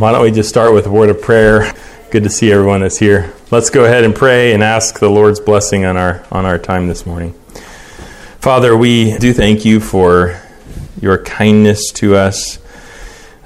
Why 0.00 0.12
don't 0.12 0.22
we 0.22 0.30
just 0.30 0.48
start 0.48 0.72
with 0.72 0.86
a 0.86 0.90
word 0.90 1.10
of 1.10 1.20
prayer? 1.20 1.74
Good 2.10 2.22
to 2.22 2.30
see 2.30 2.50
everyone 2.50 2.80
that's 2.80 2.96
here. 2.96 3.34
Let's 3.50 3.68
go 3.68 3.84
ahead 3.84 4.02
and 4.02 4.14
pray 4.14 4.54
and 4.54 4.62
ask 4.62 4.98
the 4.98 5.10
Lord's 5.10 5.40
blessing 5.40 5.84
on 5.84 5.98
our 5.98 6.24
on 6.32 6.46
our 6.46 6.56
time 6.56 6.86
this 6.88 7.04
morning. 7.04 7.34
Father, 8.38 8.74
we 8.74 9.18
do 9.18 9.34
thank 9.34 9.66
you 9.66 9.78
for 9.78 10.40
your 11.02 11.22
kindness 11.22 11.92
to 11.96 12.16
us, 12.16 12.58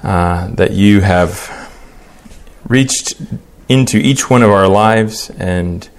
uh, 0.01 0.47
that 0.55 0.71
you 0.71 1.01
have 1.01 1.69
reached 2.69 3.15
into 3.67 3.97
each 3.97 4.29
one 4.29 4.41
of 4.41 4.49
our 4.49 4.69
lives 4.69 5.29
and 5.31 5.89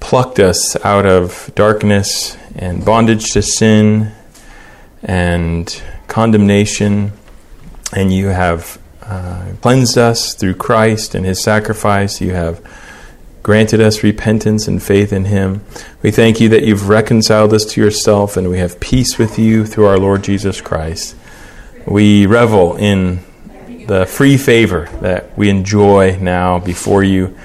plucked 0.00 0.40
us 0.40 0.74
out 0.84 1.06
of 1.06 1.52
darkness 1.54 2.36
and 2.56 2.84
bondage 2.84 3.30
to 3.34 3.40
sin 3.40 4.10
and 5.04 5.80
condemnation, 6.08 7.12
and 7.92 8.12
you 8.12 8.26
have 8.26 8.80
uh, 9.06 9.52
cleansed 9.60 9.96
us 9.96 10.34
through 10.34 10.54
Christ 10.54 11.14
and 11.14 11.24
his 11.24 11.42
sacrifice. 11.42 12.20
You 12.20 12.32
have 12.32 12.60
granted 13.42 13.80
us 13.80 14.02
repentance 14.02 14.66
and 14.66 14.82
faith 14.82 15.12
in 15.12 15.26
him. 15.26 15.64
We 16.02 16.10
thank 16.10 16.40
you 16.40 16.48
that 16.48 16.64
you've 16.64 16.88
reconciled 16.88 17.54
us 17.54 17.64
to 17.66 17.80
yourself 17.80 18.36
and 18.36 18.50
we 18.50 18.58
have 18.58 18.80
peace 18.80 19.18
with 19.18 19.38
you 19.38 19.64
through 19.64 19.86
our 19.86 19.98
Lord 19.98 20.24
Jesus 20.24 20.60
Christ. 20.60 21.14
We 21.86 22.26
revel 22.26 22.74
in 22.76 23.24
the 23.86 24.04
free 24.04 24.36
favor 24.36 24.88
that 25.00 25.36
we 25.38 25.48
enjoy 25.48 26.18
now 26.20 26.58
before 26.58 27.04
you, 27.04 27.36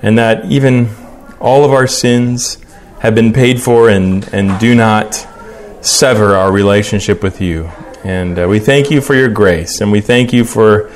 and 0.00 0.18
that 0.18 0.46
even 0.46 0.88
all 1.38 1.64
of 1.64 1.72
our 1.72 1.86
sins 1.86 2.56
have 3.00 3.14
been 3.14 3.32
paid 3.32 3.60
for 3.60 3.90
and, 3.90 4.26
and 4.32 4.58
do 4.58 4.74
not 4.74 5.14
sever 5.82 6.34
our 6.34 6.50
relationship 6.50 7.22
with 7.22 7.40
you. 7.40 7.70
And 8.06 8.38
uh, 8.38 8.46
we 8.46 8.60
thank 8.60 8.92
you 8.92 9.00
for 9.00 9.16
your 9.16 9.28
grace, 9.28 9.80
and 9.80 9.90
we 9.90 10.00
thank 10.00 10.32
you 10.32 10.44
for 10.44 10.92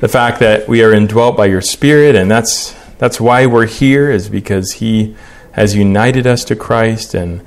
the 0.00 0.08
fact 0.08 0.40
that 0.40 0.66
we 0.66 0.82
are 0.82 0.94
indwelt 0.94 1.36
by 1.36 1.44
your 1.44 1.60
Spirit, 1.60 2.16
and 2.16 2.30
that's 2.30 2.74
that's 2.96 3.20
why 3.20 3.44
we're 3.44 3.66
here, 3.66 4.10
is 4.10 4.30
because 4.30 4.72
He 4.72 5.14
has 5.52 5.76
united 5.76 6.26
us 6.26 6.44
to 6.44 6.56
Christ, 6.56 7.12
and 7.12 7.44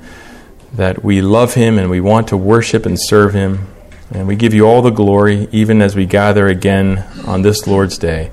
that 0.72 1.02
we 1.02 1.20
love 1.20 1.54
Him 1.54 1.80
and 1.80 1.90
we 1.90 2.00
want 2.00 2.28
to 2.28 2.36
worship 2.36 2.86
and 2.86 2.96
serve 2.96 3.34
Him. 3.34 3.66
And 4.12 4.28
we 4.28 4.36
give 4.36 4.54
you 4.54 4.68
all 4.68 4.82
the 4.82 4.90
glory, 4.90 5.48
even 5.50 5.82
as 5.82 5.96
we 5.96 6.06
gather 6.06 6.46
again 6.46 7.04
on 7.26 7.42
this 7.42 7.66
Lord's 7.66 7.98
Day. 7.98 8.30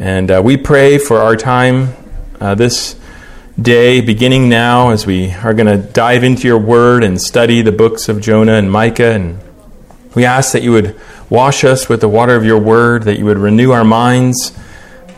And 0.00 0.32
uh, 0.32 0.42
we 0.44 0.56
pray 0.56 0.98
for 0.98 1.18
our 1.18 1.36
time 1.36 1.94
uh, 2.40 2.56
this 2.56 2.96
day, 3.56 4.00
beginning 4.00 4.48
now, 4.48 4.90
as 4.90 5.06
we 5.06 5.30
are 5.30 5.54
going 5.54 5.68
to 5.68 5.76
dive 5.76 6.24
into 6.24 6.48
your 6.48 6.58
word 6.58 7.04
and 7.04 7.22
study 7.22 7.62
the 7.62 7.70
books 7.70 8.08
of 8.08 8.20
Jonah 8.20 8.54
and 8.54 8.68
Micah 8.68 9.12
and 9.12 9.38
we 10.14 10.24
ask 10.24 10.52
that 10.52 10.62
you 10.62 10.72
would 10.72 10.98
wash 11.30 11.64
us 11.64 11.88
with 11.88 12.00
the 12.00 12.08
water 12.08 12.36
of 12.36 12.44
your 12.44 12.58
word, 12.58 13.04
that 13.04 13.18
you 13.18 13.24
would 13.24 13.38
renew 13.38 13.70
our 13.70 13.84
minds, 13.84 14.52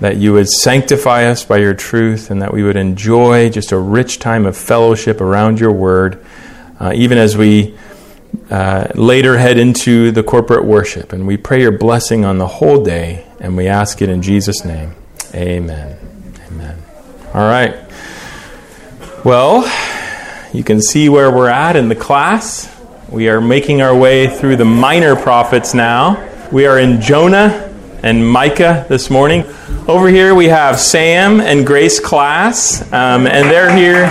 that 0.00 0.17
you 0.17 0.33
would 0.33 0.48
sanctify 0.48 1.25
us 1.25 1.45
by 1.45 1.59
your 1.59 1.75
truth, 1.75 2.31
and 2.31 2.42
that 2.42 2.53
we 2.53 2.62
would 2.62 2.77
enjoy 2.77 3.48
just 3.48 3.72
a 3.72 3.78
rich 3.78 4.19
time 4.19 4.47
of 4.47 4.56
fellowship 4.56 5.20
around 5.20 5.59
your 5.59 5.72
word, 5.72 6.25
uh, 6.78 6.92
even 6.95 7.19
as 7.19 7.37
we 7.37 7.77
uh, 8.50 8.89
later 8.95 9.39
head 9.39 9.59
into 9.59 10.11
the 10.11 10.22
corporate 10.22 10.65
worship. 10.65 11.12
And 11.12 11.27
we 11.27 11.37
pray 11.37 11.61
your 11.61 11.77
blessing 11.77 12.25
on 12.25 12.39
the 12.39 12.47
whole 12.47 12.83
day, 12.84 13.27
and 13.41 13.56
we 13.56 13.69
ask 13.69 14.03
it 14.03 14.09
in 14.09 14.22
Jesus' 14.22 14.65
name. 14.65 14.95
Amen. 15.34 15.98
Amen. 16.48 16.83
All 17.33 17.48
right. 17.48 17.77
Well, 19.25 19.62
you 20.53 20.62
can 20.62 20.81
see 20.83 21.09
where 21.09 21.31
we're 21.31 21.48
at 21.48 21.77
in 21.77 21.89
the 21.89 21.97
class. 21.97 22.73
We 23.15 23.29
are 23.29 23.41
making 23.41 23.81
our 23.81 23.97
way 23.97 24.27
through 24.27 24.57
the 24.57 24.65
minor 24.65 25.15
prophets 25.15 25.73
now. 25.73 26.29
We 26.51 26.67
are 26.67 26.81
in 26.81 27.01
Jonah 27.01 27.73
and 28.03 28.29
Micah 28.29 28.87
this 28.89 29.09
morning. 29.09 29.45
Over 29.87 30.09
here 30.09 30.34
we 30.34 30.48
have 30.48 30.81
Sam 30.81 31.41
and 31.41 31.65
Grace 31.65 32.01
class, 32.01 32.83
um, 32.93 33.29
and 33.29 33.48
they're 33.48 33.73
here. 33.73 34.11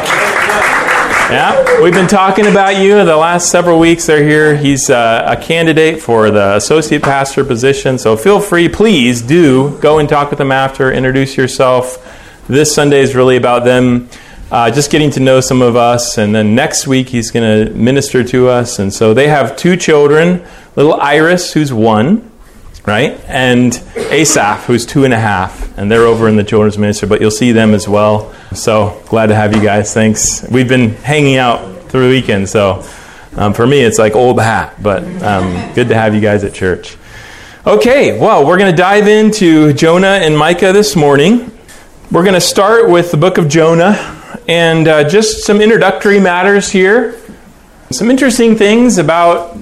Yeah, 1.29 1.81
we've 1.81 1.93
been 1.93 2.07
talking 2.07 2.47
about 2.47 2.77
you 2.77 3.03
the 3.03 3.17
last 3.17 3.51
several 3.51 3.77
weeks. 3.77 4.05
They're 4.05 4.23
here. 4.23 4.55
He's 4.55 4.89
uh, 4.89 5.25
a 5.27 5.35
candidate 5.35 6.01
for 6.01 6.31
the 6.31 6.55
associate 6.55 7.03
pastor 7.03 7.43
position, 7.43 7.97
so 7.97 8.15
feel 8.15 8.39
free, 8.39 8.69
please 8.69 9.21
do 9.21 9.77
go 9.81 9.99
and 9.99 10.07
talk 10.07 10.29
with 10.29 10.39
them 10.39 10.53
after, 10.53 10.89
introduce 10.89 11.35
yourself. 11.35 11.97
This 12.47 12.73
Sunday 12.73 13.01
is 13.01 13.15
really 13.15 13.35
about 13.35 13.65
them 13.65 14.07
uh, 14.53 14.69
just 14.69 14.91
getting 14.91 15.09
to 15.09 15.19
know 15.19 15.41
some 15.41 15.63
of 15.63 15.75
us. 15.75 16.19
And 16.19 16.35
then 16.35 16.53
next 16.53 16.85
week, 16.85 17.09
he's 17.09 17.31
going 17.31 17.65
to 17.65 17.73
minister 17.73 18.23
to 18.25 18.49
us. 18.49 18.77
And 18.77 18.93
so 18.93 19.11
they 19.15 19.27
have 19.27 19.57
two 19.57 19.75
children 19.75 20.45
little 20.75 20.93
Iris, 20.93 21.53
who's 21.53 21.73
one, 21.73 22.31
right? 22.85 23.19
And 23.27 23.73
Asaph, 23.95 24.65
who's 24.65 24.85
two 24.85 25.05
and 25.05 25.13
a 25.13 25.19
half. 25.19 25.75
And 25.75 25.89
they're 25.89 26.05
over 26.05 26.29
in 26.29 26.35
the 26.35 26.43
children's 26.43 26.77
ministry, 26.77 27.07
but 27.07 27.19
you'll 27.19 27.31
see 27.31 27.51
them 27.51 27.73
as 27.73 27.87
well. 27.87 28.31
So 28.53 29.01
glad 29.07 29.27
to 29.27 29.35
have 29.35 29.55
you 29.55 29.61
guys. 29.61 29.91
Thanks. 29.91 30.47
We've 30.47 30.69
been 30.69 30.91
hanging 30.97 31.37
out 31.37 31.89
through 31.89 32.03
the 32.03 32.09
weekend. 32.09 32.47
So 32.47 32.85
um, 33.35 33.55
for 33.55 33.65
me, 33.65 33.81
it's 33.81 33.97
like 33.97 34.13
old 34.13 34.39
hat, 34.39 34.81
but 34.83 35.03
um, 35.23 35.73
good 35.73 35.87
to 35.87 35.95
have 35.95 36.13
you 36.13 36.21
guys 36.21 36.43
at 36.43 36.53
church. 36.53 36.95
Okay, 37.65 38.19
well, 38.19 38.45
we're 38.45 38.59
going 38.59 38.71
to 38.71 38.77
dive 38.77 39.07
into 39.07 39.73
Jonah 39.73 40.19
and 40.21 40.37
Micah 40.37 40.73
this 40.73 40.95
morning. 40.95 41.49
We're 42.11 42.23
going 42.23 42.35
to 42.35 42.41
start 42.41 42.87
with 42.87 43.09
the 43.09 43.17
book 43.17 43.39
of 43.39 43.49
Jonah. 43.49 44.19
And 44.47 44.87
uh, 44.87 45.07
just 45.07 45.45
some 45.45 45.61
introductory 45.61 46.19
matters 46.19 46.69
here. 46.69 47.19
Some 47.91 48.11
interesting 48.11 48.55
things 48.55 48.97
about 48.97 49.57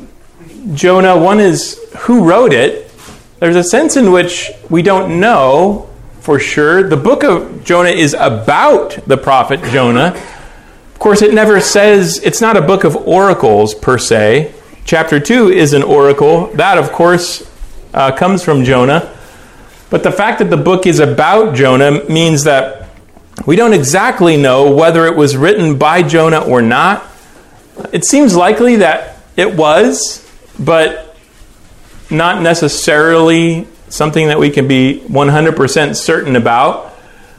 Jonah. 0.73 1.17
One 1.17 1.39
is 1.39 1.79
who 1.99 2.23
wrote 2.23 2.51
it. 2.51 2.91
There's 3.39 3.55
a 3.55 3.63
sense 3.63 3.95
in 3.95 4.11
which 4.11 4.49
we 4.69 4.81
don't 4.81 5.19
know 5.19 5.89
for 6.21 6.39
sure. 6.39 6.87
The 6.87 6.97
book 6.97 7.23
of 7.23 7.63
Jonah 7.63 7.89
is 7.89 8.15
about 8.15 8.97
the 9.05 9.17
prophet 9.17 9.61
Jonah. 9.71 10.15
Of 10.93 10.99
course, 10.99 11.21
it 11.21 11.33
never 11.33 11.59
says, 11.59 12.19
it's 12.23 12.41
not 12.41 12.57
a 12.57 12.61
book 12.61 12.83
of 12.83 12.95
oracles 12.95 13.75
per 13.75 13.97
se. 13.97 14.53
Chapter 14.85 15.19
2 15.19 15.49
is 15.49 15.73
an 15.73 15.83
oracle. 15.83 16.47
That, 16.53 16.77
of 16.79 16.91
course, 16.91 17.47
uh, 17.93 18.15
comes 18.15 18.43
from 18.43 18.63
Jonah. 18.63 19.15
But 19.91 20.03
the 20.03 20.11
fact 20.11 20.39
that 20.39 20.49
the 20.49 20.57
book 20.57 20.87
is 20.87 20.99
about 20.99 21.53
Jonah 21.55 22.03
means 22.05 22.45
that 22.45 22.80
we 23.45 23.55
don't 23.55 23.73
exactly 23.73 24.37
know 24.37 24.75
whether 24.75 25.05
it 25.05 25.15
was 25.15 25.35
written 25.35 25.77
by 25.77 26.03
Jonah 26.03 26.41
or 26.41 26.61
not. 26.61 27.07
It 27.91 28.05
seems 28.05 28.35
likely 28.35 28.77
that 28.77 29.17
it 29.35 29.55
was, 29.55 30.27
but 30.59 31.15
not 32.09 32.41
necessarily 32.41 33.67
something 33.89 34.27
that 34.27 34.39
we 34.39 34.49
can 34.49 34.67
be 34.67 35.01
100% 35.07 35.95
certain 35.95 36.35
about. 36.35 36.93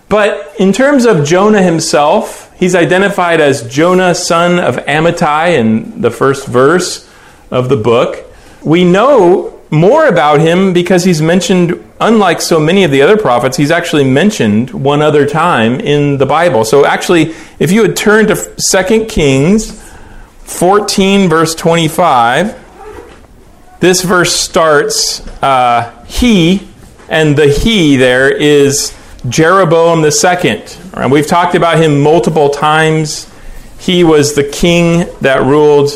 But 0.08 0.54
in 0.58 0.72
terms 0.72 1.06
of 1.06 1.24
Jonah 1.24 1.62
himself, 1.62 2.52
he's 2.58 2.74
identified 2.74 3.40
as 3.40 3.66
Jonah, 3.72 4.14
son 4.14 4.58
of 4.58 4.76
Amittai, 4.76 5.56
in 5.58 6.00
the 6.00 6.10
first 6.10 6.46
verse 6.46 7.08
of 7.50 7.68
the 7.68 7.76
book. 7.76 8.26
We 8.62 8.84
know 8.84 9.60
more 9.70 10.06
about 10.06 10.40
him 10.40 10.74
because 10.74 11.04
he's 11.04 11.22
mentioned, 11.22 11.82
unlike 12.06 12.40
so 12.40 12.60
many 12.60 12.84
of 12.84 12.90
the 12.90 13.02
other 13.02 13.16
prophets, 13.16 13.56
he's 13.56 13.70
actually 13.70 14.04
mentioned 14.04 14.70
one 14.70 15.02
other 15.02 15.26
time 15.26 15.80
in 15.80 16.18
the 16.18 16.26
Bible. 16.26 16.64
So, 16.64 16.84
actually, 16.84 17.34
if 17.58 17.70
you 17.70 17.82
would 17.82 17.96
turn 17.96 18.26
to 18.26 18.54
2 18.70 19.06
Kings 19.06 19.80
14, 20.44 21.28
verse 21.28 21.54
25, 21.54 22.58
this 23.80 24.02
verse 24.02 24.32
starts, 24.32 25.26
uh, 25.42 26.04
He, 26.06 26.68
and 27.08 27.36
the 27.36 27.48
He 27.48 27.96
there 27.96 28.30
is 28.30 28.96
Jeroboam 29.28 30.08
second. 30.10 30.76
And 30.94 31.12
we've 31.12 31.26
talked 31.26 31.54
about 31.54 31.78
him 31.78 32.00
multiple 32.00 32.50
times. 32.50 33.32
He 33.78 34.04
was 34.04 34.34
the 34.34 34.44
king 34.44 35.08
that 35.20 35.42
ruled 35.42 35.90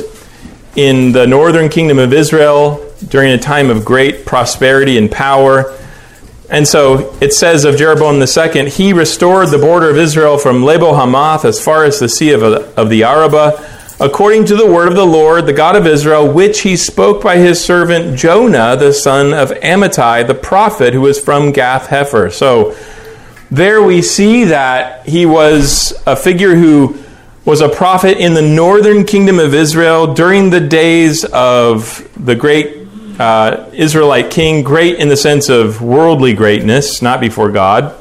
in 0.76 1.12
the 1.12 1.26
northern 1.26 1.68
kingdom 1.68 1.98
of 1.98 2.12
Israel 2.12 2.82
during 3.08 3.32
a 3.32 3.38
time 3.38 3.70
of 3.70 3.84
great 3.84 4.26
prosperity 4.26 4.98
and 4.98 5.10
power. 5.10 5.76
And 6.48 6.66
so 6.66 7.16
it 7.20 7.32
says 7.32 7.64
of 7.64 7.76
Jeroboam 7.76 8.22
II, 8.22 8.70
he 8.70 8.92
restored 8.92 9.48
the 9.48 9.58
border 9.58 9.90
of 9.90 9.96
Israel 9.96 10.38
from 10.38 10.62
Lebo 10.62 10.94
Hamath 10.94 11.44
as 11.44 11.62
far 11.62 11.84
as 11.84 11.98
the 11.98 12.08
sea 12.08 12.32
of, 12.32 12.42
of 12.42 12.88
the 12.88 13.02
Arabah, 13.02 13.58
according 13.98 14.44
to 14.46 14.56
the 14.56 14.66
word 14.66 14.88
of 14.88 14.94
the 14.94 15.06
Lord, 15.06 15.46
the 15.46 15.52
God 15.52 15.74
of 15.74 15.86
Israel, 15.86 16.30
which 16.30 16.60
he 16.60 16.76
spoke 16.76 17.22
by 17.22 17.38
his 17.38 17.62
servant 17.64 18.16
Jonah, 18.16 18.76
the 18.76 18.92
son 18.92 19.32
of 19.32 19.50
Amittai, 19.50 20.26
the 20.26 20.34
prophet, 20.34 20.94
who 20.94 21.00
was 21.00 21.20
from 21.20 21.50
Gath 21.50 21.88
Hepher. 21.88 22.32
So 22.32 22.76
there 23.50 23.82
we 23.82 24.02
see 24.02 24.44
that 24.44 25.08
he 25.08 25.26
was 25.26 26.00
a 26.06 26.14
figure 26.14 26.54
who 26.54 26.96
was 27.44 27.60
a 27.60 27.68
prophet 27.68 28.18
in 28.18 28.34
the 28.34 28.42
northern 28.42 29.04
kingdom 29.04 29.38
of 29.38 29.54
Israel 29.54 30.14
during 30.14 30.50
the 30.50 30.60
days 30.60 31.24
of 31.24 32.08
the 32.16 32.34
great 32.34 32.75
uh, 33.18 33.70
Israelite 33.72 34.30
king, 34.30 34.62
great 34.62 34.98
in 34.98 35.08
the 35.08 35.16
sense 35.16 35.48
of 35.48 35.82
worldly 35.82 36.34
greatness, 36.34 37.02
not 37.02 37.20
before 37.20 37.50
God, 37.50 37.94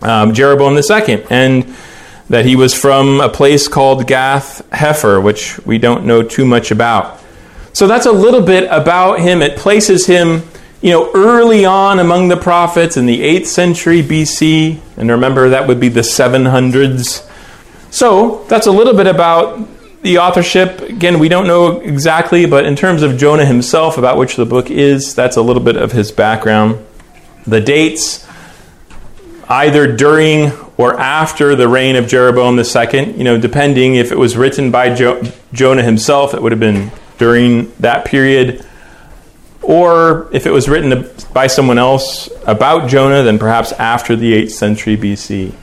um, 0.00 0.34
Jeroboam 0.34 0.76
II, 0.76 1.24
and 1.30 1.74
that 2.28 2.44
he 2.44 2.56
was 2.56 2.74
from 2.74 3.20
a 3.20 3.28
place 3.28 3.68
called 3.68 4.06
Gath 4.06 4.68
Hepher, 4.70 5.22
which 5.22 5.58
we 5.66 5.78
don't 5.78 6.06
know 6.06 6.22
too 6.22 6.44
much 6.44 6.70
about. 6.70 7.20
So 7.72 7.86
that's 7.86 8.06
a 8.06 8.12
little 8.12 8.42
bit 8.42 8.68
about 8.70 9.20
him. 9.20 9.42
It 9.42 9.58
places 9.58 10.06
him 10.06 10.42
you 10.82 10.90
know, 10.90 11.10
early 11.14 11.64
on 11.64 12.00
among 12.00 12.28
the 12.28 12.36
prophets 12.36 12.96
in 12.96 13.06
the 13.06 13.20
8th 13.20 13.46
century 13.46 14.02
BC. 14.02 14.80
And 14.96 15.10
remember, 15.10 15.50
that 15.50 15.68
would 15.68 15.78
be 15.78 15.88
the 15.88 16.00
700s. 16.00 17.28
So 17.90 18.44
that's 18.48 18.66
a 18.66 18.72
little 18.72 18.94
bit 18.94 19.06
about 19.06 19.68
the 20.02 20.18
authorship. 20.18 20.80
Again, 20.80 21.18
we 21.18 21.28
don't 21.28 21.46
know 21.46 21.80
exactly, 21.80 22.46
but 22.46 22.66
in 22.66 22.76
terms 22.76 23.02
of 23.02 23.16
Jonah 23.16 23.46
himself, 23.46 23.98
about 23.98 24.18
which 24.18 24.36
the 24.36 24.46
book 24.46 24.70
is, 24.70 25.14
that's 25.14 25.36
a 25.36 25.42
little 25.42 25.62
bit 25.62 25.76
of 25.76 25.92
his 25.92 26.12
background. 26.12 26.84
The 27.46 27.60
dates, 27.60 28.26
either 29.48 29.96
during 29.96 30.52
or 30.76 30.98
after 30.98 31.54
the 31.54 31.68
reign 31.68 31.96
of 31.96 32.06
Jeroboam 32.06 32.58
II, 32.58 33.16
you 33.16 33.24
know, 33.24 33.38
depending 33.38 33.94
if 33.94 34.12
it 34.12 34.18
was 34.18 34.36
written 34.36 34.70
by 34.70 34.94
jo- 34.94 35.22
Jonah 35.52 35.82
himself, 35.82 36.34
it 36.34 36.42
would 36.42 36.52
have 36.52 36.60
been 36.60 36.90
during 37.18 37.72
that 37.78 38.04
period 38.04 38.66
or 39.62 40.28
if 40.32 40.44
it 40.44 40.50
was 40.50 40.68
written 40.68 41.08
by 41.32 41.46
someone 41.46 41.78
else 41.78 42.28
about 42.46 42.90
Jonah, 42.90 43.22
then 43.22 43.38
perhaps 43.38 43.72
after 43.72 44.16
the 44.16 44.32
8th 44.34 44.50
century 44.50 44.96
BC. 44.96 45.54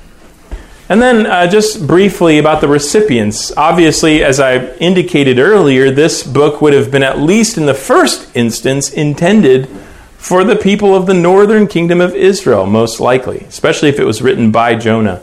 And 0.90 1.00
then, 1.00 1.28
uh, 1.28 1.46
just 1.46 1.86
briefly 1.86 2.40
about 2.40 2.62
the 2.62 2.68
recipients. 2.68 3.56
Obviously, 3.56 4.24
as 4.24 4.40
I 4.40 4.74
indicated 4.78 5.38
earlier, 5.38 5.92
this 5.92 6.24
book 6.24 6.62
would 6.62 6.74
have 6.74 6.90
been, 6.90 7.04
at 7.04 7.20
least 7.20 7.60
in 7.60 7.68
the 7.68 7.76
first 7.76 8.36
instance, 8.36 8.90
intended 8.90 9.70
for 10.18 10.44
the 10.44 10.56
people 10.56 10.96
of 10.96 11.06
the 11.06 11.14
northern 11.14 11.68
kingdom 11.68 12.02
of 12.02 12.16
Israel, 12.16 12.66
most 12.66 13.00
likely, 13.00 13.42
especially 13.42 13.90
if 13.90 14.00
it 14.00 14.04
was 14.04 14.24
written 14.24 14.52
by 14.52 14.74
Jonah. 14.74 15.22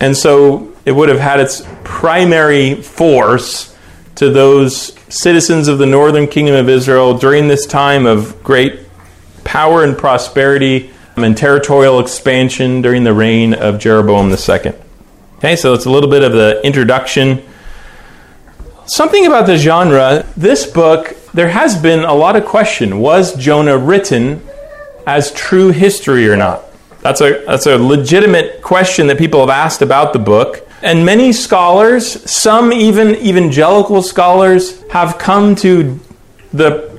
And 0.00 0.16
so 0.16 0.72
it 0.86 0.92
would 0.92 1.10
have 1.10 1.20
had 1.20 1.38
its 1.38 1.62
primary 1.84 2.74
force 2.82 3.76
to 4.16 4.30
those 4.30 4.94
citizens 5.08 5.68
of 5.68 5.78
the 5.78 5.86
northern 5.86 6.26
kingdom 6.26 6.54
of 6.54 6.68
Israel 6.68 7.18
during 7.18 7.48
this 7.48 7.66
time 7.66 8.06
of 8.06 8.42
great 8.42 8.80
power 9.44 9.84
and 9.84 9.98
prosperity 9.98 10.90
and 11.16 11.36
territorial 11.36 12.00
expansion 12.00 12.80
during 12.80 13.04
the 13.04 13.12
reign 13.12 13.52
of 13.52 13.78
Jeroboam 13.78 14.30
II. 14.30 14.72
Okay, 15.44 15.56
so 15.56 15.74
it's 15.74 15.84
a 15.84 15.90
little 15.90 16.08
bit 16.08 16.22
of 16.22 16.32
the 16.32 16.58
introduction. 16.64 17.44
Something 18.86 19.26
about 19.26 19.44
the 19.44 19.58
genre, 19.58 20.24
this 20.38 20.66
book, 20.66 21.14
there 21.34 21.50
has 21.50 21.76
been 21.76 22.00
a 22.00 22.14
lot 22.14 22.34
of 22.34 22.46
question. 22.46 22.98
Was 22.98 23.36
Jonah 23.36 23.76
written 23.76 24.42
as 25.06 25.30
true 25.32 25.68
history 25.68 26.26
or 26.30 26.34
not? 26.34 26.64
That's 27.02 27.20
a, 27.20 27.44
that's 27.44 27.66
a 27.66 27.76
legitimate 27.76 28.62
question 28.62 29.06
that 29.08 29.18
people 29.18 29.40
have 29.40 29.50
asked 29.50 29.82
about 29.82 30.14
the 30.14 30.18
book. 30.18 30.66
And 30.80 31.04
many 31.04 31.30
scholars, 31.30 32.06
some 32.30 32.72
even 32.72 33.14
evangelical 33.16 34.00
scholars, 34.00 34.82
have 34.92 35.18
come 35.18 35.56
to 35.56 36.00
the 36.54 36.98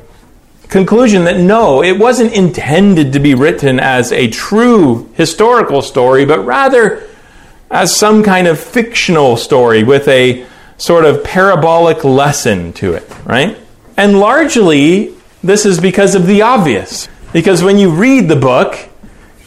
conclusion 0.70 1.24
that 1.24 1.40
no, 1.40 1.82
it 1.82 1.98
wasn't 1.98 2.32
intended 2.34 3.12
to 3.14 3.20
be 3.20 3.34
written 3.34 3.80
as 3.80 4.12
a 4.12 4.30
true 4.30 5.10
historical 5.16 5.82
story, 5.82 6.26
but 6.26 6.46
rather 6.46 7.10
as 7.72 7.96
some 7.96 8.24
kind 8.24 8.48
of 8.48 8.60
fictional 8.60 9.38
story 9.38 9.84
with 9.84 10.08
a 10.08 10.46
sort 10.78 11.06
of 11.06 11.24
parabolic 11.24 12.04
lesson 12.04 12.74
to 12.74 12.94
it, 12.94 13.10
right? 13.26 13.58
And 13.98 14.20
largely, 14.20 15.16
this 15.44 15.66
is 15.66 15.80
because 15.80 16.16
of 16.16 16.28
the 16.28 16.42
obvious. 16.42 17.08
Because 17.34 17.64
when 17.64 17.78
you 17.78 17.90
read 17.90 18.28
the 18.28 18.36
book, 18.36 18.78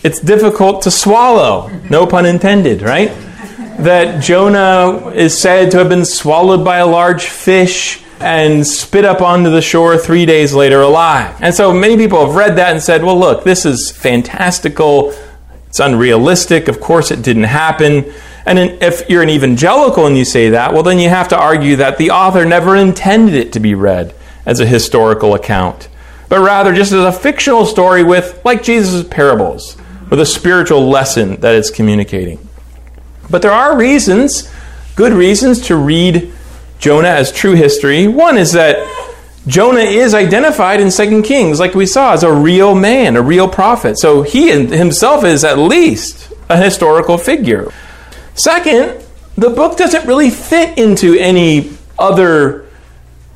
it's 0.02 0.20
difficult 0.20 0.82
to 0.82 0.90
swallow, 0.90 1.68
no 1.90 2.06
pun 2.06 2.26
intended, 2.26 2.82
right? 2.82 3.10
that 3.78 4.20
Jonah 4.20 5.10
is 5.10 5.40
said 5.40 5.70
to 5.70 5.78
have 5.78 5.88
been 5.88 6.04
swallowed 6.04 6.64
by 6.64 6.78
a 6.78 6.86
large 6.86 7.26
fish 7.26 8.02
and 8.18 8.66
spit 8.66 9.04
up 9.04 9.22
onto 9.22 9.50
the 9.50 9.62
shore 9.62 9.96
three 9.96 10.26
days 10.26 10.52
later 10.52 10.80
alive. 10.80 11.36
And 11.40 11.54
so 11.54 11.72
many 11.72 11.96
people 11.96 12.26
have 12.26 12.34
read 12.34 12.56
that 12.56 12.72
and 12.72 12.82
said, 12.82 13.04
well, 13.04 13.16
look, 13.16 13.44
this 13.44 13.64
is 13.64 13.92
fantastical. 13.92 15.14
It's 15.68 15.80
unrealistic. 15.80 16.68
Of 16.68 16.80
course, 16.80 17.10
it 17.10 17.22
didn't 17.22 17.44
happen. 17.44 18.12
And 18.46 18.58
if 18.82 19.08
you're 19.10 19.22
an 19.22 19.28
evangelical 19.28 20.06
and 20.06 20.16
you 20.16 20.24
say 20.24 20.50
that, 20.50 20.72
well, 20.72 20.82
then 20.82 20.98
you 20.98 21.10
have 21.10 21.28
to 21.28 21.38
argue 21.38 21.76
that 21.76 21.98
the 21.98 22.10
author 22.10 22.44
never 22.44 22.74
intended 22.74 23.34
it 23.34 23.52
to 23.52 23.60
be 23.60 23.74
read 23.74 24.14
as 24.46 24.60
a 24.60 24.66
historical 24.66 25.34
account, 25.34 25.88
but 26.30 26.40
rather 26.40 26.74
just 26.74 26.92
as 26.92 27.04
a 27.04 27.12
fictional 27.12 27.66
story 27.66 28.02
with, 28.02 28.40
like 28.46 28.62
Jesus' 28.62 29.06
parables, 29.06 29.76
with 30.08 30.18
a 30.18 30.26
spiritual 30.26 30.88
lesson 30.88 31.36
that 31.40 31.54
it's 31.54 31.70
communicating. 31.70 32.38
But 33.28 33.42
there 33.42 33.52
are 33.52 33.76
reasons, 33.76 34.50
good 34.96 35.12
reasons, 35.12 35.60
to 35.66 35.76
read 35.76 36.32
Jonah 36.78 37.08
as 37.08 37.30
true 37.30 37.52
history. 37.52 38.08
One 38.08 38.38
is 38.38 38.52
that 38.52 38.78
Jonah 39.46 39.80
is 39.80 40.14
identified 40.14 40.80
in 40.80 40.90
2 40.90 41.22
Kings, 41.22 41.58
like 41.58 41.74
we 41.74 41.86
saw, 41.86 42.12
as 42.12 42.22
a 42.22 42.32
real 42.32 42.74
man, 42.74 43.16
a 43.16 43.22
real 43.22 43.48
prophet. 43.48 43.98
So 43.98 44.22
he 44.22 44.50
himself 44.50 45.24
is 45.24 45.44
at 45.44 45.58
least 45.58 46.32
a 46.48 46.56
historical 46.56 47.18
figure. 47.18 47.72
Second, 48.34 49.02
the 49.36 49.50
book 49.50 49.76
doesn't 49.78 50.06
really 50.06 50.30
fit 50.30 50.76
into 50.78 51.14
any 51.14 51.70
other 51.98 52.66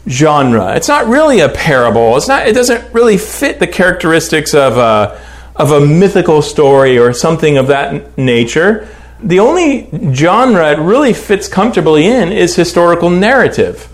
genre. 0.09 0.75
It's 0.77 0.89
not 0.89 1.07
really 1.07 1.41
a 1.41 1.49
parable. 1.49 2.17
It's 2.17 2.29
not. 2.29 2.47
It 2.47 2.55
doesn't 2.55 2.93
really 2.93 3.17
fit 3.17 3.59
the 3.59 3.67
characteristics 3.67 4.55
of 4.55 4.77
a, 4.77 5.21
of 5.57 5.71
a 5.71 5.81
mythical 5.81 6.43
story 6.43 6.99
or 6.99 7.13
something 7.13 7.57
of 7.57 7.69
that 7.69 8.19
nature 8.19 8.89
the 9.23 9.39
only 9.39 9.89
genre 10.13 10.73
it 10.73 10.79
really 10.79 11.13
fits 11.13 11.49
comfortably 11.49 12.07
in 12.07 12.33
is 12.33 12.57
historical 12.57 13.11
narrative. 13.11 13.89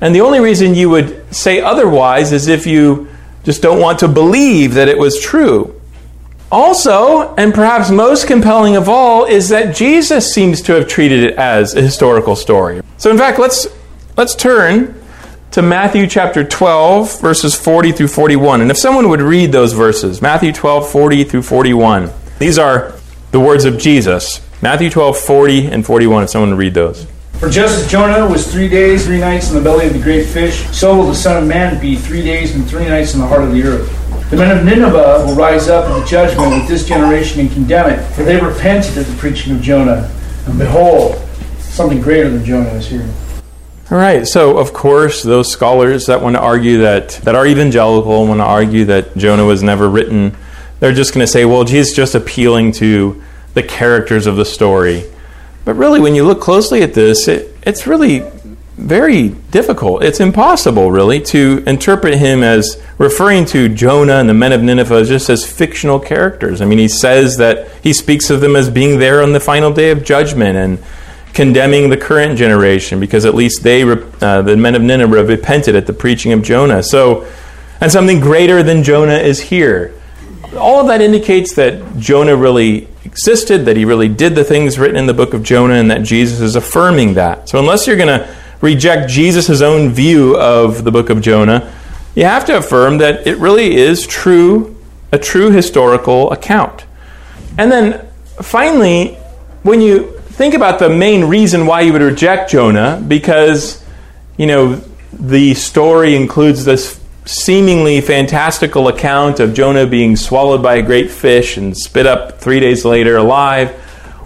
And 0.00 0.14
the 0.14 0.20
only 0.20 0.40
reason 0.40 0.74
you 0.74 0.90
would 0.90 1.34
say 1.34 1.60
otherwise 1.60 2.32
is 2.32 2.46
if 2.46 2.66
you 2.66 3.08
just 3.44 3.62
don't 3.62 3.80
want 3.80 3.98
to 4.00 4.08
believe 4.08 4.74
that 4.74 4.88
it 4.88 4.98
was 4.98 5.20
true. 5.20 5.74
Also, 6.50 7.34
and 7.34 7.52
perhaps 7.52 7.90
most 7.90 8.26
compelling 8.26 8.76
of 8.76 8.88
all, 8.88 9.24
is 9.24 9.48
that 9.50 9.74
Jesus 9.74 10.32
seems 10.32 10.62
to 10.62 10.72
have 10.74 10.88
treated 10.88 11.22
it 11.24 11.34
as 11.34 11.74
a 11.74 11.82
historical 11.82 12.36
story. 12.36 12.80
So 12.96 13.10
in 13.10 13.18
fact, 13.18 13.38
let's 13.38 13.66
let's 14.16 14.34
turn 14.34 14.94
to 15.50 15.62
Matthew 15.62 16.06
chapter 16.06 16.44
12 16.44 17.20
verses 17.20 17.54
40 17.54 17.92
through 17.92 18.08
41. 18.08 18.60
And 18.60 18.70
if 18.70 18.78
someone 18.78 19.08
would 19.08 19.20
read 19.20 19.52
those 19.52 19.72
verses, 19.72 20.22
Matthew 20.22 20.52
12 20.52 20.90
40 20.90 21.24
through 21.24 21.42
41. 21.42 22.10
These 22.38 22.58
are 22.58 22.94
the 23.30 23.40
words 23.40 23.64
of 23.64 23.78
Jesus. 23.78 24.40
Matthew 24.60 24.90
12, 24.90 25.16
40 25.16 25.66
and 25.66 25.86
41, 25.86 26.24
if 26.24 26.30
someone 26.30 26.50
would 26.50 26.58
read 26.58 26.74
those. 26.74 27.06
For 27.38 27.48
just 27.48 27.78
as 27.78 27.88
Jonah 27.88 28.28
was 28.28 28.50
three 28.50 28.68
days, 28.68 29.06
three 29.06 29.20
nights 29.20 29.48
in 29.48 29.54
the 29.54 29.62
belly 29.62 29.86
of 29.86 29.92
the 29.92 30.00
great 30.00 30.26
fish, 30.26 30.66
so 30.76 30.96
will 30.96 31.06
the 31.06 31.14
Son 31.14 31.40
of 31.40 31.48
Man 31.48 31.80
be 31.80 31.94
three 31.94 32.22
days 32.22 32.52
and 32.56 32.68
three 32.68 32.84
nights 32.84 33.14
in 33.14 33.20
the 33.20 33.26
heart 33.28 33.42
of 33.42 33.52
the 33.52 33.62
earth. 33.62 34.30
The 34.30 34.36
men 34.36 34.58
of 34.58 34.64
Nineveh 34.64 35.24
will 35.24 35.36
rise 35.36 35.68
up 35.68 35.88
in 35.88 36.00
the 36.00 36.04
judgment 36.04 36.50
with 36.50 36.66
this 36.66 36.84
generation 36.84 37.40
and 37.40 37.52
condemn 37.52 37.90
it, 37.90 38.02
for 38.14 38.24
they 38.24 38.40
repented 38.40 38.98
at 38.98 39.06
the 39.06 39.16
preaching 39.18 39.54
of 39.54 39.62
Jonah. 39.62 40.12
And 40.46 40.58
behold, 40.58 41.16
something 41.60 42.00
greater 42.00 42.28
than 42.28 42.44
Jonah 42.44 42.70
is 42.70 42.88
here. 42.88 43.08
All 43.92 43.98
right, 43.98 44.26
so 44.26 44.58
of 44.58 44.72
course, 44.72 45.22
those 45.22 45.48
scholars 45.48 46.06
that 46.06 46.20
want 46.20 46.34
to 46.34 46.40
argue 46.40 46.78
that, 46.78 47.10
that 47.22 47.36
are 47.36 47.46
evangelical 47.46 48.26
want 48.26 48.40
to 48.40 48.44
argue 48.44 48.84
that 48.86 49.16
Jonah 49.16 49.44
was 49.44 49.62
never 49.62 49.88
written, 49.88 50.36
they're 50.80 50.92
just 50.92 51.14
going 51.14 51.22
to 51.24 51.30
say, 51.30 51.44
well, 51.44 51.62
Jesus 51.62 51.94
just 51.94 52.16
appealing 52.16 52.72
to 52.72 53.22
the 53.54 53.62
characters 53.62 54.26
of 54.26 54.34
the 54.34 54.44
story. 54.44 55.04
But 55.68 55.76
really, 55.76 56.00
when 56.00 56.14
you 56.14 56.24
look 56.24 56.40
closely 56.40 56.82
at 56.82 56.94
this, 56.94 57.28
it, 57.28 57.54
it's 57.62 57.86
really 57.86 58.20
very 58.78 59.28
difficult. 59.28 60.02
It's 60.02 60.18
impossible, 60.18 60.90
really, 60.90 61.20
to 61.24 61.62
interpret 61.66 62.14
him 62.14 62.42
as 62.42 62.82
referring 62.96 63.44
to 63.48 63.68
Jonah 63.68 64.14
and 64.14 64.30
the 64.30 64.32
men 64.32 64.52
of 64.52 64.62
Nineveh 64.62 65.04
just 65.04 65.28
as 65.28 65.44
fictional 65.46 66.00
characters. 66.00 66.62
I 66.62 66.64
mean, 66.64 66.78
he 66.78 66.88
says 66.88 67.36
that 67.36 67.68
he 67.82 67.92
speaks 67.92 68.30
of 68.30 68.40
them 68.40 68.56
as 68.56 68.70
being 68.70 68.98
there 68.98 69.22
on 69.22 69.34
the 69.34 69.40
final 69.40 69.70
day 69.70 69.90
of 69.90 70.06
judgment 70.06 70.56
and 70.56 70.78
condemning 71.34 71.90
the 71.90 71.98
current 71.98 72.38
generation 72.38 72.98
because 72.98 73.26
at 73.26 73.34
least 73.34 73.62
they, 73.62 73.82
uh, 73.82 74.40
the 74.40 74.56
men 74.56 74.74
of 74.74 74.80
Nineveh, 74.80 75.22
repented 75.22 75.76
at 75.76 75.86
the 75.86 75.92
preaching 75.92 76.32
of 76.32 76.42
Jonah. 76.42 76.82
So, 76.82 77.30
and 77.78 77.92
something 77.92 78.20
greater 78.20 78.62
than 78.62 78.82
Jonah 78.84 79.18
is 79.18 79.38
here. 79.38 79.92
All 80.56 80.80
of 80.80 80.86
that 80.86 81.00
indicates 81.00 81.54
that 81.56 81.98
Jonah 81.98 82.36
really 82.36 82.88
existed, 83.04 83.66
that 83.66 83.76
he 83.76 83.84
really 83.84 84.08
did 84.08 84.34
the 84.34 84.44
things 84.44 84.78
written 84.78 84.96
in 84.96 85.06
the 85.06 85.14
book 85.14 85.34
of 85.34 85.42
Jonah, 85.42 85.74
and 85.74 85.90
that 85.90 86.02
Jesus 86.02 86.40
is 86.40 86.56
affirming 86.56 87.14
that. 87.14 87.48
So, 87.48 87.58
unless 87.58 87.86
you're 87.86 87.96
going 87.96 88.20
to 88.20 88.34
reject 88.60 89.10
Jesus' 89.10 89.60
own 89.60 89.90
view 89.90 90.36
of 90.36 90.84
the 90.84 90.90
book 90.90 91.10
of 91.10 91.20
Jonah, 91.20 91.72
you 92.14 92.24
have 92.24 92.44
to 92.46 92.56
affirm 92.56 92.98
that 92.98 93.26
it 93.26 93.38
really 93.38 93.76
is 93.76 94.06
true, 94.06 94.76
a 95.12 95.18
true 95.18 95.50
historical 95.50 96.32
account. 96.32 96.86
And 97.56 97.70
then 97.70 98.08
finally, 98.42 99.14
when 99.62 99.80
you 99.80 100.18
think 100.20 100.54
about 100.54 100.78
the 100.78 100.88
main 100.88 101.24
reason 101.24 101.66
why 101.66 101.82
you 101.82 101.92
would 101.92 102.02
reject 102.02 102.50
Jonah, 102.50 103.02
because, 103.06 103.84
you 104.36 104.46
know, 104.46 104.80
the 105.12 105.54
story 105.54 106.14
includes 106.14 106.64
this 106.64 106.97
seemingly 107.28 108.00
fantastical 108.00 108.88
account 108.88 109.38
of 109.38 109.52
Jonah 109.52 109.86
being 109.86 110.16
swallowed 110.16 110.62
by 110.62 110.76
a 110.76 110.82
great 110.82 111.10
fish 111.10 111.58
and 111.58 111.76
spit 111.76 112.06
up 112.06 112.40
three 112.40 112.58
days 112.58 112.86
later 112.86 113.18
alive. 113.18 113.78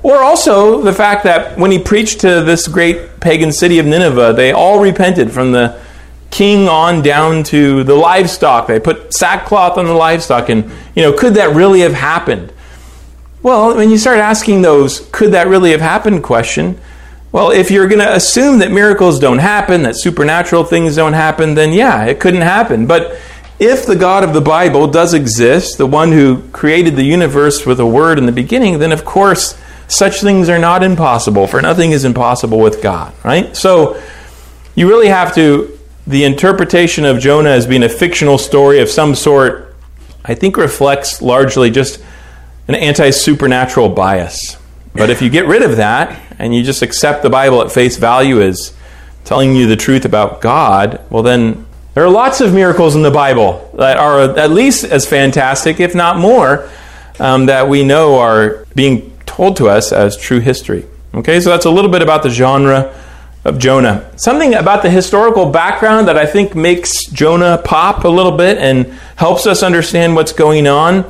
Or 0.04 0.22
also 0.22 0.82
the 0.82 0.92
fact 0.92 1.24
that 1.24 1.58
when 1.58 1.72
he 1.72 1.80
preached 1.80 2.20
to 2.20 2.42
this 2.42 2.68
great 2.68 3.18
pagan 3.18 3.50
city 3.50 3.80
of 3.80 3.86
Nineveh, 3.86 4.34
they 4.34 4.52
all 4.52 4.80
repented 4.80 5.32
from 5.32 5.50
the 5.50 5.80
king 6.30 6.68
on 6.68 7.02
down 7.02 7.42
to 7.44 7.82
the 7.82 7.94
livestock. 7.94 8.68
They 8.68 8.78
put 8.78 9.12
sackcloth 9.12 9.78
on 9.78 9.86
the 9.86 9.94
livestock. 9.94 10.48
And, 10.48 10.70
you 10.94 11.02
know, 11.02 11.12
could 11.12 11.34
that 11.34 11.56
really 11.56 11.80
have 11.80 11.94
happened? 11.94 12.52
Well, 13.42 13.76
when 13.76 13.90
you 13.90 13.98
start 13.98 14.18
asking 14.18 14.62
those, 14.62 15.08
could 15.10 15.32
that 15.32 15.48
really 15.48 15.72
have 15.72 15.80
happened 15.80 16.22
question, 16.22 16.80
well, 17.32 17.50
if 17.50 17.70
you're 17.70 17.88
going 17.88 18.00
to 18.00 18.14
assume 18.14 18.58
that 18.58 18.70
miracles 18.70 19.18
don't 19.18 19.38
happen, 19.38 19.82
that 19.84 19.96
supernatural 19.96 20.64
things 20.64 20.96
don't 20.96 21.14
happen, 21.14 21.54
then 21.54 21.72
yeah, 21.72 22.04
it 22.04 22.20
couldn't 22.20 22.42
happen. 22.42 22.86
But 22.86 23.18
if 23.58 23.86
the 23.86 23.96
God 23.96 24.22
of 24.22 24.34
the 24.34 24.40
Bible 24.42 24.86
does 24.86 25.14
exist, 25.14 25.78
the 25.78 25.86
one 25.86 26.12
who 26.12 26.42
created 26.50 26.94
the 26.94 27.04
universe 27.04 27.64
with 27.64 27.80
a 27.80 27.86
word 27.86 28.18
in 28.18 28.26
the 28.26 28.32
beginning, 28.32 28.78
then 28.78 28.92
of 28.92 29.06
course 29.06 29.58
such 29.88 30.20
things 30.20 30.48
are 30.48 30.58
not 30.58 30.82
impossible, 30.82 31.46
for 31.46 31.62
nothing 31.62 31.92
is 31.92 32.04
impossible 32.04 32.58
with 32.58 32.82
God, 32.82 33.14
right? 33.24 33.54
So 33.56 34.00
you 34.74 34.88
really 34.88 35.08
have 35.08 35.34
to, 35.34 35.78
the 36.06 36.24
interpretation 36.24 37.04
of 37.04 37.18
Jonah 37.18 37.50
as 37.50 37.66
being 37.66 37.82
a 37.82 37.88
fictional 37.88 38.36
story 38.38 38.80
of 38.80 38.88
some 38.88 39.14
sort, 39.14 39.74
I 40.24 40.34
think 40.34 40.56
reflects 40.56 41.22
largely 41.22 41.70
just 41.70 42.02
an 42.68 42.74
anti 42.74 43.10
supernatural 43.10 43.88
bias. 43.88 44.56
But 44.94 45.10
if 45.10 45.22
you 45.22 45.30
get 45.30 45.46
rid 45.46 45.62
of 45.62 45.76
that 45.78 46.20
and 46.38 46.54
you 46.54 46.62
just 46.62 46.82
accept 46.82 47.22
the 47.22 47.30
Bible 47.30 47.62
at 47.62 47.72
face 47.72 47.96
value 47.96 48.42
as 48.42 48.74
telling 49.24 49.54
you 49.54 49.66
the 49.66 49.76
truth 49.76 50.04
about 50.04 50.40
God, 50.40 51.00
well, 51.08 51.22
then 51.22 51.66
there 51.94 52.04
are 52.04 52.10
lots 52.10 52.40
of 52.40 52.52
miracles 52.52 52.94
in 52.94 53.02
the 53.02 53.10
Bible 53.10 53.70
that 53.74 53.96
are 53.96 54.20
at 54.38 54.50
least 54.50 54.84
as 54.84 55.06
fantastic, 55.06 55.80
if 55.80 55.94
not 55.94 56.18
more, 56.18 56.68
um, 57.18 57.46
that 57.46 57.68
we 57.68 57.84
know 57.84 58.18
are 58.18 58.66
being 58.74 59.16
told 59.26 59.56
to 59.58 59.68
us 59.68 59.92
as 59.92 60.16
true 60.16 60.40
history. 60.40 60.86
Okay, 61.14 61.40
so 61.40 61.50
that's 61.50 61.66
a 61.66 61.70
little 61.70 61.90
bit 61.90 62.02
about 62.02 62.22
the 62.22 62.30
genre 62.30 62.94
of 63.44 63.58
Jonah. 63.58 64.10
Something 64.16 64.54
about 64.54 64.82
the 64.82 64.90
historical 64.90 65.50
background 65.50 66.08
that 66.08 66.16
I 66.16 66.26
think 66.26 66.54
makes 66.54 67.06
Jonah 67.06 67.60
pop 67.62 68.04
a 68.04 68.08
little 68.08 68.36
bit 68.36 68.58
and 68.58 68.86
helps 69.16 69.46
us 69.46 69.62
understand 69.62 70.14
what's 70.14 70.32
going 70.32 70.66
on. 70.66 71.04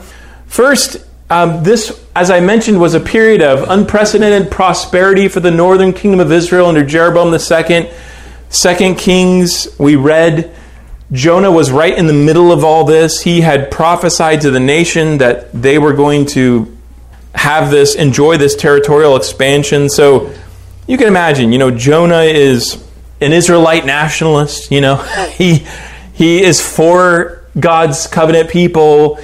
First, 0.47 1.07
um, 1.33 1.63
this, 1.63 2.05
as 2.15 2.31
I 2.31 2.41
mentioned, 2.41 2.79
was 2.79 2.93
a 2.93 3.01
period 3.01 3.41
of 3.41 3.67
unprecedented 3.71 4.51
prosperity 4.51 5.29
for 5.29 5.41
the 5.41 5.51
northern 5.51 5.95
kingdom 5.95 6.21
of 6.21 6.31
Israel 6.31 6.67
under 6.67 6.85
Jeroboam 6.85 7.33
II. 7.33 7.91
Second 8.51 8.97
Kings, 8.99 9.67
we 9.79 9.97
read, 9.97 10.55
Jonah 11.11 11.51
was 11.51 11.71
right 11.71 11.97
in 11.97 12.07
the 12.07 12.13
middle 12.13 12.53
of 12.53 12.65
all 12.65 12.85
this. 12.85 13.23
He 13.23 13.41
had 13.41 13.71
prophesied 13.71 14.43
to 14.43 14.51
the 14.51 14.61
nation 14.61 15.19
that 15.19 15.51
they 15.53 15.79
were 15.79 15.95
going 15.95 16.27
to 16.27 16.77
have 17.35 17.71
this, 17.71 17.95
enjoy 17.95 18.37
this 18.37 18.55
territorial 18.55 19.17
expansion. 19.17 19.89
So 19.89 20.35
you 20.87 20.99
can 20.99 21.09
imagine, 21.09 21.51
you 21.51 21.59
know, 21.59 21.71
Jonah 21.71 22.25
is 22.25 22.87
an 23.23 23.33
Israelite 23.33 23.87
nationalist, 23.87 24.71
you 24.71 24.83
know, 24.83 24.97
he, 25.33 25.65
he 26.13 26.43
is 26.43 26.61
for 26.61 27.43
God's 27.59 28.07
covenant 28.07 28.51
people 28.51 29.19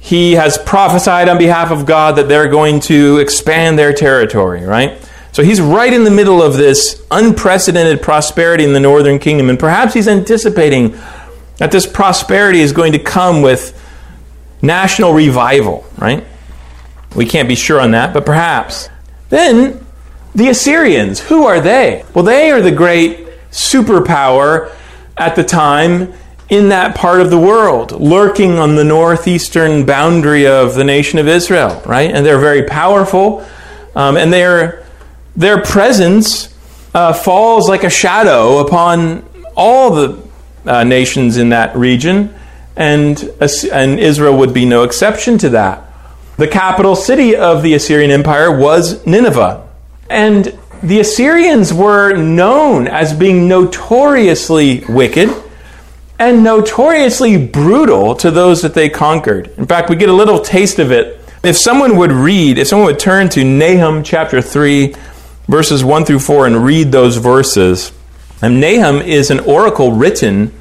he 0.00 0.32
has 0.32 0.58
prophesied 0.58 1.28
on 1.28 1.38
behalf 1.38 1.70
of 1.70 1.86
God 1.86 2.16
that 2.16 2.26
they're 2.26 2.48
going 2.48 2.80
to 2.80 3.18
expand 3.18 3.78
their 3.78 3.92
territory, 3.92 4.64
right? 4.64 4.98
So 5.32 5.44
he's 5.44 5.60
right 5.60 5.92
in 5.92 6.02
the 6.04 6.10
middle 6.10 6.42
of 6.42 6.54
this 6.54 7.06
unprecedented 7.10 8.02
prosperity 8.02 8.64
in 8.64 8.72
the 8.72 8.80
northern 8.80 9.18
kingdom, 9.18 9.50
and 9.50 9.58
perhaps 9.58 9.94
he's 9.94 10.08
anticipating 10.08 10.98
that 11.58 11.70
this 11.70 11.86
prosperity 11.86 12.60
is 12.60 12.72
going 12.72 12.92
to 12.92 12.98
come 12.98 13.42
with 13.42 13.76
national 14.62 15.12
revival, 15.12 15.84
right? 15.98 16.24
We 17.14 17.26
can't 17.26 17.48
be 17.48 17.54
sure 17.54 17.80
on 17.80 17.90
that, 17.92 18.14
but 18.14 18.24
perhaps. 18.24 18.88
Then 19.28 19.84
the 20.34 20.48
Assyrians, 20.48 21.20
who 21.20 21.44
are 21.44 21.60
they? 21.60 22.04
Well, 22.14 22.24
they 22.24 22.50
are 22.50 22.62
the 22.62 22.72
great 22.72 23.28
superpower 23.50 24.74
at 25.16 25.36
the 25.36 25.44
time 25.44 26.14
in 26.50 26.70
that 26.70 26.96
part 26.96 27.20
of 27.20 27.30
the 27.30 27.38
world, 27.38 27.92
lurking 27.92 28.58
on 28.58 28.74
the 28.74 28.82
northeastern 28.82 29.86
boundary 29.86 30.48
of 30.48 30.74
the 30.74 30.82
nation 30.82 31.20
of 31.20 31.28
Israel, 31.28 31.80
right? 31.86 32.10
And 32.10 32.26
they're 32.26 32.40
very 32.40 32.64
powerful, 32.64 33.46
um, 33.94 34.16
and 34.16 34.32
their 34.32 34.84
their 35.36 35.62
presence 35.62 36.52
uh, 36.92 37.12
falls 37.12 37.68
like 37.68 37.84
a 37.84 37.90
shadow 37.90 38.58
upon 38.58 39.24
all 39.56 39.94
the 39.94 40.28
uh, 40.66 40.82
nations 40.82 41.36
in 41.36 41.50
that 41.50 41.76
region, 41.76 42.34
and 42.74 43.22
and 43.72 44.00
Israel 44.00 44.36
would 44.38 44.52
be 44.52 44.64
no 44.64 44.82
exception 44.82 45.38
to 45.38 45.50
that. 45.50 45.84
The 46.36 46.48
capital 46.48 46.96
city 46.96 47.36
of 47.36 47.62
the 47.62 47.74
Assyrian 47.74 48.10
Empire 48.10 48.58
was 48.58 49.06
Nineveh, 49.06 49.68
and 50.08 50.58
the 50.82 50.98
Assyrians 50.98 51.72
were 51.72 52.16
known 52.16 52.88
as 52.88 53.12
being 53.12 53.46
notoriously 53.46 54.82
wicked 54.88 55.28
and 56.20 56.44
notoriously 56.44 57.38
brutal 57.46 58.14
to 58.14 58.30
those 58.30 58.60
that 58.60 58.74
they 58.74 58.90
conquered. 58.90 59.48
In 59.56 59.66
fact, 59.66 59.88
we 59.88 59.96
get 59.96 60.10
a 60.10 60.12
little 60.12 60.38
taste 60.38 60.78
of 60.78 60.92
it. 60.92 61.18
If 61.42 61.56
someone 61.56 61.96
would 61.96 62.12
read, 62.12 62.58
if 62.58 62.68
someone 62.68 62.86
would 62.86 62.98
turn 62.98 63.30
to 63.30 63.42
Nahum 63.42 64.02
chapter 64.02 64.42
3, 64.42 64.94
verses 65.48 65.82
1 65.82 66.04
through 66.04 66.18
4, 66.18 66.46
and 66.46 66.62
read 66.62 66.92
those 66.92 67.16
verses, 67.16 67.92
and 68.42 68.60
Nahum 68.60 68.96
is 68.96 69.30
an 69.30 69.40
oracle 69.40 69.92
written 69.92 70.52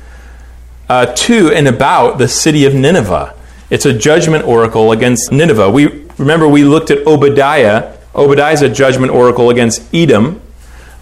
uh, 0.87 1.07
to 1.07 1.51
and 1.51 1.67
about 1.67 2.19
the 2.19 2.29
city 2.29 2.65
of 2.65 2.73
Nineveh. 2.73 3.35
It's 3.69 3.85
a 3.85 3.91
judgment 3.91 4.45
oracle 4.45 4.93
against 4.93 5.29
Nineveh. 5.29 5.69
We 5.69 6.05
remember 6.17 6.47
we 6.47 6.63
looked 6.63 6.89
at 6.89 7.05
Obadiah. 7.05 7.97
Obadiah 8.15 8.53
is 8.53 8.61
a 8.61 8.69
judgment 8.69 9.11
oracle 9.11 9.49
against 9.49 9.93
Edom. 9.93 10.41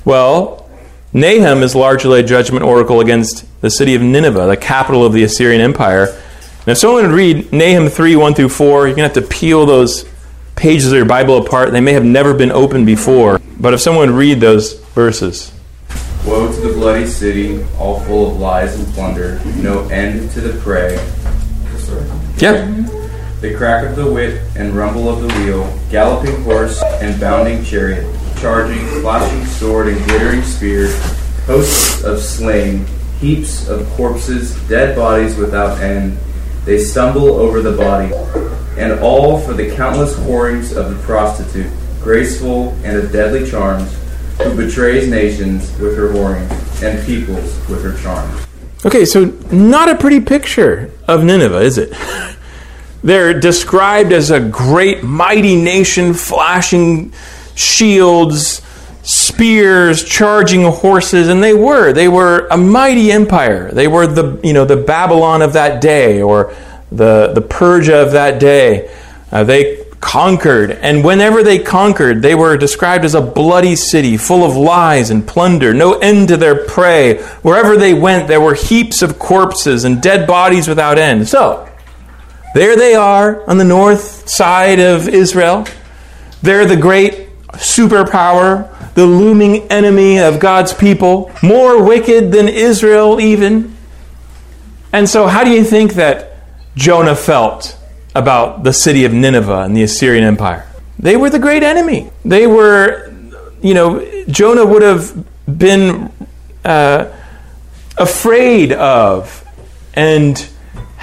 Well, 0.04 0.68
Nahum 1.14 1.62
is 1.62 1.76
largely 1.76 2.22
a 2.22 2.24
judgment 2.24 2.66
oracle 2.66 3.00
against 3.02 3.47
the 3.62 3.70
city 3.70 3.96
of 3.96 4.02
Nineveh, 4.02 4.48
the 4.48 4.58
capital 4.58 5.06
of 5.06 5.14
the 5.14 5.24
Assyrian 5.24 5.62
Empire. 5.62 6.06
And 6.60 6.68
if 6.68 6.78
someone 6.78 7.04
would 7.04 7.12
read 7.12 7.52
Nahum 7.52 7.90
3 7.90 8.16
1 8.16 8.34
through 8.34 8.50
4, 8.50 8.88
you're 8.88 8.96
going 8.96 9.10
to 9.10 9.20
have 9.20 9.30
to 9.30 9.36
peel 9.36 9.66
those 9.66 10.06
pages 10.56 10.92
of 10.92 10.98
your 10.98 11.06
Bible 11.06 11.38
apart. 11.46 11.72
They 11.72 11.82
may 11.82 11.94
have 11.94 12.06
never 12.06 12.34
been 12.34 12.52
opened 12.52 12.86
before. 12.86 13.40
But 13.60 13.74
if 13.74 13.82
someone 13.82 14.10
would 14.10 14.18
read 14.18 14.40
those 14.40 14.74
verses. 14.94 15.52
Woe 16.26 16.52
to 16.52 16.62
the 16.62 16.74
bloody 16.74 17.08
city, 17.08 17.64
all 17.80 18.02
full 18.02 18.32
of 18.32 18.38
lies 18.38 18.78
and 18.78 18.86
plunder, 18.94 19.40
no 19.56 19.88
end 19.90 20.30
to 20.32 20.42
the 20.42 20.60
prey. 20.62 20.96
Yeah. 22.38 22.66
The 23.42 23.56
crack 23.56 23.86
of 23.86 23.96
the 23.96 24.12
whip 24.12 24.42
and 24.56 24.76
rumble 24.76 25.10
of 25.10 25.22
the 25.22 25.28
wheel, 25.40 25.80
galloping 25.90 26.44
horse 26.44 26.82
and 27.02 27.20
bounding 27.20 27.64
chariot 27.64 28.06
charging, 28.40 28.86
flashing 29.02 29.46
sword, 29.46 29.88
and 29.88 30.04
glittering 30.06 30.44
spear, 30.44 30.88
hosts 31.46 32.04
of 32.04 32.20
slain, 32.20 32.86
heaps 33.20 33.68
of 33.68 33.88
corpses, 33.92 34.56
dead 34.68 34.96
bodies 34.96 35.36
without 35.36 35.80
end. 35.80 36.18
They 36.66 36.78
stumble 36.78 37.30
over 37.30 37.62
the 37.62 37.76
body, 37.76 38.14
and 38.78 39.00
all 39.00 39.40
for 39.40 39.54
the 39.54 39.76
countless 39.76 40.16
whorings 40.20 40.76
of 40.76 40.96
the 40.96 41.02
prostitute, 41.04 41.72
graceful 42.02 42.70
and 42.84 42.98
of 42.98 43.12
deadly 43.12 43.50
charms, 43.50 43.98
who 44.42 44.56
betrays 44.56 45.08
nations 45.08 45.72
with 45.80 45.98
her 45.98 46.12
whorings, 46.12 46.52
and 46.84 47.04
peoples 47.06 47.56
with 47.68 47.84
her 47.84 47.98
charms. 48.02 48.46
Okay, 48.86 49.06
so 49.06 49.26
not 49.52 49.90
a 49.90 49.96
pretty 49.96 50.20
picture 50.20 50.92
of 51.08 51.24
Nineveh, 51.24 51.62
is 51.62 51.78
it? 51.78 51.94
They're 53.04 53.40
described 53.40 54.12
as 54.12 54.32
a 54.32 54.40
great, 54.40 55.04
mighty 55.04 55.56
nation, 55.56 56.14
flashing 56.14 57.14
shields, 57.56 58.62
spears, 59.38 60.04
charging 60.04 60.64
horses, 60.64 61.28
and 61.28 61.44
they 61.44 61.54
were. 61.54 61.94
They 61.94 62.08
were 62.08 62.48
a 62.50 62.58
mighty 62.58 63.12
empire. 63.12 63.72
They 63.72 63.88
were 63.88 64.08
the, 64.08 64.40
you 64.44 64.52
know, 64.52 64.66
the 64.66 64.78
Babylon 64.78 65.44
of 65.44 65.54
that 65.54 65.80
day 65.80 66.24
or 66.24 66.56
the, 66.92 67.34
the 67.36 67.42
Persia 67.42 67.98
of 67.98 68.14
that 68.14 68.40
day. 68.40 68.92
Uh, 69.32 69.44
they 69.44 69.86
conquered, 70.00 70.72
and 70.72 71.04
whenever 71.04 71.44
they 71.44 71.60
conquered, 71.60 72.24
they 72.24 72.34
were 72.34 72.58
described 72.58 73.06
as 73.06 73.14
a 73.14 73.22
bloody 73.22 73.76
city 73.76 74.18
full 74.18 74.44
of 74.44 74.56
lies 74.58 75.12
and 75.12 75.28
plunder, 75.28 75.72
no 75.72 76.00
end 76.00 76.30
to 76.30 76.38
their 76.38 76.66
prey. 76.66 77.22
Wherever 77.44 77.78
they 77.78 77.94
went, 77.94 78.28
there 78.28 78.42
were 78.42 78.56
heaps 78.56 79.04
of 79.04 79.20
corpses 79.20 79.84
and 79.84 80.02
dead 80.02 80.26
bodies 80.26 80.68
without 80.68 80.98
end. 80.98 81.28
So, 81.28 81.70
there 82.56 82.76
they 82.76 82.96
are 82.96 83.48
on 83.48 83.60
the 83.60 83.64
north 83.64 84.28
side 84.28 84.80
of 84.80 85.08
Israel. 85.08 85.68
They're 86.42 86.66
the 86.66 86.78
great 86.78 87.28
superpower, 87.50 88.74
the 88.98 89.06
looming 89.06 89.58
enemy 89.72 90.18
of 90.18 90.40
God's 90.40 90.74
people, 90.74 91.32
more 91.44 91.84
wicked 91.84 92.32
than 92.32 92.50
Israel, 92.50 93.22
even. 93.22 93.78
And 94.92 95.08
so, 95.08 95.28
how 95.28 95.44
do 95.44 95.52
you 95.52 95.64
think 95.64 95.94
that 95.94 96.38
Jonah 96.74 97.16
felt 97.16 97.78
about 98.16 98.64
the 98.64 98.74
city 98.74 99.06
of 99.06 99.14
Nineveh 99.14 99.62
and 99.62 99.78
the 99.78 99.84
Assyrian 99.84 100.24
Empire? 100.24 100.68
They 100.98 101.16
were 101.16 101.30
the 101.30 101.38
great 101.38 101.62
enemy. 101.62 102.10
They 102.26 102.48
were, 102.48 103.14
you 103.62 103.76
know, 103.76 104.04
Jonah 104.30 104.66
would 104.66 104.82
have 104.82 105.28
been 105.46 106.12
uh, 106.66 107.06
afraid 108.00 108.72
of 108.72 109.46
and 109.94 110.50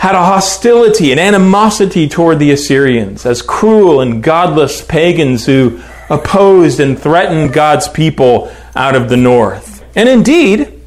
had 0.04 0.14
a 0.14 0.22
hostility 0.22 1.12
and 1.12 1.18
animosity 1.18 2.06
toward 2.06 2.38
the 2.38 2.50
Assyrians 2.50 3.24
as 3.24 3.40
cruel 3.40 4.02
and 4.02 4.22
godless 4.22 4.84
pagans 4.84 5.46
who 5.46 5.80
opposed 6.10 6.78
and 6.78 6.98
threatened 6.98 7.54
God's 7.54 7.88
people 7.88 8.54
out 8.76 8.94
of 8.96 9.08
the 9.08 9.16
north. 9.16 9.82
And 9.96 10.06
indeed, 10.06 10.82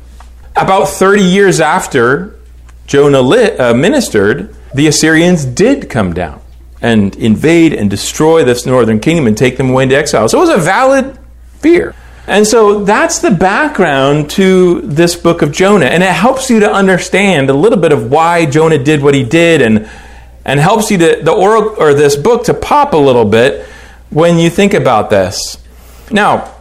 About 0.55 0.87
30 0.89 1.23
years 1.23 1.59
after 1.59 2.39
Jonah 2.85 3.21
lit, 3.21 3.59
uh, 3.59 3.73
ministered, 3.73 4.55
the 4.75 4.85
Assyrians 4.85 5.45
did 5.45 5.89
come 5.89 6.13
down 6.13 6.39
and 6.79 7.15
invade 7.15 7.73
and 7.73 7.89
destroy 7.89 8.43
this 8.43 8.67
northern 8.67 8.99
kingdom 8.99 9.25
and 9.25 9.35
take 9.35 9.57
them 9.57 9.71
away 9.71 9.83
into 9.83 9.95
exile. 9.95 10.29
So 10.29 10.37
it 10.37 10.41
was 10.41 10.49
a 10.49 10.61
valid 10.61 11.17
fear. 11.59 11.95
And 12.27 12.45
so 12.45 12.83
that's 12.83 13.19
the 13.19 13.31
background 13.31 14.29
to 14.31 14.81
this 14.81 15.15
book 15.15 15.41
of 15.41 15.53
Jonah. 15.53 15.85
And 15.85 16.03
it 16.03 16.11
helps 16.11 16.49
you 16.49 16.59
to 16.59 16.71
understand 16.71 17.49
a 17.49 17.53
little 17.53 17.79
bit 17.79 17.93
of 17.93 18.11
why 18.11 18.45
Jonah 18.45 18.77
did 18.77 19.01
what 19.01 19.13
he 19.13 19.23
did 19.23 19.61
and, 19.61 19.89
and 20.43 20.59
helps 20.59 20.91
you 20.91 20.97
to, 20.97 21.21
the 21.23 21.31
oral, 21.31 21.75
or 21.79 21.93
this 21.93 22.17
book 22.17 22.43
to 22.45 22.53
pop 22.53 22.93
a 22.93 22.97
little 22.97 23.23
bit 23.23 23.65
when 24.09 24.37
you 24.37 24.49
think 24.49 24.73
about 24.73 25.09
this. 25.09 25.57
Now, 26.11 26.53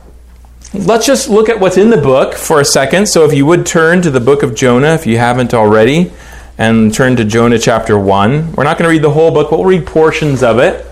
let's 0.72 1.04
just 1.04 1.28
look 1.28 1.48
at 1.48 1.58
what's 1.58 1.76
in 1.76 1.90
the 1.90 2.00
book 2.00 2.34
for 2.34 2.60
a 2.60 2.64
second. 2.64 3.06
So 3.08 3.24
if 3.24 3.34
you 3.34 3.44
would 3.46 3.66
turn 3.66 4.02
to 4.02 4.10
the 4.10 4.20
book 4.20 4.44
of 4.44 4.54
Jonah, 4.54 4.94
if 4.94 5.04
you 5.04 5.18
haven't 5.18 5.52
already, 5.52 6.12
and 6.58 6.94
turn 6.94 7.16
to 7.16 7.24
Jonah 7.24 7.58
chapter 7.58 7.98
1. 7.98 8.52
We're 8.52 8.64
not 8.64 8.78
going 8.78 8.88
to 8.88 8.92
read 8.92 9.02
the 9.02 9.10
whole 9.10 9.30
book, 9.30 9.50
but 9.50 9.58
we'll 9.58 9.68
read 9.68 9.86
portions 9.86 10.42
of 10.42 10.58
it. 10.58 10.85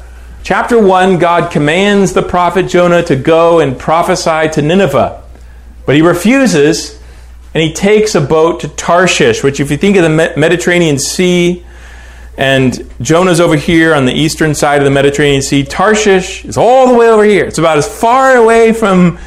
Chapter 0.45 0.79
1, 0.79 1.19
God 1.21 1.51
commands 1.51 2.13
the 2.13 2.23
prophet 2.23 2.69
Jonah 2.69 3.03
to 3.05 3.17
go 3.17 3.61
and 3.61 3.79
prophesy 3.79 4.51
to 4.51 4.61
Nineveh. 4.61 5.23
But 5.87 5.95
he 5.95 6.03
refuses, 6.03 7.01
and 7.55 7.63
he 7.63 7.73
takes 7.73 8.15
a 8.15 8.21
boat 8.21 8.61
to 8.61 8.69
Tarshish, 8.69 9.43
which, 9.43 9.59
if 9.59 9.71
you 9.71 9.79
think 9.79 9.97
of 9.97 10.03
the 10.03 10.11
Mediterranean 10.11 10.99
Sea, 10.99 11.65
and 12.37 12.93
Jonah's 13.01 13.41
over 13.41 13.57
here 13.57 13.95
on 13.95 14.05
the 14.05 14.13
eastern 14.13 14.55
side 14.55 14.81
of 14.81 14.85
the 14.85 14.91
Mediterranean 14.91 15.41
Sea, 15.41 15.65
Tarshish 15.65 16.45
is 16.45 16.59
all 16.59 16.89
the 16.89 16.95
way 16.95 17.09
over 17.09 17.25
here. 17.25 17.47
It's 17.47 17.57
about 17.57 17.79
as 17.79 17.89
far 17.89 18.37
away 18.37 18.75
from, 18.75 19.19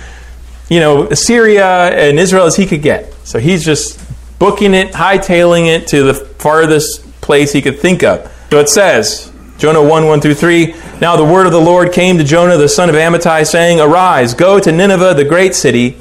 you 0.69 0.79
know, 0.79 1.09
Syria 1.15 1.87
and 1.97 2.19
Israel 2.19 2.45
as 2.45 2.55
he 2.55 2.67
could 2.67 2.83
get. 2.83 3.11
So 3.23 3.39
he's 3.39 3.65
just 3.65 3.99
booking 4.37 4.75
it, 4.75 4.91
hightailing 4.91 5.65
it 5.65 5.87
to 5.87 6.03
the 6.03 6.13
farthest 6.13 7.21
place 7.21 7.53
he 7.53 7.63
could 7.63 7.79
think 7.79 8.03
of. 8.03 8.31
So 8.51 8.59
it 8.59 8.69
says, 8.69 9.33
Jonah 9.57 9.81
1 9.81 10.05
1 10.05 10.21
through 10.21 10.35
3. 10.35 10.75
Now 11.01 11.15
the 11.15 11.23
word 11.23 11.47
of 11.47 11.51
the 11.51 11.59
Lord 11.59 11.91
came 11.91 12.17
to 12.17 12.23
Jonah 12.23 12.57
the 12.57 12.69
son 12.69 12.89
of 12.89 12.95
Amittai, 12.95 13.45
saying, 13.45 13.79
Arise, 13.79 14.35
go 14.35 14.59
to 14.59 14.71
Nineveh, 14.71 15.15
the 15.15 15.25
great 15.25 15.55
city, 15.55 15.97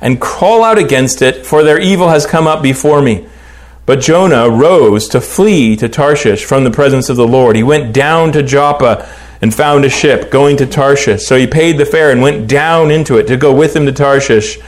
and 0.00 0.20
call 0.20 0.62
out 0.62 0.78
against 0.78 1.20
it, 1.20 1.44
for 1.44 1.64
their 1.64 1.80
evil 1.80 2.10
has 2.10 2.26
come 2.26 2.46
up 2.46 2.62
before 2.62 3.02
me. 3.02 3.26
But 3.86 4.00
Jonah 4.00 4.48
rose 4.48 5.08
to 5.08 5.20
flee 5.20 5.74
to 5.76 5.88
Tarshish 5.88 6.44
from 6.44 6.62
the 6.62 6.70
presence 6.70 7.08
of 7.08 7.16
the 7.16 7.26
Lord. 7.26 7.56
He 7.56 7.64
went 7.64 7.92
down 7.92 8.30
to 8.32 8.42
Joppa 8.42 9.08
and 9.40 9.52
found 9.52 9.84
a 9.84 9.90
ship 9.90 10.30
going 10.30 10.56
to 10.58 10.66
Tarshish. 10.66 11.26
So 11.26 11.36
he 11.36 11.48
paid 11.48 11.78
the 11.78 11.84
fare 11.84 12.12
and 12.12 12.22
went 12.22 12.46
down 12.46 12.92
into 12.92 13.18
it 13.18 13.26
to 13.26 13.36
go 13.36 13.52
with 13.52 13.74
him 13.74 13.86
to 13.86 13.92
Tarshish, 13.92 14.60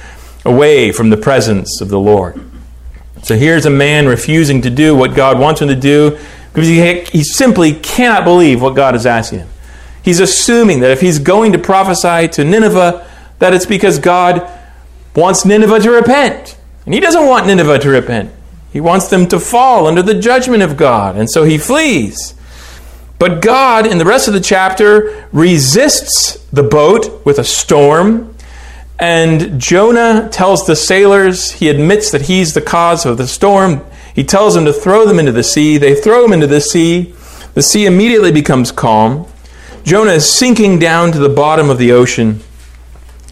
away 0.45 0.91
from 0.91 1.11
the 1.11 1.17
presence 1.17 1.81
of 1.81 1.88
the 1.88 2.00
Lord. 2.00 2.41
So 3.23 3.37
here's 3.37 3.64
a 3.64 3.71
man 3.71 4.07
refusing 4.07 4.61
to 4.62 4.71
do 4.71 4.95
what 4.95 5.14
God 5.14 5.38
wants 5.38 5.62
him 5.62 5.69
to 5.69 5.76
do 5.76 6.19
because 6.55 6.69
he, 6.69 7.01
he 7.19 7.25
simply 7.25 7.73
cannot 7.75 8.23
believe 8.23 8.63
what 8.63 8.77
God 8.77 8.95
is 8.95 9.07
asking 9.07 9.41
him. 9.41 9.49
He's 10.05 10.21
assuming 10.21 10.81
that 10.81 10.93
if 10.93 11.01
he's 11.01 11.19
going 11.19 11.51
to 11.53 11.59
prophesy 11.59 12.29
to 12.29 12.45
Nineveh, 12.45 13.05
that 13.41 13.53
it's 13.53 13.67
because 13.67 13.99
God 13.99 14.49
wants 15.17 15.45
Nineveh 15.45 15.81
to 15.81 15.91
repent. 15.91 16.57
And 16.85 16.95
he 16.95 17.01
doesn't 17.01 17.27
want 17.27 17.49
Nineveh 17.49 17.81
to 17.81 17.89
repent. 17.89 18.31
He 18.73 18.81
wants 18.81 19.09
them 19.09 19.27
to 19.29 19.41
fall 19.41 19.89
under 19.89 20.01
the 20.01 20.15
judgment 20.15 20.63
of 20.63 20.77
God. 20.77 21.17
And 21.17 21.29
so 21.29 21.43
he 21.43 21.59
flees. 21.59 22.35
But 23.19 23.43
God, 23.43 23.87
in 23.87 23.99
the 23.99 24.05
rest 24.05 24.29
of 24.29 24.35
the 24.35 24.41
chapter, 24.41 25.29
resists 25.33 26.37
the 26.53 26.63
boat 26.63 27.25
with 27.27 27.41
a 27.41 27.45
storm. 27.45 28.37
And 29.01 29.61
Jonah 29.61 30.29
tells 30.31 30.67
the 30.67 30.77
sailors, 30.77 31.51
he 31.51 31.69
admits 31.69 32.13
that 32.13 32.23
he's 32.23 32.55
the 32.55 32.63
cause 32.63 33.05
of 33.07 33.17
the 33.17 33.27
storm. 33.27 33.85
He 34.14 34.25
tells 34.25 34.54
them 34.54 34.64
to 34.64 34.73
throw 34.73 35.06
them 35.06 35.18
into 35.18 35.33
the 35.33 35.42
sea. 35.42 35.76
They 35.76 35.94
throw 35.94 36.25
him 36.25 36.33
into 36.33 36.47
the 36.47 36.61
sea. 36.61 37.14
The 37.54 37.62
sea 37.62 37.87
immediately 37.87 38.33
becomes 38.33 38.73
calm. 38.73 39.26
Jonah 39.83 40.12
is 40.12 40.30
sinking 40.30 40.78
down 40.78 41.12
to 41.12 41.18
the 41.18 41.28
bottom 41.28 41.68
of 41.68 41.78
the 41.78 41.92
ocean. 41.92 42.40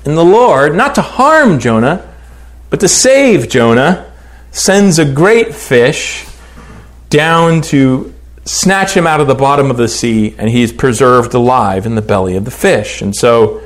And 0.04 0.16
the 0.16 0.24
Lord, 0.24 0.74
not 0.74 0.94
to 0.96 1.02
harm 1.02 1.58
Jonah, 1.60 2.12
but 2.68 2.80
to 2.80 2.88
save 2.88 3.48
Jonah, 3.48 4.12
sends 4.50 4.98
a 4.98 5.04
great 5.04 5.54
fish 5.54 6.26
down 7.08 7.60
to 7.62 8.12
snatch 8.44 8.94
him 8.94 9.06
out 9.06 9.20
of 9.20 9.28
the 9.28 9.34
bottom 9.34 9.70
of 9.70 9.76
the 9.76 9.88
sea, 9.88 10.34
and 10.36 10.50
he 10.50 10.62
is 10.62 10.72
preserved 10.72 11.32
alive 11.34 11.86
in 11.86 11.94
the 11.94 12.02
belly 12.02 12.36
of 12.36 12.44
the 12.44 12.50
fish. 12.50 13.00
And 13.00 13.14
so 13.14 13.62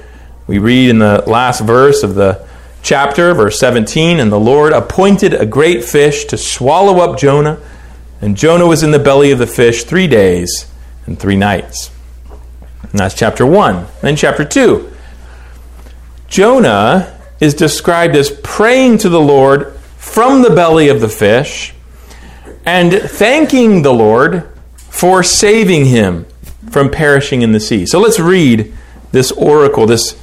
we 0.46 0.58
read 0.58 0.90
in 0.90 0.98
the 0.98 1.24
last 1.26 1.62
verse 1.62 2.02
of 2.02 2.14
the 2.14 2.46
chapter, 2.86 3.34
verse 3.34 3.58
17, 3.58 4.20
and 4.20 4.30
the 4.30 4.38
Lord 4.38 4.72
appointed 4.72 5.34
a 5.34 5.44
great 5.44 5.82
fish 5.82 6.24
to 6.26 6.38
swallow 6.38 7.00
up 7.00 7.18
Jonah, 7.18 7.60
and 8.20 8.36
Jonah 8.36 8.66
was 8.66 8.84
in 8.84 8.92
the 8.92 9.00
belly 9.00 9.32
of 9.32 9.40
the 9.40 9.46
fish 9.46 9.82
three 9.82 10.06
days 10.06 10.70
and 11.04 11.18
three 11.18 11.36
nights. 11.36 11.90
And 12.82 12.92
that's 12.92 13.16
chapter 13.16 13.44
1. 13.44 13.86
Then 14.02 14.14
chapter 14.14 14.44
2. 14.44 14.92
Jonah 16.28 17.18
is 17.40 17.54
described 17.54 18.14
as 18.14 18.30
praying 18.30 18.98
to 18.98 19.08
the 19.08 19.20
Lord 19.20 19.76
from 19.96 20.42
the 20.42 20.50
belly 20.50 20.88
of 20.88 21.00
the 21.00 21.08
fish 21.08 21.74
and 22.64 22.92
thanking 22.92 23.82
the 23.82 23.92
Lord 23.92 24.48
for 24.76 25.24
saving 25.24 25.86
him 25.86 26.24
from 26.70 26.90
perishing 26.90 27.42
in 27.42 27.50
the 27.50 27.60
sea. 27.60 27.84
So 27.84 27.98
let's 27.98 28.20
read 28.20 28.72
this 29.10 29.32
oracle, 29.32 29.86
this 29.86 30.16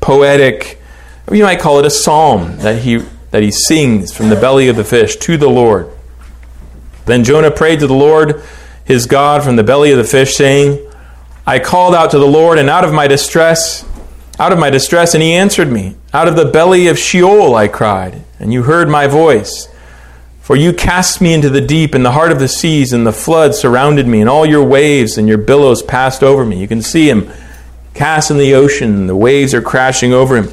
poetic, 0.00 0.79
you 1.30 1.44
might 1.44 1.60
call 1.60 1.78
it 1.78 1.86
a 1.86 1.90
psalm 1.90 2.58
that 2.58 2.82
he, 2.82 2.98
that 3.30 3.42
he 3.42 3.50
sings 3.50 4.12
from 4.12 4.28
the 4.28 4.36
belly 4.36 4.68
of 4.68 4.76
the 4.76 4.84
fish 4.84 5.16
to 5.16 5.36
the 5.36 5.48
Lord. 5.48 5.90
Then 7.06 7.24
Jonah 7.24 7.50
prayed 7.50 7.80
to 7.80 7.86
the 7.86 7.94
Lord, 7.94 8.42
his 8.84 9.06
God, 9.06 9.42
from 9.42 9.56
the 9.56 9.64
belly 9.64 9.92
of 9.92 9.98
the 9.98 10.04
fish, 10.04 10.34
saying, 10.34 10.86
I 11.46 11.58
called 11.58 11.94
out 11.94 12.10
to 12.12 12.18
the 12.18 12.26
Lord, 12.26 12.58
and 12.58 12.68
out 12.68 12.84
of 12.84 12.92
my 12.92 13.06
distress, 13.06 13.84
out 14.38 14.52
of 14.52 14.58
my 14.58 14.70
distress, 14.70 15.14
and 15.14 15.22
he 15.22 15.32
answered 15.32 15.70
me. 15.70 15.96
Out 16.12 16.28
of 16.28 16.36
the 16.36 16.44
belly 16.44 16.88
of 16.88 16.98
Sheol 16.98 17.54
I 17.54 17.68
cried, 17.68 18.22
and 18.38 18.52
you 18.52 18.64
heard 18.64 18.88
my 18.88 19.06
voice. 19.06 19.68
For 20.40 20.56
you 20.56 20.72
cast 20.72 21.20
me 21.20 21.32
into 21.32 21.48
the 21.48 21.60
deep, 21.60 21.94
in 21.94 22.02
the 22.02 22.12
heart 22.12 22.32
of 22.32 22.40
the 22.40 22.48
seas, 22.48 22.92
and 22.92 23.06
the 23.06 23.12
flood 23.12 23.54
surrounded 23.54 24.06
me, 24.06 24.20
and 24.20 24.28
all 24.28 24.44
your 24.44 24.64
waves 24.64 25.16
and 25.16 25.28
your 25.28 25.38
billows 25.38 25.82
passed 25.82 26.22
over 26.22 26.44
me. 26.44 26.60
You 26.60 26.66
can 26.66 26.82
see 26.82 27.08
him 27.08 27.30
cast 27.94 28.30
in 28.30 28.38
the 28.38 28.54
ocean, 28.54 29.06
the 29.06 29.16
waves 29.16 29.54
are 29.54 29.62
crashing 29.62 30.12
over 30.12 30.36
him. 30.36 30.48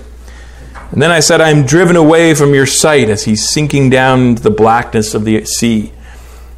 And 0.91 1.02
then 1.02 1.12
I 1.12 1.19
said, 1.19 1.41
I 1.41 1.50
am 1.50 1.65
driven 1.65 1.95
away 1.95 2.34
from 2.34 2.54
your 2.54 2.65
sight 2.65 3.10
as 3.10 3.26
he's 3.26 3.47
sinking 3.47 3.89
down 3.89 4.21
into 4.21 4.41
the 4.41 4.50
blackness 4.50 5.13
of 5.13 5.26
the 5.26 5.43
sea. 5.45 5.91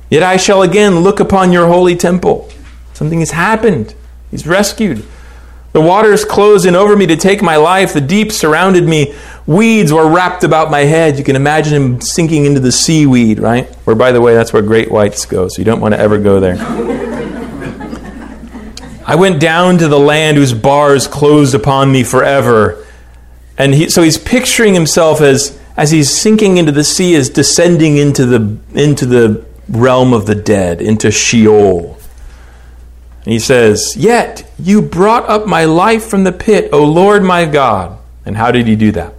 Yet 0.09 0.23
I 0.23 0.37
shall 0.37 0.61
again 0.61 0.99
look 0.99 1.19
upon 1.19 1.51
your 1.51 1.67
holy 1.67 1.95
temple. 1.95 2.49
Something 2.93 3.19
has 3.19 3.31
happened. 3.31 3.95
He's 4.31 4.45
rescued. 4.45 5.05
The 5.71 5.81
waters 5.81 6.25
closed 6.25 6.65
in 6.65 6.75
over 6.75 6.95
me 6.95 7.05
to 7.07 7.15
take 7.15 7.43
my 7.43 7.55
life. 7.55 7.93
The 7.93 8.01
deep 8.01 8.31
surrounded 8.31 8.85
me. 8.85 9.15
Weeds 9.45 9.93
were 9.93 10.07
wrapped 10.07 10.43
about 10.43 10.71
my 10.71 10.79
head. 10.79 11.17
You 11.17 11.23
can 11.23 11.35
imagine 11.35 11.73
him 11.73 12.01
sinking 12.01 12.45
into 12.45 12.59
the 12.59 12.71
seaweed, 12.71 13.39
right? 13.39 13.67
Where, 13.85 13.95
by 13.95 14.11
the 14.11 14.19
way, 14.19 14.33
that's 14.33 14.51
where 14.51 14.63
great 14.63 14.91
whites 14.91 15.25
go, 15.25 15.47
so 15.47 15.59
you 15.59 15.65
don't 15.65 15.79
want 15.79 15.93
to 15.93 15.99
ever 15.99 16.17
go 16.17 16.39
there. 16.39 16.57
I 19.05 19.15
went 19.15 19.39
down 19.39 19.79
to 19.79 19.87
the 19.87 19.99
land 19.99 20.37
whose 20.37 20.53
bars 20.53 21.07
closed 21.07 21.55
upon 21.55 21.91
me 21.91 22.03
forever. 22.03 22.78
And 23.59 23.75
he, 23.75 23.89
so 23.89 24.01
he's 24.01 24.17
picturing 24.17 24.73
himself 24.73 25.19
as, 25.19 25.59
as 25.75 25.91
he's 25.91 26.09
sinking 26.09 26.57
into 26.57 26.71
the 26.71 26.83
sea, 26.83 27.13
as 27.15 27.29
descending 27.29 27.97
into 27.97 28.25
the, 28.25 28.57
into 28.73 29.05
the 29.05 29.45
realm 29.67 30.13
of 30.13 30.25
the 30.25 30.33
dead, 30.33 30.81
into 30.81 31.11
Sheol. 31.11 31.99
And 33.25 33.33
he 33.33 33.39
says, 33.39 33.95
Yet 33.97 34.49
you 34.57 34.81
brought 34.81 35.27
up 35.29 35.45
my 35.45 35.65
life 35.65 36.05
from 36.05 36.23
the 36.23 36.31
pit, 36.31 36.69
O 36.71 36.85
Lord 36.85 37.21
my 37.21 37.45
God. 37.45 37.99
And 38.25 38.37
how 38.37 38.49
did 38.51 38.65
he 38.65 38.77
do 38.77 38.91
that? 38.93 39.13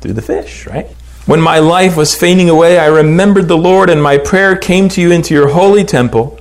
Through 0.00 0.12
the 0.12 0.22
fish, 0.22 0.66
right? 0.66 0.86
When 1.24 1.40
my 1.40 1.58
life 1.58 1.96
was 1.96 2.14
fading 2.14 2.50
away, 2.50 2.78
I 2.78 2.86
remembered 2.86 3.48
the 3.48 3.56
Lord, 3.56 3.88
and 3.88 4.02
my 4.02 4.18
prayer 4.18 4.56
came 4.56 4.90
to 4.90 5.00
you 5.00 5.10
into 5.10 5.32
your 5.32 5.48
holy 5.48 5.84
temple. 5.84 6.38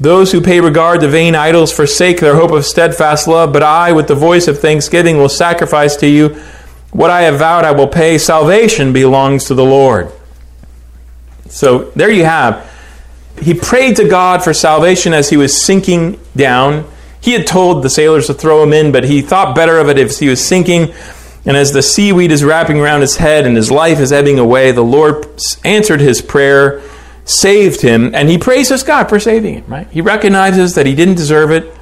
Those 0.00 0.32
who 0.32 0.40
pay 0.40 0.60
regard 0.60 1.00
to 1.00 1.08
vain 1.08 1.34
idols 1.34 1.70
forsake 1.70 2.20
their 2.20 2.34
hope 2.34 2.52
of 2.52 2.64
steadfast 2.64 3.28
love, 3.28 3.52
but 3.52 3.62
I, 3.62 3.92
with 3.92 4.08
the 4.08 4.14
voice 4.14 4.48
of 4.48 4.58
thanksgiving, 4.58 5.18
will 5.18 5.28
sacrifice 5.28 5.94
to 5.96 6.06
you. 6.06 6.30
What 6.90 7.10
I 7.10 7.22
have 7.22 7.38
vowed 7.38 7.66
I 7.66 7.72
will 7.72 7.86
pay. 7.86 8.16
Salvation 8.16 8.94
belongs 8.94 9.44
to 9.44 9.54
the 9.54 9.64
Lord. 9.64 10.10
So 11.50 11.90
there 11.90 12.10
you 12.10 12.24
have. 12.24 12.66
He 13.42 13.52
prayed 13.52 13.96
to 13.96 14.08
God 14.08 14.42
for 14.42 14.54
salvation 14.54 15.12
as 15.12 15.28
he 15.28 15.36
was 15.36 15.62
sinking 15.62 16.18
down. 16.34 16.90
He 17.20 17.32
had 17.32 17.46
told 17.46 17.82
the 17.82 17.90
sailors 17.90 18.26
to 18.28 18.34
throw 18.34 18.62
him 18.62 18.72
in, 18.72 18.92
but 18.92 19.04
he 19.04 19.20
thought 19.20 19.54
better 19.54 19.78
of 19.78 19.90
it 19.90 19.98
if 19.98 20.18
he 20.18 20.30
was 20.30 20.42
sinking. 20.42 20.94
And 21.44 21.56
as 21.56 21.72
the 21.72 21.82
seaweed 21.82 22.32
is 22.32 22.42
wrapping 22.42 22.80
around 22.80 23.02
his 23.02 23.16
head 23.16 23.46
and 23.46 23.56
his 23.56 23.70
life 23.70 23.98
is 23.98 24.12
ebbing 24.12 24.38
away, 24.38 24.72
the 24.72 24.82
Lord 24.82 25.26
answered 25.62 26.00
his 26.00 26.22
prayer 26.22 26.82
saved 27.30 27.80
him, 27.80 28.14
and 28.14 28.28
he 28.28 28.38
praises 28.38 28.82
God 28.82 29.08
for 29.08 29.20
saving 29.20 29.54
him, 29.54 29.64
right? 29.66 29.88
He 29.90 30.00
recognizes 30.00 30.74
that 30.74 30.86
he 30.86 30.94
didn't 30.94 31.14
deserve 31.14 31.50
it, 31.50 31.72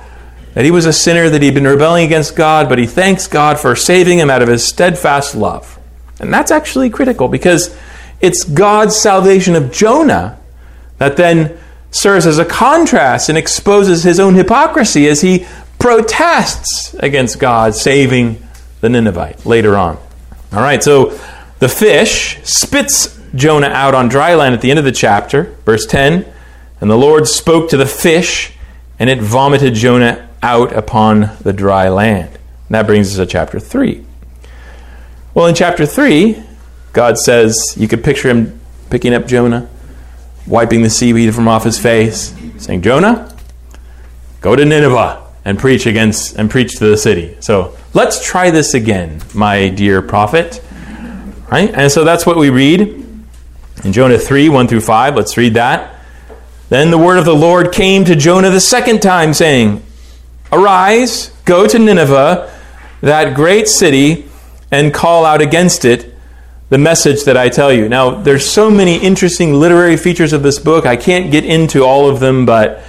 that 0.54 0.64
he 0.64 0.70
was 0.70 0.86
a 0.86 0.92
sinner, 0.92 1.28
that 1.30 1.42
he'd 1.42 1.54
been 1.54 1.66
rebelling 1.66 2.04
against 2.04 2.36
God, 2.36 2.68
but 2.68 2.78
he 2.78 2.86
thanks 2.86 3.26
God 3.26 3.58
for 3.58 3.74
saving 3.76 4.18
him 4.18 4.30
out 4.30 4.42
of 4.42 4.48
his 4.48 4.64
steadfast 4.64 5.34
love. 5.34 5.78
And 6.20 6.32
that's 6.32 6.50
actually 6.50 6.90
critical 6.90 7.28
because 7.28 7.76
it's 8.20 8.44
God's 8.44 8.96
salvation 8.96 9.54
of 9.54 9.70
Jonah 9.70 10.38
that 10.98 11.16
then 11.16 11.56
serves 11.90 12.26
as 12.26 12.38
a 12.38 12.44
contrast 12.44 13.28
and 13.28 13.38
exposes 13.38 14.02
his 14.02 14.20
own 14.20 14.34
hypocrisy 14.34 15.08
as 15.08 15.20
he 15.20 15.46
protests 15.78 16.94
against 16.94 17.38
God 17.38 17.74
saving 17.74 18.42
the 18.80 18.88
Ninevite 18.88 19.46
later 19.46 19.76
on. 19.76 19.96
All 20.52 20.60
right, 20.60 20.82
so 20.82 21.18
the 21.60 21.68
fish 21.68 22.38
spits 22.44 23.17
Jonah 23.34 23.68
out 23.68 23.94
on 23.94 24.08
dry 24.08 24.34
land 24.34 24.54
at 24.54 24.60
the 24.60 24.70
end 24.70 24.78
of 24.78 24.84
the 24.84 24.92
chapter, 24.92 25.54
verse 25.64 25.86
10. 25.86 26.26
And 26.80 26.90
the 26.90 26.96
Lord 26.96 27.26
spoke 27.26 27.70
to 27.70 27.76
the 27.76 27.86
fish, 27.86 28.52
and 28.98 29.10
it 29.10 29.20
vomited 29.20 29.74
Jonah 29.74 30.28
out 30.42 30.72
upon 30.74 31.30
the 31.42 31.52
dry 31.52 31.88
land. 31.88 32.30
And 32.34 32.74
that 32.74 32.86
brings 32.86 33.10
us 33.10 33.16
to 33.16 33.26
chapter 33.26 33.58
3. 33.58 34.04
Well, 35.34 35.46
in 35.46 35.54
chapter 35.54 35.86
3, 35.86 36.42
God 36.92 37.18
says, 37.18 37.74
you 37.76 37.88
could 37.88 38.04
picture 38.04 38.28
him 38.28 38.60
picking 38.90 39.12
up 39.12 39.26
Jonah, 39.26 39.68
wiping 40.46 40.82
the 40.82 40.90
seaweed 40.90 41.34
from 41.34 41.48
off 41.48 41.64
his 41.64 41.78
face, 41.78 42.34
saying, 42.58 42.82
Jonah, 42.82 43.34
go 44.40 44.56
to 44.56 44.64
Nineveh 44.64 45.24
and 45.44 45.58
preach 45.58 45.86
against 45.86 46.36
and 46.36 46.50
preach 46.50 46.78
to 46.78 46.86
the 46.86 46.96
city. 46.96 47.36
So 47.40 47.76
let's 47.94 48.24
try 48.24 48.50
this 48.50 48.74
again, 48.74 49.20
my 49.34 49.68
dear 49.68 50.02
prophet. 50.02 50.62
Right? 51.50 51.72
And 51.72 51.90
so 51.90 52.04
that's 52.04 52.26
what 52.26 52.36
we 52.36 52.50
read 52.50 53.07
in 53.84 53.92
Jonah 53.92 54.18
3, 54.18 54.48
1 54.48 54.68
through 54.68 54.80
5. 54.80 55.16
Let's 55.16 55.36
read 55.36 55.54
that. 55.54 55.94
Then 56.68 56.90
the 56.90 56.98
word 56.98 57.18
of 57.18 57.24
the 57.24 57.34
Lord 57.34 57.72
came 57.72 58.04
to 58.04 58.14
Jonah 58.16 58.50
the 58.50 58.60
second 58.60 59.00
time, 59.00 59.32
saying, 59.32 59.82
Arise, 60.52 61.30
go 61.44 61.66
to 61.66 61.78
Nineveh, 61.78 62.52
that 63.00 63.34
great 63.34 63.68
city, 63.68 64.26
and 64.70 64.92
call 64.92 65.24
out 65.24 65.40
against 65.40 65.84
it 65.84 66.14
the 66.68 66.78
message 66.78 67.24
that 67.24 67.36
I 67.36 67.48
tell 67.48 67.72
you. 67.72 67.88
Now, 67.88 68.10
there's 68.10 68.48
so 68.48 68.70
many 68.70 68.96
interesting 68.98 69.54
literary 69.54 69.96
features 69.96 70.32
of 70.32 70.42
this 70.42 70.58
book. 70.58 70.84
I 70.84 70.96
can't 70.96 71.30
get 71.30 71.44
into 71.44 71.82
all 71.82 72.10
of 72.10 72.20
them, 72.20 72.44
but 72.44 72.80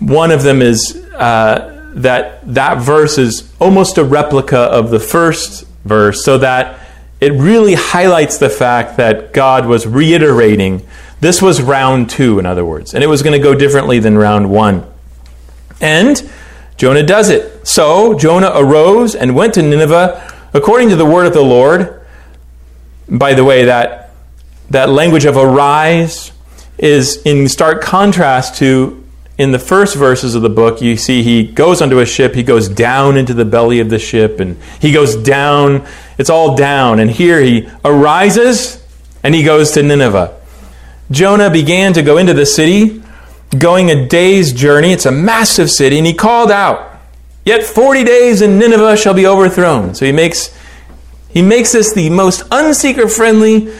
one 0.00 0.30
of 0.30 0.42
them 0.42 0.60
is 0.60 1.02
uh, 1.14 1.92
that 1.94 2.54
that 2.54 2.82
verse 2.82 3.16
is 3.16 3.50
almost 3.58 3.96
a 3.96 4.04
replica 4.04 4.58
of 4.58 4.90
the 4.90 5.00
first 5.00 5.66
verse, 5.84 6.24
so 6.24 6.38
that 6.38 6.78
it 7.20 7.32
really 7.32 7.74
highlights 7.74 8.38
the 8.38 8.48
fact 8.48 8.96
that 8.96 9.32
God 9.32 9.66
was 9.66 9.86
reiterating. 9.86 10.86
This 11.20 11.42
was 11.42 11.60
round 11.60 12.10
two, 12.10 12.38
in 12.38 12.46
other 12.46 12.64
words, 12.64 12.94
and 12.94 13.02
it 13.02 13.08
was 13.08 13.22
going 13.22 13.38
to 13.38 13.42
go 13.42 13.54
differently 13.54 13.98
than 13.98 14.16
round 14.16 14.50
one. 14.50 14.86
And 15.80 16.30
Jonah 16.76 17.02
does 17.02 17.28
it. 17.28 17.66
So 17.66 18.14
Jonah 18.14 18.52
arose 18.54 19.14
and 19.14 19.34
went 19.34 19.54
to 19.54 19.62
Nineveh 19.62 20.50
according 20.54 20.90
to 20.90 20.96
the 20.96 21.04
word 21.04 21.26
of 21.26 21.32
the 21.32 21.42
Lord. 21.42 22.06
By 23.08 23.34
the 23.34 23.44
way, 23.44 23.64
that, 23.64 24.12
that 24.70 24.88
language 24.88 25.24
of 25.24 25.36
arise 25.36 26.32
is 26.78 27.20
in 27.22 27.48
stark 27.48 27.82
contrast 27.82 28.56
to 28.58 29.04
in 29.38 29.52
the 29.52 29.58
first 29.58 29.94
verses 29.94 30.34
of 30.34 30.42
the 30.42 30.50
book, 30.50 30.82
you 30.82 30.96
see 30.96 31.22
he 31.22 31.46
goes 31.46 31.80
onto 31.80 32.00
a 32.00 32.06
ship, 32.06 32.34
he 32.34 32.42
goes 32.42 32.68
down 32.68 33.16
into 33.16 33.32
the 33.32 33.44
belly 33.44 33.78
of 33.78 33.88
the 33.88 33.98
ship, 33.98 34.40
and 34.40 34.60
he 34.80 34.90
goes 34.90 35.14
down, 35.14 35.86
it's 36.18 36.30
all 36.30 36.56
down. 36.56 36.98
And 36.98 37.10
here 37.10 37.40
he 37.40 37.68
arises 37.84 38.84
and 39.22 39.34
he 39.34 39.42
goes 39.42 39.70
to 39.72 39.82
Nineveh. 39.82 40.36
Jonah 41.10 41.50
began 41.50 41.92
to 41.94 42.02
go 42.02 42.18
into 42.18 42.34
the 42.34 42.44
city, 42.44 43.02
going 43.56 43.90
a 43.90 44.06
day's 44.06 44.52
journey. 44.52 44.92
It's 44.92 45.06
a 45.06 45.12
massive 45.12 45.70
city, 45.70 45.96
and 45.96 46.06
he 46.06 46.12
called 46.12 46.50
out, 46.50 46.88
Yet 47.48 47.62
40 47.62 48.04
days 48.04 48.42
and 48.42 48.58
Nineveh 48.58 48.94
shall 48.98 49.14
be 49.14 49.26
overthrown. 49.26 49.94
So 49.94 50.04
he 50.04 50.12
makes, 50.12 50.54
he 51.30 51.40
makes 51.40 51.72
this 51.72 51.94
the 51.94 52.10
most 52.10 52.42
unseeker 52.50 53.08
friendly 53.08 53.72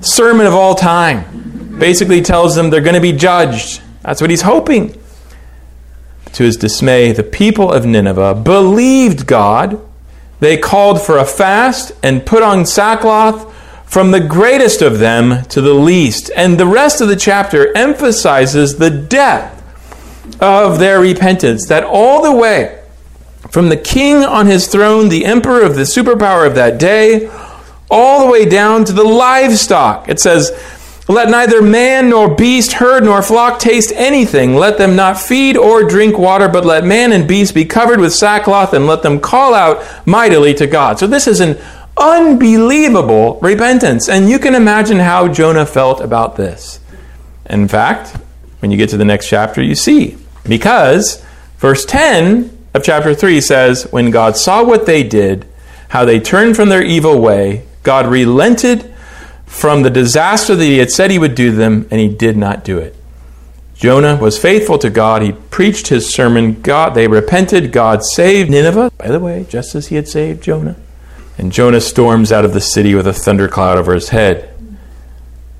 sermon 0.00 0.46
of 0.46 0.54
all 0.54 0.74
time. 0.74 1.76
Basically 1.78 2.22
tells 2.22 2.54
them 2.54 2.70
they're 2.70 2.80
going 2.80 2.94
to 2.94 3.00
be 3.02 3.12
judged. 3.12 3.82
That's 4.00 4.22
what 4.22 4.30
he's 4.30 4.40
hoping. 4.40 4.98
To 6.32 6.42
his 6.42 6.56
dismay, 6.56 7.12
the 7.12 7.22
people 7.22 7.70
of 7.70 7.84
Nineveh 7.84 8.36
believed 8.36 9.26
God. 9.26 9.78
They 10.40 10.56
called 10.56 11.00
for 11.00 11.18
a 11.18 11.24
fast 11.24 11.92
and 12.02 12.26
put 12.26 12.42
on 12.42 12.66
sackcloth 12.66 13.54
from 13.84 14.10
the 14.10 14.20
greatest 14.20 14.82
of 14.82 14.98
them 14.98 15.44
to 15.46 15.60
the 15.60 15.74
least. 15.74 16.30
And 16.36 16.58
the 16.58 16.66
rest 16.66 17.00
of 17.00 17.08
the 17.08 17.16
chapter 17.16 17.76
emphasizes 17.76 18.76
the 18.76 18.90
depth 18.90 19.58
of 20.40 20.78
their 20.78 21.00
repentance, 21.00 21.66
that 21.66 21.84
all 21.84 22.22
the 22.22 22.34
way 22.34 22.82
from 23.50 23.68
the 23.68 23.76
king 23.76 24.18
on 24.24 24.46
his 24.46 24.68
throne, 24.68 25.08
the 25.08 25.24
emperor 25.24 25.62
of 25.62 25.74
the 25.74 25.82
superpower 25.82 26.46
of 26.46 26.54
that 26.54 26.78
day, 26.78 27.28
all 27.90 28.24
the 28.24 28.30
way 28.30 28.44
down 28.44 28.84
to 28.84 28.92
the 28.92 29.04
livestock. 29.04 30.08
It 30.08 30.20
says, 30.20 30.52
let 31.10 31.30
neither 31.30 31.62
man 31.62 32.10
nor 32.10 32.34
beast, 32.34 32.74
herd 32.74 33.04
nor 33.04 33.22
flock 33.22 33.58
taste 33.58 33.92
anything. 33.94 34.54
Let 34.54 34.78
them 34.78 34.96
not 34.96 35.18
feed 35.18 35.56
or 35.56 35.82
drink 35.82 36.18
water, 36.18 36.48
but 36.48 36.64
let 36.64 36.84
man 36.84 37.12
and 37.12 37.26
beast 37.26 37.54
be 37.54 37.64
covered 37.64 38.00
with 38.00 38.12
sackcloth 38.12 38.74
and 38.74 38.86
let 38.86 39.02
them 39.02 39.18
call 39.20 39.54
out 39.54 39.82
mightily 40.06 40.54
to 40.54 40.66
God. 40.66 40.98
So 40.98 41.06
this 41.06 41.26
is 41.26 41.40
an 41.40 41.58
unbelievable 41.96 43.38
repentance. 43.40 44.08
And 44.08 44.28
you 44.28 44.38
can 44.38 44.54
imagine 44.54 44.98
how 44.98 45.28
Jonah 45.28 45.66
felt 45.66 46.00
about 46.00 46.36
this. 46.36 46.80
In 47.48 47.66
fact, 47.66 48.16
when 48.60 48.70
you 48.70 48.76
get 48.76 48.90
to 48.90 48.96
the 48.96 49.04
next 49.04 49.28
chapter, 49.28 49.62
you 49.62 49.74
see. 49.74 50.16
Because 50.44 51.24
verse 51.58 51.84
10 51.84 52.56
of 52.74 52.84
chapter 52.84 53.14
3 53.14 53.40
says, 53.40 53.84
When 53.90 54.10
God 54.10 54.36
saw 54.36 54.64
what 54.64 54.86
they 54.86 55.02
did, 55.02 55.46
how 55.88 56.04
they 56.04 56.20
turned 56.20 56.56
from 56.56 56.68
their 56.68 56.82
evil 56.82 57.20
way, 57.20 57.64
God 57.82 58.06
relented 58.06 58.89
from 59.50 59.82
the 59.82 59.90
disaster 59.90 60.54
that 60.54 60.64
he 60.64 60.78
had 60.78 60.92
said 60.92 61.10
he 61.10 61.18
would 61.18 61.34
do 61.34 61.50
them, 61.50 61.86
and 61.90 62.00
he 62.00 62.08
did 62.08 62.36
not 62.36 62.64
do 62.64 62.78
it. 62.78 62.94
Jonah 63.74 64.16
was 64.16 64.38
faithful 64.38 64.78
to 64.78 64.88
God. 64.88 65.22
He 65.22 65.32
preached 65.32 65.88
his 65.88 66.08
sermon. 66.08 66.62
God, 66.62 66.94
they 66.94 67.08
repented. 67.08 67.72
God 67.72 68.04
saved 68.04 68.48
Nineveh, 68.48 68.92
by 68.96 69.08
the 69.08 69.18
way, 69.18 69.44
just 69.48 69.74
as 69.74 69.88
he 69.88 69.96
had 69.96 70.06
saved 70.06 70.42
Jonah. 70.42 70.76
And 71.36 71.50
Jonah 71.50 71.80
storms 71.80 72.30
out 72.30 72.44
of 72.44 72.54
the 72.54 72.60
city 72.60 72.94
with 72.94 73.06
a 73.06 73.12
thundercloud 73.12 73.76
over 73.76 73.92
his 73.92 74.10
head. 74.10 74.54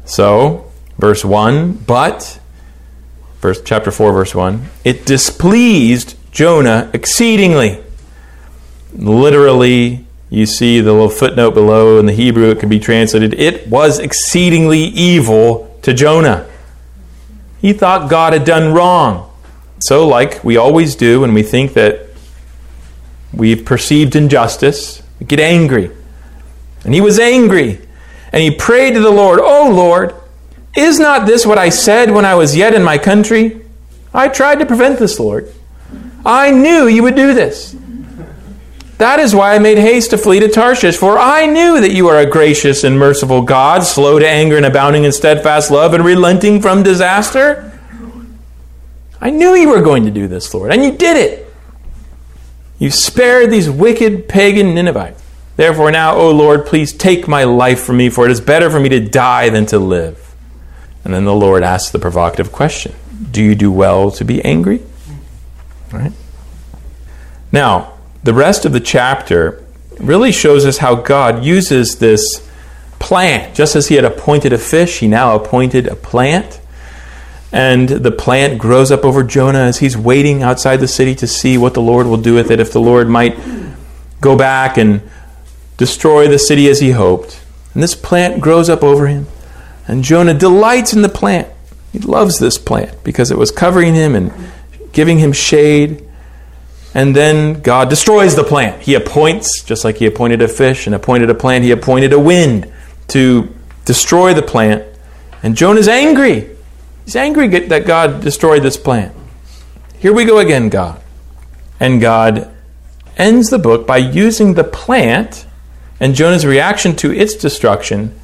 So, 0.05 0.71
verse 0.97 1.25
1, 1.25 1.73
but, 1.73 2.41
verse, 3.41 3.61
chapter 3.61 3.91
4, 3.91 4.13
verse 4.13 4.35
1, 4.35 4.67
it 4.85 5.05
displeased 5.05 6.17
Jonah 6.31 6.91
exceedingly. 6.95 7.83
Literally, 8.93 10.07
you 10.31 10.47
see 10.47 10.81
the 10.81 10.93
little 10.93 11.09
footnote 11.09 11.53
below 11.53 11.99
in 11.99 12.07
the 12.07 12.13
Hebrew, 12.13 12.51
it 12.51 12.61
can 12.61 12.69
be 12.69 12.79
translated, 12.79 13.35
it 13.35 13.67
was 13.67 13.99
exceedingly 13.99 14.79
evil 14.79 15.77
to 15.83 15.93
Jonah. 15.93 16.49
He 17.61 17.73
thought 17.73 18.09
God 18.09 18.33
had 18.33 18.45
done 18.45 18.73
wrong. 18.73 19.27
So, 19.81 20.07
like 20.07 20.43
we 20.45 20.57
always 20.57 20.95
do 20.95 21.21
when 21.21 21.35
we 21.35 21.43
think 21.43 21.73
that 21.75 22.07
we've 23.33 23.65
perceived 23.65 24.15
injustice, 24.15 25.03
we 25.19 25.27
get 25.27 25.41
angry. 25.41 25.91
And 26.85 26.95
he 26.95 27.01
was 27.01 27.19
angry. 27.19 27.81
And 28.33 28.43
he 28.43 28.51
prayed 28.51 28.95
to 28.95 29.01
the 29.01 29.11
Lord, 29.11 29.41
Oh 29.43 29.71
Lord, 29.71 30.15
is 30.77 30.99
not 31.01 31.27
this 31.27 31.45
what 31.45 31.59
I 31.59 31.69
said 31.71 32.11
when 32.11 32.25
I 32.25 32.35
was 32.37 32.55
yet 32.57 32.75
in 32.75 32.85
my 32.85 32.99
country? 32.99 33.63
I 34.15 34.29
tried 34.29 34.61
to 34.61 34.67
prevent 34.67 34.99
this, 34.99 35.19
Lord. 35.19 35.53
I 36.25 36.51
knew 36.51 36.87
you 36.87 37.03
would 37.03 37.17
do 37.17 37.35
this. 37.35 37.75
That 39.01 39.19
is 39.19 39.35
why 39.35 39.55
I 39.55 39.59
made 39.59 39.79
haste 39.79 40.11
to 40.11 40.19
flee 40.19 40.41
to 40.41 40.49
Tarshish, 40.49 40.99
for 40.99 41.19
I 41.19 41.47
knew 41.47 41.81
that 41.81 41.93
you 41.93 42.09
are 42.09 42.19
a 42.19 42.27
gracious 42.27 42.85
and 42.85 42.99
merciful 42.99 43.41
God, 43.41 43.83
slow 43.83 44.19
to 44.19 44.29
anger 44.29 44.59
and 44.59 44.67
abounding 44.67 45.05
in 45.05 45.13
steadfast 45.13 45.71
love 45.71 45.95
and 45.95 46.05
relenting 46.05 46.61
from 46.61 46.83
disaster. 46.83 47.81
I 49.19 49.31
knew 49.31 49.55
you 49.55 49.71
were 49.71 49.81
going 49.81 50.05
to 50.05 50.11
do 50.11 50.29
this, 50.29 50.53
Lord, 50.53 50.71
and 50.71 50.85
you 50.85 50.93
did 50.93 51.17
it. 51.17 51.51
You 52.79 52.91
spared 52.91 53.51
these 53.51 53.71
wicked 53.71 54.29
pagan 54.29 54.75
Ninevites. 54.75 55.23
Therefore, 55.57 55.91
now, 55.91 56.17
O 56.17 56.31
Lord, 56.31 56.67
please 56.67 56.93
take 56.93 57.27
my 57.27 57.45
life 57.45 57.83
from 57.83 57.97
me, 57.97 58.11
for 58.11 58.27
it 58.27 58.31
is 58.31 58.43
better 58.43 58.69
for 58.69 58.81
me 58.81 58.91
to 58.91 59.01
die 59.01 59.49
than 59.49 59.65
to 59.67 59.79
live. 59.79 60.35
And 61.05 61.15
then 61.15 61.25
the 61.25 61.35
Lord 61.35 61.63
asks 61.63 61.91
the 61.91 61.99
provocative 61.99 62.53
question 62.53 62.95
Do 63.31 63.43
you 63.43 63.55
do 63.55 63.73
well 63.73 64.11
to 64.11 64.27
be 64.27 64.45
angry? 64.45 64.83
Right? 65.91 66.13
Now, 67.51 67.95
the 68.23 68.35
rest 68.35 68.65
of 68.65 68.73
the 68.73 68.81
chapter 68.81 69.65
really 69.99 70.33
shows 70.33 70.65
us 70.67 70.79
how 70.79 70.95
God 70.95 71.45
uses 71.45 71.99
this 71.99 72.47
plant. 72.99 73.55
Just 73.55 73.77
as 73.77 73.89
he 73.89 73.97
had 73.97 74.05
appointed 74.05 74.53
a 74.53 74.59
fish, 74.59 75.01
he 75.01 75.09
now 75.09 75.35
appointed 75.35 75.87
a 75.87 75.97
plant. 75.97 76.61
And 77.53 77.89
the 77.89 78.13
plant 78.13 78.59
grows 78.59 78.91
up 78.93 79.05
over 79.05 79.25
Jonah 79.25 79.61
as 79.61 79.79
he's 79.79 79.97
waiting 79.97 80.43
outside 80.43 80.77
the 80.77 80.89
city 80.89 81.15
to 81.17 81.27
see 81.27 81.59
what 81.59 81.75
the 81.75 81.83
Lord 81.83 82.07
will 82.07 82.17
do 82.17 82.35
with 82.35 82.51
it, 82.51 82.61
if 82.61 82.73
the 82.73 82.81
Lord 82.81 83.09
might 83.09 83.37
go 84.21 84.37
back 84.37 84.77
and 84.77 85.03
destroy 85.77 86.29
the 86.29 86.39
city 86.39 86.69
as 86.69 86.81
he 86.81 86.93
hoped. 86.93 87.43
And 87.75 87.83
this 87.83 87.95
plant 87.95 88.41
grows 88.41 88.69
up 88.69 88.83
over 88.83 89.07
him. 89.09 89.27
And 89.89 90.05
Jonah 90.05 90.35
delights 90.35 90.93
in 90.93 91.03
the 91.03 91.09
plant. 91.09 91.49
He 91.93 91.99
loves 91.99 92.39
this 92.39 92.59
plant 92.59 93.03
because 93.03 93.31
it 93.33 93.39
was 93.39 93.51
covering 93.51 93.95
him 93.95 94.15
and 94.15 94.33
giving 94.93 95.19
him 95.19 95.33
shade. 95.33 96.07
And 96.95 97.15
then 97.15 97.61
God 97.61 97.89
destroys 97.89 98.35
the 98.35 98.43
plant. 98.43 98.83
He 98.83 98.95
appoints, 98.95 99.63
just 99.63 99.85
like 99.85 99.99
he 99.99 100.07
appointed 100.07 100.43
a 100.43 100.49
fish 100.49 100.87
and 100.87 100.95
appointed 100.95 101.31
a 101.31 101.35
plant, 101.35 101.65
he 101.65 101.71
appointed 101.71 102.13
a 102.13 102.19
wind 102.19 102.73
to 103.09 103.55
destroy 103.85 104.35
the 104.35 104.43
plant. 104.43 104.85
And 105.43 105.57
Jonah's 105.57 105.89
angry. 105.89 106.51
He's 107.05 107.17
angry 107.17 107.49
that 107.49 107.87
God 107.87 108.23
destroyed 108.23 108.63
this 108.63 108.77
plant. 108.77 109.15
Here 109.99 110.13
we 110.13 110.25
go 110.25 110.39
again, 110.39 110.69
God. 110.69 111.01
And 111.79 112.01
God 112.01 112.53
ends 113.17 113.51
the 113.51 113.59
book 113.59 113.87
by 113.87 113.99
using 113.99 114.55
the 114.55 114.65
plant 114.65 115.47
and 116.01 116.15
Jonah's 116.15 116.47
reaction 116.47 116.97
to 116.97 117.13
its 117.13 117.35
destruction 117.35 118.19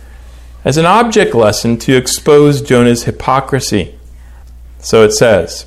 as 0.64 0.76
an 0.76 0.86
object 0.86 1.34
lesson 1.34 1.78
to 1.78 1.96
expose 1.96 2.62
Jonah's 2.62 3.04
hypocrisy. 3.04 3.96
So 4.78 5.04
it 5.04 5.12
says, 5.12 5.66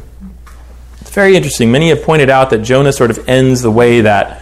Very 1.11 1.35
interesting. 1.35 1.71
Many 1.71 1.89
have 1.89 2.03
pointed 2.03 2.29
out 2.29 2.51
that 2.51 2.59
Jonah 2.59 2.93
sort 2.93 3.11
of 3.11 3.27
ends 3.27 3.61
the 3.61 3.69
way 3.69 3.99
that 3.99 4.41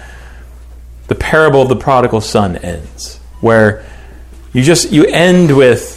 the 1.08 1.16
parable 1.16 1.64
of 1.64 1.70
the 1.70 1.76
prodigal 1.76 2.22
son 2.22 2.58
ends, 2.58 3.20
where 3.42 3.84
you 4.54 4.62
just 4.62 4.92
you 4.92 5.06
end 5.06 5.58
with 5.58 5.96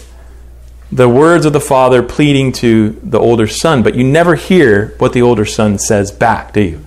the 0.91 1.11
words 1.11 1.45
of 1.45 1.53
the 1.53 1.61
father 1.61 2.03
pleading 2.03 2.53
to 2.53 2.99
the 3.03 3.21
older 3.21 3.47
son, 3.47 3.83
but 3.83 3.95
you 3.95 4.03
never 4.03 4.35
hear 4.35 4.95
what 4.97 5.13
the 5.13 5.21
older 5.21 5.45
son 5.45 5.79
says 5.79 6.11
back, 6.11 6.55
do 6.55 6.63
you? 6.63 6.85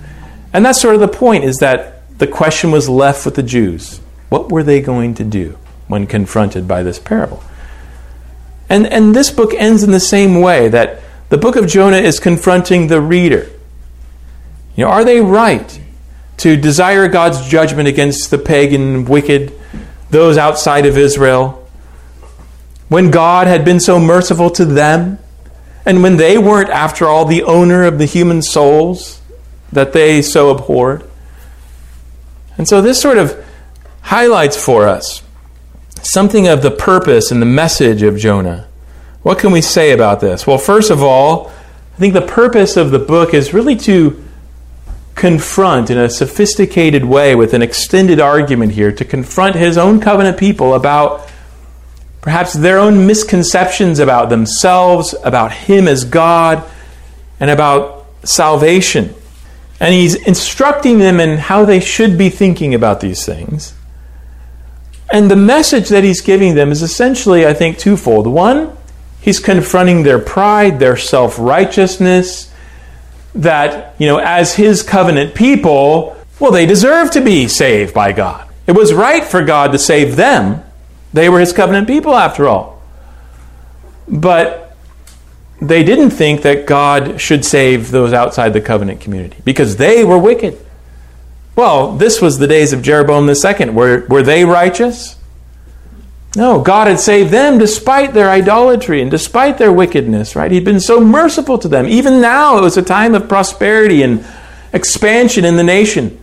And 0.52 0.65
that's 0.65 0.82
sort 0.82 0.95
of 0.95 1.02
the 1.02 1.08
point 1.08 1.43
is 1.43 1.58
that 1.58 2.17
the 2.17 2.28
question 2.28 2.71
was 2.71 2.89
left 2.89 3.24
with 3.24 3.36
the 3.36 3.43
Jews. 3.43 4.00
What 4.30 4.52
were 4.52 4.63
they 4.63 4.82
going 4.82 5.13
to 5.15 5.24
do 5.24 5.60
when 5.88 6.08
confronted 6.08 6.67
by 6.67 6.82
this 6.82 6.98
parable? 6.98 7.43
And, 8.67 8.88
and 8.88 9.15
this 9.15 9.30
book 9.30 9.54
ends 9.54 9.84
in 9.84 9.91
the 9.91 10.00
same 10.00 10.41
way 10.41 10.69
that 10.69 11.02
the 11.30 11.38
book 11.38 11.56
of 11.56 11.67
Jonah 11.67 11.98
is 11.98 12.19
confronting 12.19 12.88
the 12.88 13.00
reader. 13.00 13.52
You 14.76 14.86
know, 14.86 14.92
are 14.92 15.04
they 15.04 15.22
right 15.22 15.80
to 16.38 16.58
desire 16.58 17.08
God's 17.08 17.48
judgment 17.48 17.88
against 17.88 18.32
the 18.32 18.38
pagan, 18.38 19.06
wicked, 19.06 19.54
those 20.10 20.38
outside 20.38 20.86
of 20.86 20.98
Israel? 20.98 21.66
when 22.88 23.12
God 23.12 23.48
had 23.48 23.66
been 23.66 23.80
so 23.80 24.00
merciful 24.00 24.50
to 24.52 24.66
them, 24.66 25.20
and 25.86 26.02
when 26.02 26.18
they 26.18 26.38
weren't, 26.38 26.70
after 26.70 27.08
all, 27.08 27.26
the 27.26 27.44
owner 27.44 27.84
of 27.84 27.98
the 27.98 28.06
human 28.06 28.42
souls 28.42 29.22
that 29.72 29.94
they 29.94 30.22
so 30.22 30.50
abhorred. 30.50 31.04
And 32.58 32.68
so 32.68 32.82
this 32.82 33.02
sort 33.02 33.18
of 33.18 33.44
highlights 34.02 34.64
for 34.64 34.88
us 34.88 35.22
something 36.02 36.48
of 36.48 36.62
the 36.62 36.72
purpose 36.72 37.32
and 37.32 37.42
the 37.42 37.48
message 37.48 38.04
of 38.04 38.18
Jonah. 38.18 38.68
What 39.24 39.40
can 39.40 39.52
we 39.52 39.62
say 39.62 39.92
about 39.92 40.22
this? 40.22 40.46
Well, 40.46 40.60
first 40.60 40.92
of 40.92 41.02
all, 41.02 41.48
I 41.96 41.98
think 41.98 42.14
the 42.14 42.22
purpose 42.22 42.78
of 42.78 42.92
the 42.92 43.00
book 43.00 43.34
is 43.34 43.54
really 43.54 43.76
to 43.78 44.24
confront 45.15 45.89
in 45.89 45.97
a 45.97 46.10
sophisticated 46.10 47.06
way 47.06 47.36
with 47.36 47.54
an 47.54 47.62
extended 47.62 48.19
argument 48.19 48.73
here 48.73 48.91
to 48.91 49.06
confront 49.06 49.56
his 49.56 49.78
own 49.78 49.99
covenant 49.99 50.38
people 50.38 50.73
about 50.73 51.30
perhaps 52.25 52.54
their 52.54 52.80
own 52.80 53.06
misconceptions 53.06 53.99
about 53.99 54.30
themselves, 54.30 55.13
about 55.23 55.51
Him 55.51 55.88
as 55.88 56.04
God, 56.04 56.63
and 57.39 57.51
about 57.51 58.08
salvation. 58.23 59.13
And 59.80 59.93
He's 59.93 60.15
instructing 60.15 60.97
them 60.97 61.19
in 61.19 61.38
how 61.38 61.65
they 61.65 61.80
should 61.80 62.17
be 62.17 62.32
thinking 62.32 62.73
about 62.73 62.99
these 62.99 63.23
things. 63.23 63.75
And 65.13 65.30
the 65.30 65.36
message 65.36 65.89
that 65.89 66.04
He's 66.04 66.21
giving 66.21 66.56
them 66.56 66.71
is 66.71 66.82
essentially, 66.82 67.45
I 67.45 67.54
think, 67.54 67.78
twofold. 67.78 68.25
One, 68.25 68.75
He's 69.21 69.39
confronting 69.39 70.01
their 70.01 70.19
pride, 70.19 70.80
their 70.80 70.97
self 70.97 71.38
righteousness, 71.38 72.51
that, 73.36 73.95
you 74.00 74.08
know, 74.08 74.17
as 74.17 74.56
His 74.56 74.84
covenant 74.84 75.36
people, 75.36 76.15
well, 76.39 76.52
they 76.52 76.65
deserve 76.65 77.12
to 77.12 77.21
be 77.21 77.48
saved 77.48 77.93
by 77.93 78.12
God. 78.12 78.50
It 78.67 78.74
was 78.74 78.93
right 78.93 79.24
for 79.24 79.43
God 79.43 79.71
to 79.71 79.78
save 79.78 80.15
them. 80.15 80.63
They 81.13 81.30
were 81.30 81.39
his 81.39 81.54
covenant 81.54 81.88
people, 81.88 82.15
after 82.15 82.48
all. 82.48 82.82
But 84.08 84.76
they 85.62 85.84
didn't 85.84 86.10
think 86.10 86.41
that 86.41 86.65
God 86.65 87.21
should 87.21 87.45
save 87.45 87.91
those 87.91 88.12
outside 88.12 88.50
the 88.50 88.62
covenant 88.62 89.00
community 89.00 89.38
because 89.45 89.78
they 89.78 90.04
were 90.04 90.19
wicked. 90.19 90.58
Well, 91.56 91.95
this 91.95 92.21
was 92.21 92.38
the 92.38 92.48
days 92.48 92.74
of 92.74 92.82
Jeroboam 92.82 93.30
II. 93.30 93.69
Were, 93.69 94.06
were 94.10 94.24
they 94.24 94.43
righteous? 94.43 95.15
No, 96.36 96.60
God 96.60 96.88
had 96.88 97.00
saved 97.00 97.32
them 97.32 97.58
despite 97.58 98.13
their 98.13 98.30
idolatry 98.30 99.02
and 99.02 99.10
despite 99.10 99.58
their 99.58 99.71
wickedness, 99.71 100.36
right? 100.36 100.52
He'd 100.52 100.65
been 100.65 100.82
so 100.82 101.00
merciful 101.00 101.58
to 101.60 101.69
them. 101.69 101.88
Even 101.88 102.19
now, 102.19 102.58
it 102.58 102.62
was 102.62 102.76
a 102.76 102.82
time 102.82 103.15
of 103.15 103.30
prosperity 103.30 104.04
and 104.04 104.26
expansion 104.74 105.45
in 105.45 105.56
the 105.56 105.63
nation. 105.63 106.19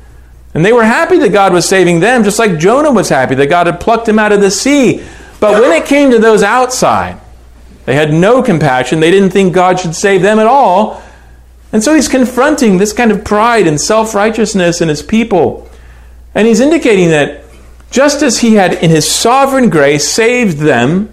And 0.55 0.65
they 0.65 0.73
were 0.73 0.85
happy 0.85 1.19
that 1.19 1.33
God 1.33 1.55
was 1.55 1.67
saving 1.67 2.01
them, 2.01 2.25
just 2.25 2.39
like 2.39 2.59
Jonah 2.59 2.93
was 2.93 3.09
happy 3.09 3.35
that 3.37 3.49
God 3.49 3.67
had 3.67 3.81
plucked 3.81 4.07
him 4.07 4.19
out 4.19 4.33
of 4.33 4.43
the 4.43 4.51
sea. 4.51 5.03
But 5.41 5.61
when 5.61 5.73
it 5.73 5.87
came 5.87 6.11
to 6.11 6.19
those 6.19 6.43
outside, 6.43 7.19
they 7.87 7.95
had 7.95 8.13
no 8.13 8.43
compassion. 8.43 9.01
They 9.01 9.11
didn't 9.11 9.31
think 9.31 9.55
God 9.55 9.81
should 9.81 9.95
save 9.95 10.21
them 10.21 10.39
at 10.39 10.47
all. 10.47 11.03
And 11.73 11.83
so 11.83 11.95
he's 11.95 12.09
confronting 12.09 12.77
this 12.77 12.93
kind 12.93 13.11
of 13.11 13.25
pride 13.25 13.67
and 13.67 13.81
self 13.81 14.15
righteousness 14.15 14.83
in 14.83 14.89
his 14.89 15.03
people. 15.03 15.69
And 16.35 16.47
he's 16.47 16.61
indicating 16.61 17.09
that 17.09 17.42
just 17.93 18.23
as 18.23 18.41
he 18.41 18.55
had, 18.55 18.73
in 18.73 18.91
his 18.91 19.09
sovereign 19.09 19.69
grace, 19.69 20.11
saved 20.11 20.59
them, 20.59 21.13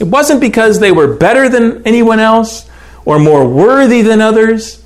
it 0.00 0.04
wasn't 0.04 0.40
because 0.40 0.80
they 0.80 0.90
were 0.90 1.14
better 1.14 1.48
than 1.48 1.86
anyone 1.86 2.18
else 2.18 2.68
or 3.04 3.18
more 3.18 3.48
worthy 3.48 4.02
than 4.02 4.20
others, 4.20 4.84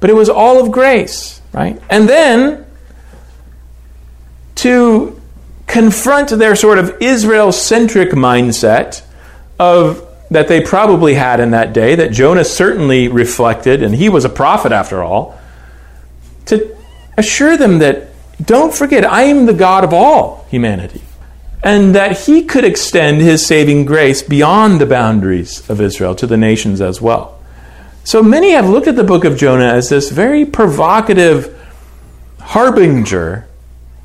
but 0.00 0.08
it 0.08 0.14
was 0.14 0.28
all 0.28 0.64
of 0.64 0.72
grace. 0.72 1.40
Right? 1.52 1.80
And 1.90 2.08
then 2.08 2.64
to 4.56 5.20
confront 5.66 6.30
their 6.30 6.56
sort 6.56 6.78
of 6.78 6.96
Israel 7.00 7.52
centric 7.52 8.10
mindset 8.10 9.02
of 9.58 10.04
that 10.30 10.48
they 10.48 10.60
probably 10.60 11.14
had 11.14 11.40
in 11.40 11.50
that 11.50 11.72
day, 11.72 11.94
that 11.96 12.12
Jonah 12.12 12.44
certainly 12.44 13.08
reflected, 13.08 13.82
and 13.82 13.94
he 13.94 14.08
was 14.08 14.24
a 14.24 14.28
prophet 14.28 14.72
after 14.72 15.02
all, 15.02 15.38
to 16.46 16.76
assure 17.16 17.56
them 17.56 17.78
that 17.78 18.07
don't 18.44 18.74
forget, 18.74 19.04
I 19.04 19.24
am 19.24 19.46
the 19.46 19.54
God 19.54 19.84
of 19.84 19.92
all 19.92 20.46
humanity, 20.50 21.02
and 21.62 21.94
that 21.94 22.26
he 22.26 22.44
could 22.44 22.64
extend 22.64 23.20
his 23.20 23.44
saving 23.44 23.84
grace 23.84 24.22
beyond 24.22 24.80
the 24.80 24.86
boundaries 24.86 25.68
of 25.68 25.80
Israel 25.80 26.14
to 26.16 26.26
the 26.26 26.36
nations 26.36 26.80
as 26.80 27.00
well. 27.00 27.38
So 28.04 28.22
many 28.22 28.52
have 28.52 28.68
looked 28.68 28.88
at 28.88 28.96
the 28.96 29.04
book 29.04 29.24
of 29.24 29.36
Jonah 29.36 29.72
as 29.72 29.88
this 29.88 30.10
very 30.10 30.46
provocative 30.46 31.54
harbinger 32.40 33.46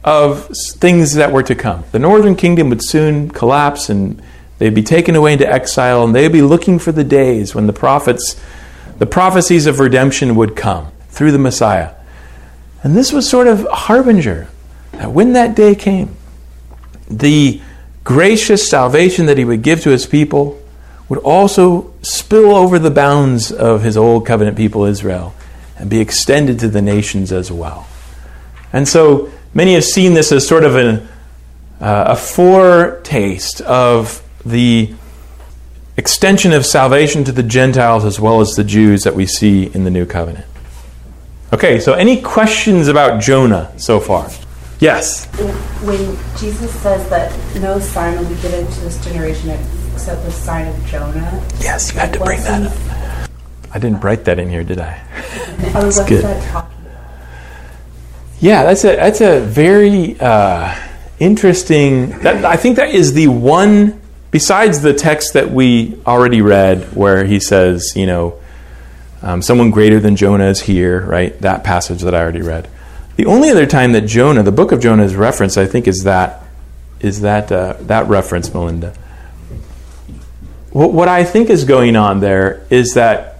of 0.04 0.48
things 0.48 1.14
that 1.14 1.32
were 1.32 1.44
to 1.44 1.56
come. 1.56 1.86
The 1.92 2.00
northern 2.00 2.36
kingdom 2.36 2.70
would 2.70 2.84
soon 2.84 3.30
collapse 3.30 3.90
and 3.90 4.22
they'd 4.58 4.76
be 4.76 4.84
taken 4.84 5.16
away 5.16 5.34
into 5.34 5.50
exile 5.50 6.04
and 6.04 6.14
they'd 6.14 6.28
be 6.28 6.42
looking 6.42 6.80
for 6.80 6.92
the 6.92 7.06
days 7.06 7.56
when 7.56 7.68
the 7.68 7.74
prophets 7.74 8.36
the 8.98 9.06
prophecies 9.06 9.66
of 9.66 9.80
redemption 9.80 10.36
would 10.36 10.56
come 10.56 10.92
through 11.10 11.32
the 11.32 11.40
Messiah. 11.40 11.94
And 12.84 12.96
this 12.96 13.14
was 13.14 13.30
sort 13.30 13.48
of 13.48 13.66
a 13.66 13.76
harbinger 13.76 14.50
that 14.92 15.12
when 15.12 15.34
that 15.34 15.56
day 15.56 15.74
came, 15.74 16.16
the 17.10 17.62
gracious 18.04 18.70
salvation 18.70 19.26
that 19.28 19.38
he 19.38 19.46
would 19.46 19.62
give 19.62 19.82
to 19.82 19.90
his 19.90 20.06
people 20.06 20.62
would 21.08 21.20
also 21.20 21.94
spill 22.02 22.56
over 22.56 22.78
the 22.80 22.92
bounds 22.92 23.52
of 23.52 23.84
his 23.84 23.96
old 23.96 24.26
covenant 24.26 24.58
people, 24.58 24.84
Israel, 24.84 25.34
and 25.78 25.90
be 25.90 26.00
extended 26.00 26.60
to 26.60 26.68
the 26.68 26.82
nations 26.82 27.32
as 27.32 27.52
well. 27.52 27.88
And 28.72 28.88
so 28.88 29.32
many 29.54 29.74
have 29.76 29.84
seen 29.84 30.14
this 30.14 30.32
as 30.32 30.48
sort 30.48 30.64
of 30.64 30.76
an, 30.76 31.08
uh, 31.80 32.06
a 32.08 32.16
foretaste 32.16 33.62
of 33.62 34.22
the 34.46 34.94
extension 35.96 36.52
of 36.52 36.66
salvation 36.66 37.24
to 37.24 37.32
the 37.32 37.44
Gentiles 37.44 38.04
as 38.04 38.20
well 38.20 38.42
as 38.42 38.56
the 38.56 38.64
Jews 38.64 39.04
that 39.04 39.16
we 39.16 39.26
see 39.26 39.66
in 39.74 39.84
the 39.84 39.92
new 39.92 40.06
covenant. 40.06 40.46
Okay, 41.54 41.80
so 41.80 41.94
any 41.94 42.20
questions 42.20 42.88
about 42.88 43.22
Jonah 43.22 43.72
so 43.78 44.00
far? 44.00 44.28
Yes. 44.80 45.28
When 45.86 46.18
Jesus 46.36 46.74
says 46.82 47.08
that 47.12 47.32
no 47.62 47.80
sign 47.80 48.18
will 48.18 48.28
be 48.28 48.42
given 48.42 48.66
to 48.66 48.80
this 48.80 49.04
generation 49.06 49.52
except 49.94 50.24
the 50.24 50.32
sign 50.32 50.68
of 50.68 50.86
Jonah. 50.88 51.46
Yes, 51.60 51.94
you 51.94 52.00
had 52.00 52.12
to 52.14 52.20
bring 52.20 52.42
that 52.42 52.64
up. 52.64 53.30
I 53.72 53.78
didn't 53.78 54.02
write 54.02 54.26
that 54.26 54.40
in 54.40 54.50
here, 54.50 54.64
did 54.64 54.80
I? 54.80 55.00
That's 55.58 56.04
good. 56.06 56.24
That 56.24 56.70
yeah, 58.42 58.64
that's 58.64 58.84
a 58.84 58.96
that's 58.98 59.22
a 59.22 59.40
very 59.40 60.20
uh, 60.20 60.76
interesting. 61.20 62.10
That, 62.20 62.44
I 62.44 62.58
think 62.58 62.76
that 62.76 62.90
is 62.90 63.14
the 63.14 63.30
one 63.30 64.02
besides 64.32 64.82
the 64.82 64.94
text 64.94 65.34
that 65.34 65.52
we 65.52 65.98
already 66.06 66.42
read, 66.42 66.94
where 66.94 67.24
he 67.24 67.40
says, 67.40 67.94
you 67.96 68.06
know, 68.06 68.38
um, 69.24 69.42
someone 69.42 69.72
greater 69.72 70.00
than 70.00 70.18
Jonah 70.18 70.48
is 70.48 70.62
here, 70.62 71.02
right? 71.02 71.40
That 71.40 71.64
passage 71.64 72.02
that 72.02 72.14
I 72.14 72.20
already 72.22 72.42
read. 72.42 72.70
The 73.16 73.26
only 73.26 73.50
other 73.50 73.66
time 73.66 73.94
that 73.94 74.02
Jonah, 74.02 74.44
the 74.44 74.52
book 74.52 74.72
of 74.72 74.82
Jonah, 74.82 75.04
is 75.04 75.16
referenced, 75.16 75.58
I 75.58 75.66
think, 75.66 75.88
is 75.88 76.04
that 76.04 76.44
is 77.00 77.22
that 77.22 77.52
uh, 77.52 77.78
that 77.82 78.08
reference, 78.08 78.54
Melinda. 78.54 78.94
What, 80.72 80.92
what 80.94 81.08
I 81.08 81.24
think 81.24 81.50
is 81.50 81.64
going 81.64 81.96
on 81.96 82.20
there 82.20 82.66
is 82.70 82.96
that 82.96 83.40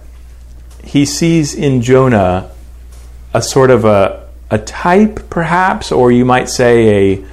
he 0.82 1.04
sees 1.04 1.54
in 1.54 1.82
Jonah 1.82 2.50
a 3.34 3.42
sort 3.42 3.70
of 3.70 3.84
a 3.84 4.28
a 4.50 4.58
type, 4.58 5.28
perhaps, 5.28 5.92
or 5.92 6.10
you 6.12 6.24
might 6.24 6.48
say 6.48 7.14
a 7.14 7.24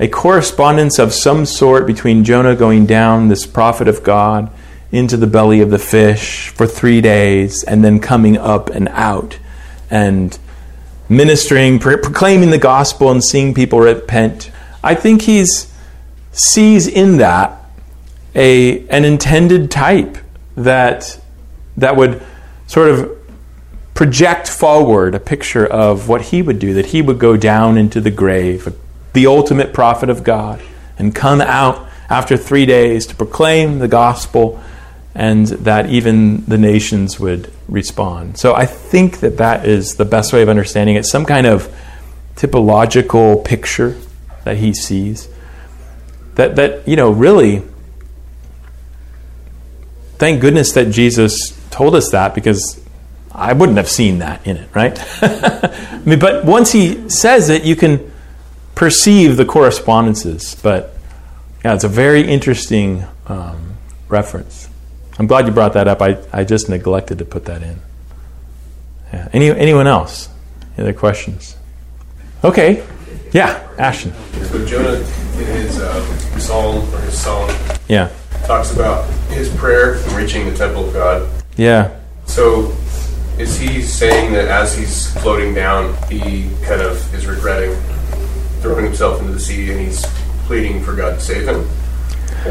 a 0.00 0.08
correspondence 0.08 0.98
of 0.98 1.12
some 1.12 1.44
sort 1.44 1.86
between 1.86 2.24
Jonah 2.24 2.56
going 2.56 2.86
down, 2.86 3.28
this 3.28 3.46
prophet 3.46 3.88
of 3.88 4.02
God, 4.02 4.50
into 4.90 5.16
the 5.16 5.26
belly 5.26 5.60
of 5.60 5.70
the 5.70 5.78
fish 5.78 6.48
for 6.48 6.66
three 6.66 7.00
days, 7.00 7.62
and 7.64 7.84
then 7.84 8.00
coming 8.00 8.36
up 8.36 8.70
and 8.70 8.88
out 8.88 9.38
and 9.90 10.38
ministering, 11.08 11.78
proclaiming 11.78 12.50
the 12.50 12.58
gospel, 12.58 13.10
and 13.10 13.24
seeing 13.24 13.54
people 13.54 13.80
repent. 13.80 14.50
I 14.82 14.94
think 14.94 15.22
he's 15.22 15.72
sees 16.32 16.86
in 16.86 17.16
that 17.16 17.60
a 18.34 18.86
an 18.88 19.04
intended 19.04 19.70
type 19.70 20.18
that 20.56 21.20
that 21.76 21.96
would 21.96 22.22
sort 22.66 22.88
of 22.90 23.18
project 23.94 24.48
forward 24.48 25.14
a 25.14 25.20
picture 25.20 25.66
of 25.66 26.08
what 26.08 26.22
he 26.22 26.40
would 26.42 26.58
do 26.58 26.74
that 26.74 26.86
he 26.86 27.02
would 27.02 27.18
go 27.18 27.36
down 27.36 27.76
into 27.76 28.00
the 28.00 28.10
grave 28.10 28.72
the 29.14 29.26
ultimate 29.26 29.72
prophet 29.72 30.08
of 30.08 30.22
God 30.22 30.62
and 30.98 31.14
come 31.14 31.40
out 31.40 31.88
after 32.08 32.36
3 32.36 32.66
days 32.66 33.06
to 33.06 33.14
proclaim 33.16 33.80
the 33.80 33.88
gospel 33.88 34.62
and 35.14 35.46
that 35.46 35.90
even 35.90 36.44
the 36.44 36.58
nations 36.58 37.18
would 37.18 37.50
respond 37.68 38.36
so 38.36 38.54
i 38.54 38.66
think 38.66 39.20
that 39.20 39.38
that 39.38 39.66
is 39.66 39.96
the 39.96 40.04
best 40.04 40.32
way 40.32 40.42
of 40.42 40.48
understanding 40.48 40.96
it 40.96 41.04
some 41.04 41.24
kind 41.24 41.46
of 41.46 41.74
typological 42.38 43.44
picture 43.44 43.96
that 44.44 44.56
he 44.56 44.72
sees. 44.72 45.28
That, 46.36 46.56
that 46.56 46.86
you 46.86 46.96
know, 46.96 47.10
really, 47.10 47.62
thank 50.18 50.40
goodness 50.40 50.72
that 50.72 50.90
Jesus 50.90 51.58
told 51.70 51.96
us 51.96 52.10
that 52.12 52.34
because 52.34 52.80
I 53.32 53.52
wouldn't 53.52 53.76
have 53.76 53.88
seen 53.88 54.18
that 54.20 54.46
in 54.46 54.56
it, 54.56 54.68
right? 54.74 54.96
I 55.22 56.00
mean, 56.06 56.18
but 56.20 56.44
once 56.44 56.72
he 56.72 57.10
says 57.10 57.50
it, 57.50 57.64
you 57.64 57.74
can 57.74 58.10
perceive 58.76 59.36
the 59.36 59.44
correspondences. 59.44 60.54
But 60.62 60.96
yeah, 61.64 61.74
it's 61.74 61.84
a 61.84 61.88
very 61.88 62.22
interesting 62.22 63.04
um, 63.26 63.74
reference. 64.08 64.67
I'm 65.18 65.26
glad 65.26 65.46
you 65.46 65.52
brought 65.52 65.72
that 65.72 65.88
up. 65.88 66.00
I, 66.00 66.18
I 66.32 66.44
just 66.44 66.68
neglected 66.68 67.18
to 67.18 67.24
put 67.24 67.46
that 67.46 67.62
in. 67.62 67.80
Yeah. 69.12 69.28
Any, 69.32 69.50
anyone 69.50 69.86
else? 69.86 70.28
Any 70.76 70.88
other 70.88 70.98
questions? 70.98 71.56
Okay. 72.44 72.86
Yeah, 73.32 73.68
Ashton. 73.78 74.12
So 74.44 74.64
Jonah, 74.64 74.94
in 74.94 75.46
his 75.46 75.80
uh, 75.80 76.38
psalm 76.38 76.94
or 76.94 77.00
his 77.00 77.20
song, 77.20 77.50
yeah, 77.88 78.10
talks 78.44 78.72
about 78.72 79.08
his 79.30 79.54
prayer 79.56 79.96
reaching 80.14 80.46
the 80.46 80.56
temple 80.56 80.86
of 80.86 80.94
God. 80.94 81.28
Yeah. 81.56 81.98
So, 82.26 82.74
is 83.38 83.58
he 83.58 83.82
saying 83.82 84.32
that 84.32 84.46
as 84.46 84.76
he's 84.76 85.12
floating 85.20 85.52
down, 85.52 85.94
he 86.08 86.48
kind 86.64 86.80
of 86.80 87.14
is 87.14 87.26
regretting 87.26 87.76
throwing 88.60 88.84
himself 88.84 89.20
into 89.20 89.32
the 89.32 89.40
sea, 89.40 89.70
and 89.70 89.80
he's 89.80 90.04
pleading 90.46 90.82
for 90.82 90.94
God 90.94 91.16
to 91.16 91.20
save 91.20 91.46
him, 91.46 91.68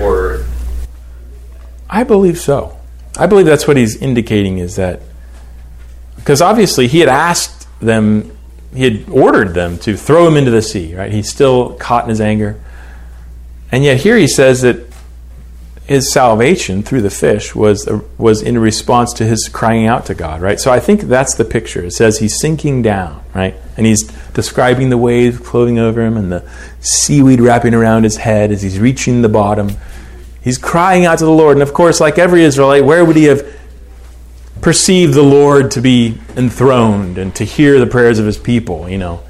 or? 0.02 0.46
I 1.90 2.04
believe 2.04 2.38
so. 2.38 2.78
I 3.18 3.26
believe 3.26 3.46
that's 3.46 3.68
what 3.68 3.78
he's 3.78 3.96
indicating 3.96 4.60
is 4.60 4.76
that 4.76 5.02
because 6.16 6.42
obviously 6.42 6.88
he 6.88 7.00
had 7.00 7.10
asked 7.10 7.68
them 7.80 8.38
he 8.74 8.84
had 8.84 9.10
ordered 9.10 9.54
them 9.54 9.78
to 9.80 9.96
throw 9.96 10.28
him 10.28 10.36
into 10.36 10.52
the 10.52 10.62
sea, 10.62 10.94
right? 10.94 11.12
He's 11.12 11.30
still 11.30 11.74
caught 11.76 12.04
in 12.04 12.10
his 12.10 12.22
anger. 12.22 12.60
And 13.72 13.84
yet 13.84 14.02
here 14.02 14.18
he 14.18 14.28
says 14.28 14.62
that 14.62 14.86
his 15.86 16.12
salvation 16.12 16.84
through 16.84 17.02
the 17.02 17.10
fish 17.10 17.56
was 17.56 17.90
was 18.18 18.42
in 18.42 18.60
response 18.60 19.14
to 19.14 19.26
his 19.26 19.48
crying 19.48 19.88
out 19.88 20.06
to 20.08 20.14
God, 20.14 20.42
right? 20.42 20.60
So 20.60 20.70
I 20.70 20.82
think 20.82 21.02
that's 21.02 21.36
the 21.36 21.46
picture. 21.46 21.86
It 21.86 21.92
says 21.92 22.20
he's 22.20 22.38
sinking 22.40 22.82
down, 22.82 23.24
right? 23.34 23.56
And 23.78 23.86
he's 23.86 24.04
describing 24.34 24.90
the 24.90 24.98
waves 24.98 25.40
clothing 25.40 25.80
over 25.80 26.06
him 26.06 26.18
and 26.18 26.30
the 26.30 26.48
seaweed 26.82 27.40
wrapping 27.40 27.74
around 27.74 28.04
his 28.04 28.18
head 28.18 28.52
as 28.52 28.62
he's 28.62 28.80
reaching 28.80 29.22
the 29.22 29.30
bottom. 29.30 29.72
He's 30.48 30.58
crying 30.58 31.06
out 31.06 31.20
to 31.20 31.26
the 31.26 31.32
Lord, 31.32 31.58
and 31.58 31.62
of 31.62 31.74
course, 31.74 32.00
like 32.00 32.18
every 32.18 32.42
Israelite, 32.42 32.86
where 32.86 33.04
would 33.04 33.18
he 33.18 33.26
have 33.26 33.46
perceived 34.62 35.14
the 35.14 35.22
Lord 35.22 35.72
to 35.72 35.82
be 35.82 36.18
enthroned 36.38 37.18
and 37.18 37.36
to 37.36 37.44
hear 37.44 37.78
the 37.80 37.86
prayers 37.86 38.18
of 38.18 38.26
his 38.26 38.38
people, 38.38 38.88
you 38.88 38.98
know, 38.98 39.22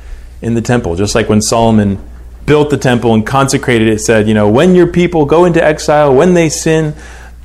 in 0.43 0.53
the 0.53 0.61
temple. 0.61 0.95
Just 0.95 1.15
like 1.15 1.27
when 1.27 1.41
Solomon 1.41 1.97
built 2.45 2.69
the 2.69 2.77
temple 2.77 3.15
and 3.15 3.25
consecrated 3.25 3.87
it, 3.87 3.97
said, 3.99 4.27
you 4.27 4.35
know, 4.35 4.47
when 4.47 4.75
your 4.75 4.85
people 4.85 5.25
go 5.25 5.45
into 5.45 5.59
exile, 5.63 6.13
when 6.13 6.35
they 6.35 6.49
sin, 6.49 6.93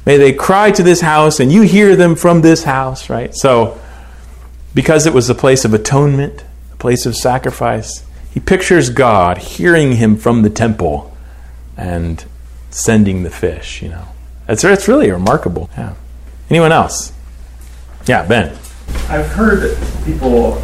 may 0.05 0.19
they 0.19 0.35
cry 0.35 0.71
to 0.71 0.83
this 0.83 1.01
house 1.01 1.41
and 1.41 1.51
you 1.51 1.63
hear 1.63 1.97
them 1.97 2.15
from 2.15 2.43
this 2.43 2.65
house, 2.65 3.09
right? 3.09 3.35
So, 3.35 3.81
because 4.75 5.07
it 5.07 5.15
was 5.15 5.31
a 5.31 5.35
place 5.35 5.65
of 5.65 5.73
atonement, 5.73 6.45
a 6.75 6.77
place 6.77 7.07
of 7.07 7.17
sacrifice, 7.17 8.05
he 8.31 8.39
pictures 8.39 8.91
God 8.91 9.39
hearing 9.39 9.93
him 9.93 10.19
from 10.19 10.43
the 10.43 10.51
temple 10.51 11.17
and 11.75 12.23
sending 12.73 13.23
the 13.23 13.31
fish, 13.31 13.83
you 13.83 13.89
know. 13.89 14.09
It's, 14.49 14.65
it's 14.65 14.89
really 14.89 15.11
remarkable. 15.11 15.71
Yeah. 15.77 15.95
Anyone 16.51 16.73
else? 16.73 17.13
Yeah, 18.07 18.27
Ben. 18.27 18.57
I've 19.09 19.29
heard 19.29 19.79
people 20.05 20.63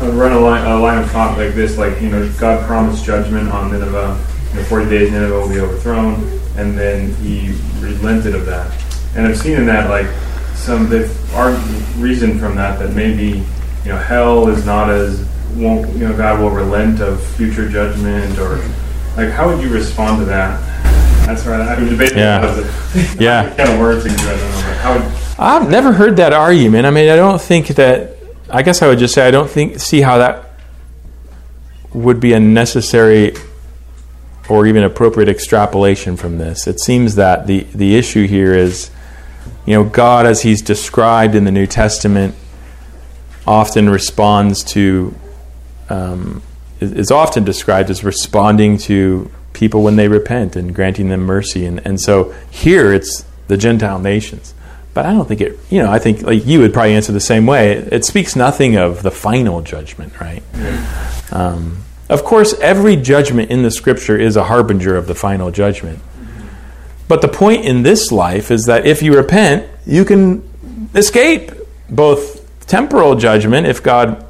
run 0.00 0.32
a 0.32 0.40
line, 0.40 0.66
a 0.66 0.78
line 0.78 1.02
of 1.02 1.10
thought 1.10 1.38
like 1.38 1.54
this, 1.54 1.78
like 1.78 2.00
you 2.00 2.08
know, 2.08 2.30
God 2.38 2.66
promised 2.66 3.04
judgment 3.04 3.48
on 3.50 3.70
Nineveh. 3.70 4.18
In 4.54 4.64
40 4.64 4.90
days, 4.90 5.12
Nineveh 5.12 5.32
will 5.32 5.48
be 5.48 5.60
overthrown, 5.60 6.14
and 6.56 6.76
then 6.76 7.14
He 7.16 7.54
relented 7.78 8.34
of 8.34 8.44
that. 8.46 8.70
And 9.14 9.26
I've 9.26 9.38
seen 9.38 9.56
in 9.56 9.66
that 9.66 9.88
like 9.88 10.06
some 10.54 10.88
they've 10.88 11.34
argued 11.34 11.82
reason 11.96 12.38
from 12.38 12.56
that 12.56 12.78
that 12.78 12.94
maybe 12.94 13.42
you 13.84 13.88
know 13.88 13.96
hell 13.96 14.48
is 14.48 14.64
not 14.64 14.90
as 14.90 15.26
won't 15.56 15.90
you 15.92 16.06
know 16.08 16.16
God 16.16 16.40
will 16.40 16.50
relent 16.50 17.00
of 17.00 17.22
future 17.22 17.68
judgment 17.68 18.38
or 18.38 18.62
like 19.16 19.30
how 19.30 19.48
would 19.48 19.62
you 19.62 19.72
respond 19.72 20.20
to 20.20 20.24
that? 20.26 20.60
That's 21.26 21.46
right. 21.46 21.60
I'm 21.60 21.88
debating 21.88 22.18
yeah. 22.18 22.54
yeah. 23.18 23.54
kind 23.56 23.70
of 23.70 23.78
words. 23.78 24.04
I 24.04 24.08
don't 24.08 24.16
know. 24.16 24.36
How 24.80 24.94
would 24.94 25.22
I've 25.38 25.70
never 25.70 25.92
heard 25.92 26.16
that 26.16 26.32
argument. 26.32 26.86
I 26.86 26.90
mean, 26.90 27.08
I 27.08 27.16
don't 27.16 27.40
think 27.40 27.68
that. 27.68 28.16
I 28.50 28.62
guess 28.62 28.82
I 28.82 28.88
would 28.88 28.98
just 28.98 29.14
say 29.14 29.26
I 29.26 29.30
don't 29.30 29.48
think 29.48 29.80
see 29.80 30.02
how 30.02 30.18
that 30.18 30.50
would 31.94 32.20
be 32.20 32.32
a 32.32 32.40
necessary 32.40 33.34
or 34.48 34.66
even 34.66 34.82
appropriate 34.84 35.28
extrapolation 35.28 36.16
from 36.16 36.38
this. 36.38 36.66
It 36.66 36.80
seems 36.80 37.14
that 37.14 37.46
the 37.46 37.60
the 37.74 37.96
issue 37.96 38.26
here 38.26 38.54
is, 38.54 38.90
you 39.64 39.74
know, 39.74 39.84
God 39.84 40.26
as 40.26 40.42
He's 40.42 40.60
described 40.60 41.34
in 41.34 41.44
the 41.44 41.50
New 41.50 41.66
Testament 41.66 42.34
often 43.46 43.88
responds 43.88 44.62
to. 44.64 45.14
Um, 45.88 46.42
is 46.82 47.10
often 47.10 47.44
described 47.44 47.90
as 47.90 48.02
responding 48.02 48.78
to 48.78 49.30
people 49.52 49.82
when 49.82 49.96
they 49.96 50.08
repent 50.08 50.56
and 50.56 50.74
granting 50.74 51.08
them 51.08 51.20
mercy. 51.20 51.64
And, 51.64 51.84
and 51.86 52.00
so 52.00 52.34
here 52.50 52.92
it's 52.92 53.24
the 53.48 53.56
Gentile 53.56 53.98
nations. 53.98 54.54
But 54.94 55.06
I 55.06 55.12
don't 55.12 55.26
think 55.26 55.40
it, 55.40 55.58
you 55.70 55.82
know, 55.82 55.90
I 55.90 55.98
think 55.98 56.22
like 56.22 56.44
you 56.44 56.60
would 56.60 56.72
probably 56.72 56.94
answer 56.94 57.12
the 57.12 57.20
same 57.20 57.46
way. 57.46 57.72
It 57.72 58.04
speaks 58.04 58.36
nothing 58.36 58.76
of 58.76 59.02
the 59.02 59.10
final 59.10 59.62
judgment, 59.62 60.20
right? 60.20 60.42
Um, 61.30 61.82
of 62.10 62.24
course, 62.24 62.52
every 62.60 62.96
judgment 62.96 63.50
in 63.50 63.62
the 63.62 63.70
scripture 63.70 64.18
is 64.18 64.36
a 64.36 64.44
harbinger 64.44 64.96
of 64.96 65.06
the 65.06 65.14
final 65.14 65.50
judgment. 65.50 66.00
But 67.08 67.22
the 67.22 67.28
point 67.28 67.64
in 67.64 67.82
this 67.82 68.12
life 68.12 68.50
is 68.50 68.66
that 68.66 68.86
if 68.86 69.02
you 69.02 69.14
repent, 69.16 69.68
you 69.86 70.04
can 70.04 70.48
escape 70.94 71.52
both 71.88 72.66
temporal 72.66 73.14
judgment, 73.14 73.66
if 73.66 73.82
God, 73.82 74.26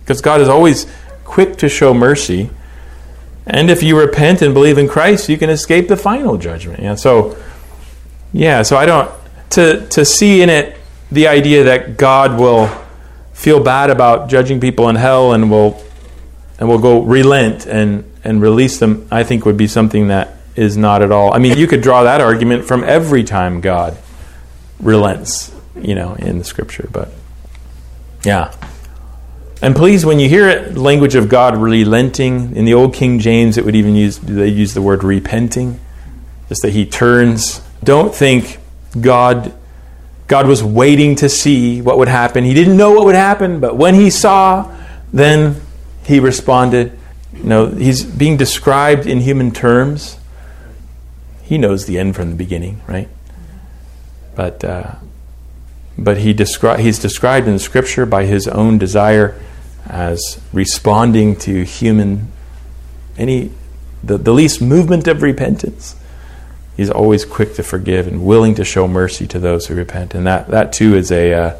because 0.00 0.20
God 0.20 0.40
is 0.40 0.48
always 0.48 0.86
quick 1.28 1.56
to 1.58 1.68
show 1.68 1.92
mercy, 1.92 2.50
and 3.46 3.70
if 3.70 3.82
you 3.82 3.98
repent 3.98 4.42
and 4.42 4.52
believe 4.54 4.78
in 4.78 4.88
Christ, 4.88 5.28
you 5.28 5.38
can 5.38 5.50
escape 5.50 5.88
the 5.88 5.96
final 5.96 6.36
judgment. 6.38 6.82
Yeah, 6.82 6.94
so, 6.94 7.36
yeah, 8.32 8.62
so 8.62 8.76
I 8.76 8.86
don't, 8.86 9.10
to, 9.50 9.86
to 9.88 10.04
see 10.04 10.42
in 10.42 10.50
it 10.50 10.76
the 11.12 11.28
idea 11.28 11.64
that 11.64 11.96
God 11.96 12.38
will 12.38 12.68
feel 13.32 13.62
bad 13.62 13.90
about 13.90 14.28
judging 14.28 14.58
people 14.58 14.88
in 14.88 14.96
hell 14.96 15.32
and 15.32 15.50
will 15.50 15.80
and 16.58 16.68
will 16.68 16.78
go 16.78 17.02
relent 17.02 17.66
and, 17.66 18.10
and 18.24 18.42
release 18.42 18.78
them, 18.78 19.06
I 19.10 19.22
think 19.22 19.46
would 19.46 19.56
be 19.56 19.68
something 19.68 20.08
that 20.08 20.36
is 20.56 20.76
not 20.76 21.02
at 21.02 21.12
all. 21.12 21.32
I 21.32 21.38
mean, 21.38 21.56
you 21.56 21.68
could 21.68 21.82
draw 21.82 22.02
that 22.02 22.20
argument 22.20 22.64
from 22.64 22.82
every 22.82 23.22
time 23.22 23.60
God 23.60 23.96
relents, 24.80 25.54
you 25.80 25.94
know, 25.94 26.14
in 26.14 26.38
the 26.38 26.44
scripture, 26.44 26.88
but 26.90 27.12
yeah. 28.24 28.52
And 29.60 29.74
please, 29.74 30.06
when 30.06 30.20
you 30.20 30.28
hear 30.28 30.48
it, 30.48 30.76
language 30.76 31.16
of 31.16 31.28
God 31.28 31.56
relenting, 31.56 32.54
in 32.54 32.64
the 32.64 32.74
old 32.74 32.94
King 32.94 33.18
James, 33.18 33.58
it 33.58 33.64
would 33.64 33.74
even 33.74 33.96
use 33.96 34.18
they 34.18 34.48
use 34.48 34.74
the 34.74 34.82
word 34.82 35.02
repenting. 35.02 35.80
just 36.48 36.62
that 36.62 36.70
he 36.70 36.86
turns. 36.86 37.60
Don't 37.82 38.14
think 38.14 38.58
God 39.00 39.52
God 40.28 40.46
was 40.46 40.62
waiting 40.62 41.16
to 41.16 41.28
see 41.28 41.82
what 41.82 41.98
would 41.98 42.08
happen. 42.08 42.44
He 42.44 42.54
didn't 42.54 42.76
know 42.76 42.92
what 42.92 43.06
would 43.06 43.14
happen, 43.14 43.60
but 43.60 43.76
when 43.76 43.94
he 43.94 44.10
saw, 44.10 44.72
then 45.12 45.60
he 46.04 46.20
responded. 46.20 46.96
You 47.32 47.44
know, 47.44 47.66
he's 47.66 48.04
being 48.04 48.36
described 48.36 49.06
in 49.06 49.20
human 49.20 49.50
terms. 49.50 50.18
He 51.42 51.58
knows 51.58 51.86
the 51.86 51.98
end 51.98 52.14
from 52.14 52.30
the 52.30 52.36
beginning, 52.36 52.82
right? 52.86 53.08
But 54.36 54.62
uh, 54.62 54.96
but 55.96 56.18
he 56.18 56.32
descri- 56.32 56.78
he's 56.78 57.00
described 57.00 57.48
in 57.48 57.58
scripture 57.58 58.06
by 58.06 58.24
his 58.24 58.46
own 58.46 58.78
desire 58.78 59.34
as 59.88 60.40
responding 60.52 61.36
to 61.36 61.64
human 61.64 62.30
any 63.16 63.50
the, 64.04 64.16
the 64.16 64.32
least 64.32 64.62
movement 64.62 65.08
of 65.08 65.22
repentance 65.22 65.96
he's 66.78 66.88
always 66.88 67.26
quick 67.26 67.54
to 67.54 67.62
forgive 67.62 68.06
and 68.06 68.24
willing 68.24 68.54
to 68.54 68.64
show 68.64 68.88
mercy 68.88 69.26
to 69.26 69.38
those 69.38 69.66
who 69.66 69.74
repent. 69.74 70.14
And 70.14 70.26
that, 70.26 70.48
that 70.48 70.72
too 70.72 70.94
is 70.94 71.10
a, 71.10 71.34
uh, 71.34 71.56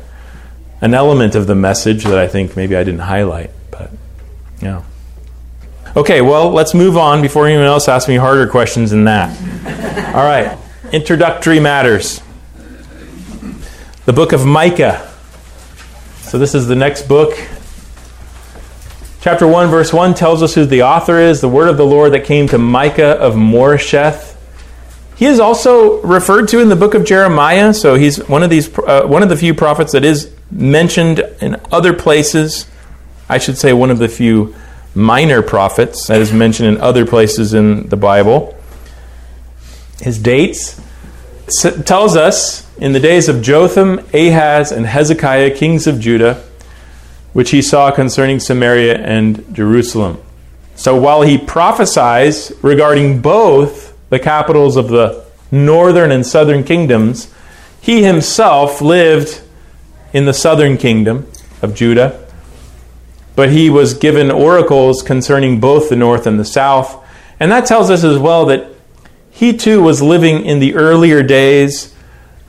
an 0.80 0.94
element 0.94 1.34
of 1.34 1.46
the 1.46 1.56
message 1.56 2.04
that 2.04 2.16
I 2.16 2.28
think 2.28 2.56
maybe 2.56 2.76
I 2.76 2.84
didn't 2.84 3.00
highlight. 3.00 3.50
But, 3.70 3.90
yeah. 4.62 4.84
Okay, 5.96 6.22
well, 6.22 6.52
let's 6.52 6.72
move 6.72 6.96
on 6.96 7.20
before 7.20 7.48
anyone 7.48 7.66
else 7.66 7.88
asks 7.88 8.08
me 8.08 8.14
harder 8.14 8.46
questions 8.46 8.92
than 8.92 9.04
that. 9.04 10.14
All 10.14 10.24
right, 10.24 10.56
introductory 10.92 11.58
matters. 11.58 12.22
The 14.06 14.12
book 14.12 14.32
of 14.32 14.46
Micah. 14.46 15.12
So, 16.20 16.38
this 16.38 16.54
is 16.54 16.68
the 16.68 16.76
next 16.76 17.08
book. 17.08 17.36
Chapter 19.28 19.46
1, 19.46 19.68
verse 19.68 19.92
1 19.92 20.14
tells 20.14 20.42
us 20.42 20.54
who 20.54 20.64
the 20.64 20.84
author 20.84 21.18
is, 21.18 21.42
the 21.42 21.50
word 21.50 21.68
of 21.68 21.76
the 21.76 21.84
Lord 21.84 22.14
that 22.14 22.24
came 22.24 22.48
to 22.48 22.56
Micah 22.56 23.20
of 23.20 23.34
Moresheth 23.34 24.36
he 25.16 25.26
is 25.26 25.38
also 25.40 26.00
referred 26.00 26.48
to 26.48 26.60
in 26.60 26.70
the 26.70 26.76
book 26.76 26.94
of 26.94 27.04
Jeremiah, 27.04 27.74
so 27.74 27.96
he's 27.96 28.26
one 28.28 28.42
of 28.44 28.48
these 28.48 28.70
uh, 28.78 29.02
one 29.04 29.22
of 29.24 29.28
the 29.28 29.36
few 29.36 29.52
prophets 29.52 29.92
that 29.92 30.04
is 30.04 30.32
mentioned 30.50 31.18
in 31.42 31.60
other 31.72 31.92
places. 31.92 32.66
I 33.28 33.36
should 33.38 33.58
say 33.58 33.72
one 33.72 33.90
of 33.90 33.98
the 33.98 34.08
few 34.08 34.54
minor 34.94 35.42
prophets 35.42 36.06
that 36.06 36.20
is 36.20 36.32
mentioned 36.32 36.68
in 36.68 36.80
other 36.80 37.04
places 37.04 37.52
in 37.52 37.88
the 37.88 37.96
Bible. 37.96 38.56
His 40.00 40.18
dates 40.18 40.80
tells 41.84 42.16
us 42.16 42.66
in 42.78 42.92
the 42.92 43.00
days 43.00 43.28
of 43.28 43.42
Jotham, 43.42 43.98
Ahaz, 44.14 44.70
and 44.70 44.86
Hezekiah, 44.86 45.54
kings 45.56 45.88
of 45.88 45.98
Judah, 46.00 46.47
which 47.38 47.50
he 47.50 47.62
saw 47.62 47.92
concerning 47.92 48.40
Samaria 48.40 48.96
and 48.98 49.54
Jerusalem. 49.54 50.20
So 50.74 51.00
while 51.00 51.22
he 51.22 51.38
prophesies 51.38 52.50
regarding 52.62 53.20
both 53.20 53.96
the 54.10 54.18
capitals 54.18 54.76
of 54.76 54.88
the 54.88 55.24
northern 55.52 56.10
and 56.10 56.26
southern 56.26 56.64
kingdoms, 56.64 57.32
he 57.80 58.02
himself 58.02 58.80
lived 58.80 59.40
in 60.12 60.24
the 60.24 60.34
southern 60.34 60.76
kingdom 60.76 61.30
of 61.62 61.76
Judah, 61.76 62.26
but 63.36 63.52
he 63.52 63.70
was 63.70 63.94
given 63.94 64.32
oracles 64.32 65.00
concerning 65.00 65.60
both 65.60 65.90
the 65.90 65.94
north 65.94 66.26
and 66.26 66.40
the 66.40 66.44
south. 66.44 67.06
And 67.38 67.52
that 67.52 67.66
tells 67.66 67.88
us 67.88 68.02
as 68.02 68.18
well 68.18 68.46
that 68.46 68.66
he 69.30 69.56
too 69.56 69.80
was 69.80 70.02
living 70.02 70.44
in 70.44 70.58
the 70.58 70.74
earlier 70.74 71.22
days, 71.22 71.94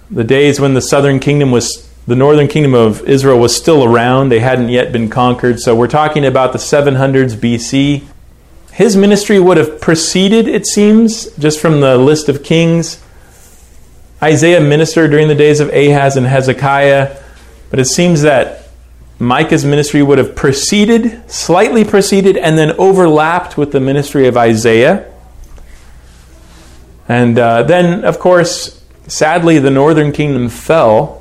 the 0.10 0.24
days 0.24 0.60
when 0.60 0.74
the 0.74 0.82
southern 0.82 1.20
kingdom 1.20 1.52
was, 1.52 1.89
the 2.10 2.16
northern 2.16 2.47
kingdom 2.47 2.74
of 2.74 3.07
Israel 3.07 3.38
was 3.38 3.55
still 3.55 3.84
around. 3.84 4.30
They 4.30 4.39
hadn't 4.39 4.70
yet 4.70 4.91
been 4.91 5.12
conquered. 5.12 5.60
So 5.60 5.76
we're 5.76 5.88
talking 5.88 6.26
about 6.26 6.53
the 6.53 6.57
700s 6.57 7.36
BC. 7.36 8.03
His 8.72 8.97
ministry 8.97 9.39
would 9.39 9.57
have 9.57 9.80
preceded, 9.80 10.47
it 10.47 10.66
seems, 10.66 11.32
just 11.36 11.60
from 11.60 11.82
the 11.82 11.99
list 11.99 12.28
of 12.28 12.43
kings. 12.43 12.99
Isaiah 14.24 14.60
ministered 14.60 15.12
during 15.12 15.28
the 15.28 15.36
days 15.36 15.60
of 15.60 15.70
Ahaz 15.70 16.18
and 16.18 16.26
Hezekiah, 16.26 17.16
but 17.70 17.80
it 17.80 17.86
seems 17.86 18.24
that 18.24 18.70
Micah's 19.20 19.64
ministry 19.64 20.01
would 20.01 20.18
have 20.18 20.36
preceded, 20.36 21.30
slightly 21.30 21.86
preceded, 21.86 22.38
and 22.38 22.57
then 22.57 22.72
overlapped 22.80 23.55
with 23.55 23.72
the 23.72 23.80
ministry 23.80 24.26
of 24.26 24.36
Isaiah. 24.36 25.14
And 27.07 27.38
uh, 27.38 27.62
then, 27.64 28.03
of 28.03 28.18
course, 28.18 28.84
sadly, 29.07 29.60
the 29.60 29.70
northern 29.70 30.12
kingdom 30.12 30.49
fell 30.49 31.18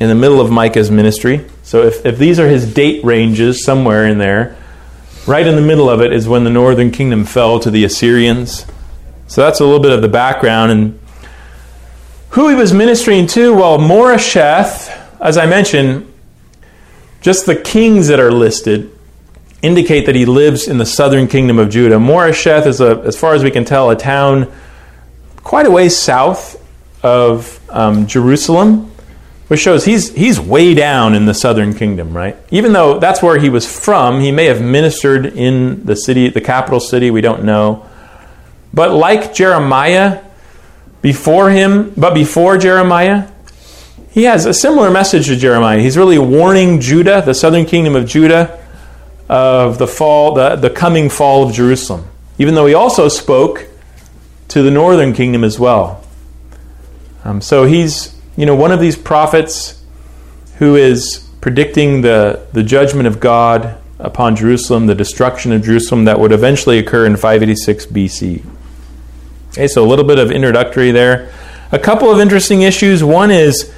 in 0.00 0.08
the 0.08 0.14
middle 0.14 0.40
of 0.40 0.50
Micah's 0.50 0.90
ministry. 0.90 1.46
So 1.62 1.82
if, 1.82 2.04
if 2.04 2.18
these 2.18 2.40
are 2.40 2.48
his 2.48 2.72
date 2.72 3.04
ranges 3.04 3.62
somewhere 3.64 4.06
in 4.06 4.18
there, 4.18 4.56
Right 5.26 5.46
in 5.46 5.54
the 5.54 5.62
middle 5.62 5.90
of 5.90 6.00
it 6.00 6.12
is 6.12 6.26
when 6.26 6.44
the 6.44 6.50
northern 6.50 6.90
kingdom 6.90 7.24
fell 7.24 7.60
to 7.60 7.70
the 7.70 7.84
Assyrians. 7.84 8.64
So 9.26 9.42
that's 9.42 9.60
a 9.60 9.64
little 9.64 9.78
bit 9.78 9.92
of 9.92 10.00
the 10.00 10.08
background. 10.08 10.72
And 10.72 10.98
who 12.30 12.48
he 12.48 12.54
was 12.54 12.72
ministering 12.72 13.26
to, 13.28 13.54
well, 13.54 13.78
Moresheth, 13.78 14.90
as 15.20 15.36
I 15.36 15.44
mentioned, 15.44 16.10
just 17.20 17.44
the 17.44 17.54
kings 17.54 18.08
that 18.08 18.18
are 18.18 18.32
listed 18.32 18.90
indicate 19.60 20.06
that 20.06 20.14
he 20.14 20.24
lives 20.24 20.66
in 20.66 20.78
the 20.78 20.86
southern 20.86 21.28
kingdom 21.28 21.58
of 21.58 21.68
Judah. 21.68 21.96
Moresheth 21.96 22.66
is, 22.66 22.80
a, 22.80 23.02
as 23.04 23.14
far 23.14 23.34
as 23.34 23.44
we 23.44 23.50
can 23.50 23.66
tell, 23.66 23.90
a 23.90 23.96
town 23.96 24.50
quite 25.44 25.66
a 25.66 25.70
ways 25.70 25.94
south 25.94 26.56
of 27.04 27.60
um, 27.70 28.06
Jerusalem 28.06 28.89
which 29.50 29.58
shows 29.58 29.84
he's 29.84 30.14
he's 30.14 30.38
way 30.38 30.74
down 30.74 31.12
in 31.12 31.26
the 31.26 31.34
southern 31.34 31.74
kingdom, 31.74 32.16
right? 32.16 32.36
Even 32.52 32.72
though 32.72 33.00
that's 33.00 33.20
where 33.20 33.36
he 33.36 33.48
was 33.48 33.66
from, 33.66 34.20
he 34.20 34.30
may 34.30 34.44
have 34.44 34.62
ministered 34.62 35.26
in 35.26 35.84
the 35.84 35.96
city, 35.96 36.28
the 36.28 36.40
capital 36.40 36.78
city, 36.78 37.10
we 37.10 37.20
don't 37.20 37.42
know. 37.42 37.84
But 38.72 38.92
like 38.92 39.34
Jeremiah 39.34 40.22
before 41.02 41.50
him, 41.50 41.92
but 41.96 42.14
before 42.14 42.58
Jeremiah, 42.58 43.28
he 44.12 44.22
has 44.22 44.46
a 44.46 44.54
similar 44.54 44.88
message 44.88 45.26
to 45.26 45.34
Jeremiah. 45.34 45.80
He's 45.80 45.96
really 45.96 46.20
warning 46.20 46.80
Judah, 46.80 47.20
the 47.20 47.34
southern 47.34 47.66
kingdom 47.66 47.96
of 47.96 48.06
Judah, 48.06 48.64
of 49.28 49.78
the 49.78 49.88
fall, 49.88 50.32
the, 50.34 50.54
the 50.54 50.70
coming 50.70 51.10
fall 51.10 51.48
of 51.48 51.52
Jerusalem. 51.52 52.06
Even 52.38 52.54
though 52.54 52.66
he 52.66 52.74
also 52.74 53.08
spoke 53.08 53.66
to 54.46 54.62
the 54.62 54.70
northern 54.70 55.12
kingdom 55.12 55.42
as 55.42 55.58
well. 55.58 56.04
Um, 57.24 57.40
so 57.40 57.64
he's 57.64 58.19
you 58.40 58.46
know, 58.46 58.54
one 58.54 58.72
of 58.72 58.80
these 58.80 58.96
prophets 58.96 59.84
who 60.56 60.74
is 60.74 61.28
predicting 61.42 62.00
the, 62.00 62.46
the 62.54 62.62
judgment 62.62 63.06
of 63.06 63.20
God 63.20 63.76
upon 63.98 64.34
Jerusalem, 64.34 64.86
the 64.86 64.94
destruction 64.94 65.52
of 65.52 65.62
Jerusalem 65.62 66.06
that 66.06 66.18
would 66.18 66.32
eventually 66.32 66.78
occur 66.78 67.04
in 67.04 67.16
586 67.16 67.84
BC. 67.84 68.42
Okay, 69.50 69.68
so 69.68 69.84
a 69.84 69.86
little 69.86 70.06
bit 70.06 70.18
of 70.18 70.30
introductory 70.30 70.90
there. 70.90 71.30
A 71.70 71.78
couple 71.78 72.10
of 72.10 72.18
interesting 72.18 72.62
issues. 72.62 73.04
One 73.04 73.30
is 73.30 73.70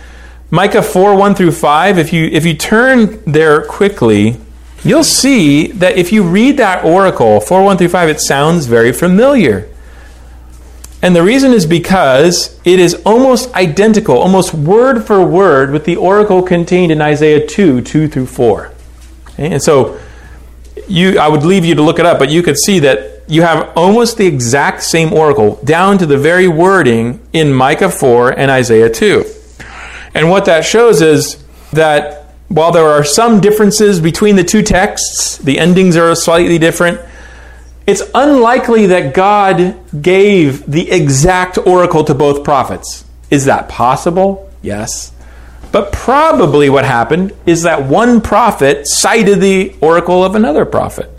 Micah 0.53 0.81
4 0.81 1.17
1 1.17 1.35
through 1.35 1.51
5. 1.51 1.99
If 1.99 2.13
you, 2.13 2.27
if 2.27 2.47
you 2.47 2.55
turn 2.55 3.21
there 3.25 3.67
quickly, 3.67 4.37
you'll 4.85 5.03
see 5.03 5.73
that 5.73 5.99
if 5.99 6.13
you 6.13 6.23
read 6.23 6.57
that 6.59 6.85
oracle, 6.85 7.41
4 7.41 7.65
1 7.65 7.79
through 7.79 7.89
5, 7.89 8.09
it 8.09 8.21
sounds 8.21 8.67
very 8.67 8.93
familiar. 8.93 9.69
And 11.03 11.17
the 11.17 11.23
reason 11.23 11.53
is 11.53 11.67
because 11.67 12.61
it 12.65 12.79
is 12.79 12.95
almost 13.05 13.53
identical, 13.55 14.17
almost 14.17 14.55
word 14.55 15.05
for 15.05 15.25
word, 15.25 15.73
with 15.73 15.85
the 15.85 15.97
oracle 15.97 16.43
contained 16.43 16.93
in 16.93 17.03
Isaiah 17.03 17.45
2 17.45 17.83
2 17.83 18.09
through 18.09 18.27
4. 18.27 18.73
Okay? 19.31 19.53
And 19.53 19.63
so 19.63 19.99
you, 20.87 21.19
I 21.19 21.27
would 21.27 21.43
leave 21.43 21.65
you 21.65 21.75
to 21.75 21.83
look 21.83 21.99
it 21.99 22.07
up, 22.07 22.21
but 22.21 22.31
you 22.31 22.43
could 22.43 22.57
see 22.57 22.79
that 22.81 23.23
you 23.27 23.43
have 23.43 23.73
almost 23.77 24.17
the 24.17 24.27
exact 24.27 24.83
same 24.83 25.13
oracle, 25.13 25.57
down 25.65 25.99
to 25.99 26.07
the 26.07 26.19
very 26.19 26.47
wording 26.49 27.21
in 27.33 27.53
Micah 27.53 27.91
4 27.91 28.39
and 28.39 28.51
Isaiah 28.51 28.91
2. 28.91 29.25
And 30.15 30.31
what 30.31 30.45
that 30.45 30.65
shows 30.65 31.01
is 31.01 31.43
that 31.73 32.35
while 32.49 32.71
there 32.71 32.87
are 32.87 33.03
some 33.03 33.41
differences 33.41 34.01
between 34.01 34.37
the 34.37 34.45
two 34.45 34.63
texts, 34.63 35.39
the 35.39 35.59
endings 35.59 35.97
are 35.97 36.15
slightly 36.15 36.59
different 36.59 37.01
it's 37.87 38.03
unlikely 38.15 38.87
that 38.87 39.15
God 39.15 39.79
gave 40.01 40.71
the 40.71 40.91
exact 40.91 41.59
oracle 41.59 42.05
to 42.05 42.15
both 42.15 42.45
prophets. 42.45 43.05
Is 43.31 43.47
that 43.47 43.69
possible? 43.69 44.51
Yes. 44.63 45.13
But 45.73 45.91
probably 45.91 46.69
what 46.69 46.85
happened 46.85 47.33
is 47.47 47.63
that 47.63 47.87
one 47.87 48.21
prophet 48.21 48.87
cited 48.87 49.41
the 49.41 49.75
oracle 49.81 50.23
of 50.23 50.35
another 50.35 50.65
prophet. 50.65 51.11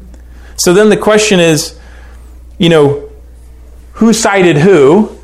So 0.55 0.73
then 0.73 0.89
the 0.89 0.97
question 0.97 1.39
is, 1.39 1.77
you 2.57 2.69
know, 2.69 3.09
who 3.93 4.13
cited 4.13 4.57
who? 4.57 5.17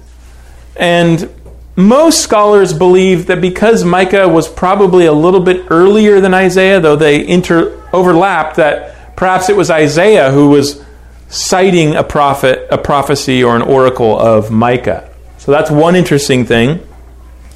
And 0.76 1.30
most 1.76 2.22
scholars 2.22 2.74
believe 2.74 3.28
that 3.28 3.40
because 3.40 3.84
Micah 3.84 4.28
was 4.28 4.50
probably 4.50 5.06
a 5.06 5.14
little 5.14 5.40
bit 5.40 5.68
earlier 5.70 6.20
than 6.20 6.34
Isaiah, 6.34 6.80
though 6.80 6.96
they 6.96 7.26
inter- 7.26 7.82
overlapped, 7.94 8.58
that 8.58 9.16
perhaps 9.16 9.50
it 9.50 9.56
was 9.56 9.70
Isaiah 9.70 10.32
who 10.32 10.50
was 10.50 10.84
citing 11.30 11.96
a 11.96 12.04
prophet, 12.04 12.68
a 12.70 12.78
prophecy 12.78 13.44
or 13.44 13.56
an 13.56 13.62
oracle 13.62 14.18
of 14.20 14.52
Micah. 14.52 15.10
So 15.38 15.52
that's 15.52 15.72
one 15.72 15.96
interesting 15.96 16.46
thing. 16.46 16.86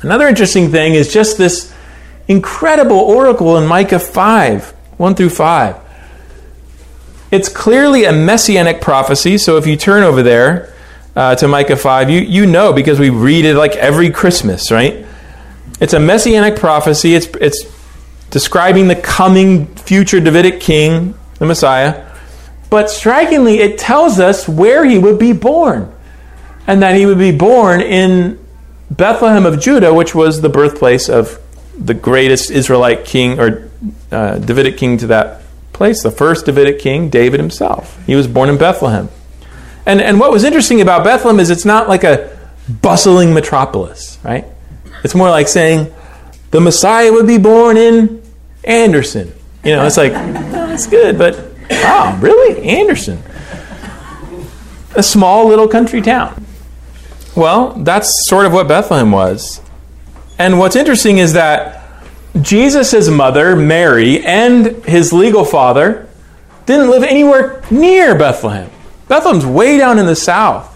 Another 0.02 0.28
interesting 0.28 0.72
thing 0.72 0.94
is 0.94 1.12
just 1.12 1.38
this 1.38 1.74
incredible 2.28 3.00
oracle 3.00 3.58
in 3.58 3.68
Micah 3.68 4.00
5, 4.00 4.70
1 4.98 5.16
through 5.16 5.30
5. 5.30 5.76
It's 7.32 7.50
clearly 7.50 8.06
a 8.06 8.14
messianic 8.14 8.80
prophecy, 8.80 9.38
so 9.38 9.58
if 9.58 9.66
you 9.66 9.76
turn 9.76 10.04
over 10.04 10.22
there, 10.22 10.74
uh, 11.16 11.36
to 11.36 11.48
Micah 11.48 11.76
5, 11.76 12.10
you, 12.10 12.22
you 12.22 12.46
know 12.46 12.74
because 12.74 13.00
we 13.00 13.10
read 13.10 13.46
it 13.46 13.56
like 13.56 13.76
every 13.76 14.10
Christmas, 14.10 14.72
right? 14.72 15.06
It's 15.80 15.94
a 15.94 16.00
messianic 16.00 16.58
prophecy. 16.58 17.16
It's, 17.16 17.28
it's 17.40 17.66
describing 18.30 18.88
the 18.88 18.96
coming 18.96 19.68
future 19.76 20.20
Davidic 20.20 20.60
king, 20.60 21.14
the 21.40 21.46
Messiah. 21.46 22.13
But 22.74 22.90
strikingly, 22.90 23.60
it 23.60 23.78
tells 23.78 24.20
us 24.20 24.50
where 24.50 24.84
he 24.84 24.98
would 24.98 25.20
be 25.20 25.32
born. 25.32 25.94
And 26.66 26.82
that 26.82 26.96
he 26.96 27.06
would 27.06 27.20
be 27.20 27.32
born 27.32 27.82
in 27.82 28.44
Bethlehem 28.90 29.46
of 29.46 29.60
Judah, 29.60 29.94
which 29.94 30.16
was 30.16 30.42
the 30.42 30.50
birthplace 30.50 31.08
of 31.08 31.40
the 31.78 31.94
greatest 31.94 32.50
Israelite 32.50 33.06
king 33.06 33.40
or 33.40 33.70
uh, 34.12 34.40
Davidic 34.40 34.78
king 34.78 34.98
to 34.98 35.06
that 35.06 35.44
place, 35.72 36.02
the 36.02 36.10
first 36.10 36.48
Davidic 36.48 36.80
king, 36.80 37.10
David 37.10 37.40
himself. 37.40 38.04
He 38.08 38.16
was 38.16 38.26
born 38.28 38.50
in 38.50 38.58
Bethlehem. 38.58 39.08
And, 39.86 40.02
and 40.02 40.20
what 40.20 40.32
was 40.32 40.44
interesting 40.44 40.82
about 40.82 41.04
Bethlehem 41.04 41.40
is 41.40 41.52
it's 41.52 41.66
not 41.66 41.88
like 41.88 42.04
a 42.04 42.36
bustling 42.82 43.36
metropolis, 43.36 44.18
right? 44.24 44.46
It's 45.04 45.14
more 45.14 45.30
like 45.30 45.48
saying 45.48 45.94
the 46.50 46.60
Messiah 46.60 47.12
would 47.12 47.28
be 47.28 47.38
born 47.38 47.78
in 47.78 48.24
Anderson. 48.64 49.32
You 49.64 49.76
know, 49.76 49.86
it's 49.86 49.98
like, 49.98 50.14
that's 50.14 50.88
good, 50.88 51.20
but 51.20 51.53
wow, 51.70 52.18
really? 52.22 52.62
Anderson. 52.68 53.22
A 54.96 55.04
small 55.04 55.48
little 55.48 55.68
country 55.68 56.02
town. 56.02 56.46
Well, 57.36 57.74
that's 57.74 58.12
sort 58.28 58.46
of 58.46 58.54
what 58.54 58.68
Bethlehem 58.68 59.12
was. 59.12 59.62
And 60.38 60.60
what's 60.60 60.76
interesting 60.76 61.18
is 61.18 61.34
that 61.34 61.84
Jesus' 62.42 63.10
mother, 63.10 63.56
Mary, 63.56 64.24
and 64.26 64.84
his 64.86 65.14
legal 65.14 65.46
father 65.46 66.08
didn't 66.66 66.90
live 66.90 67.04
anywhere 67.04 67.64
near 67.70 68.18
Bethlehem. 68.18 68.70
Bethlehem's 69.08 69.46
way 69.46 69.78
down 69.78 70.00
in 70.00 70.06
the 70.06 70.16
south. 70.16 70.70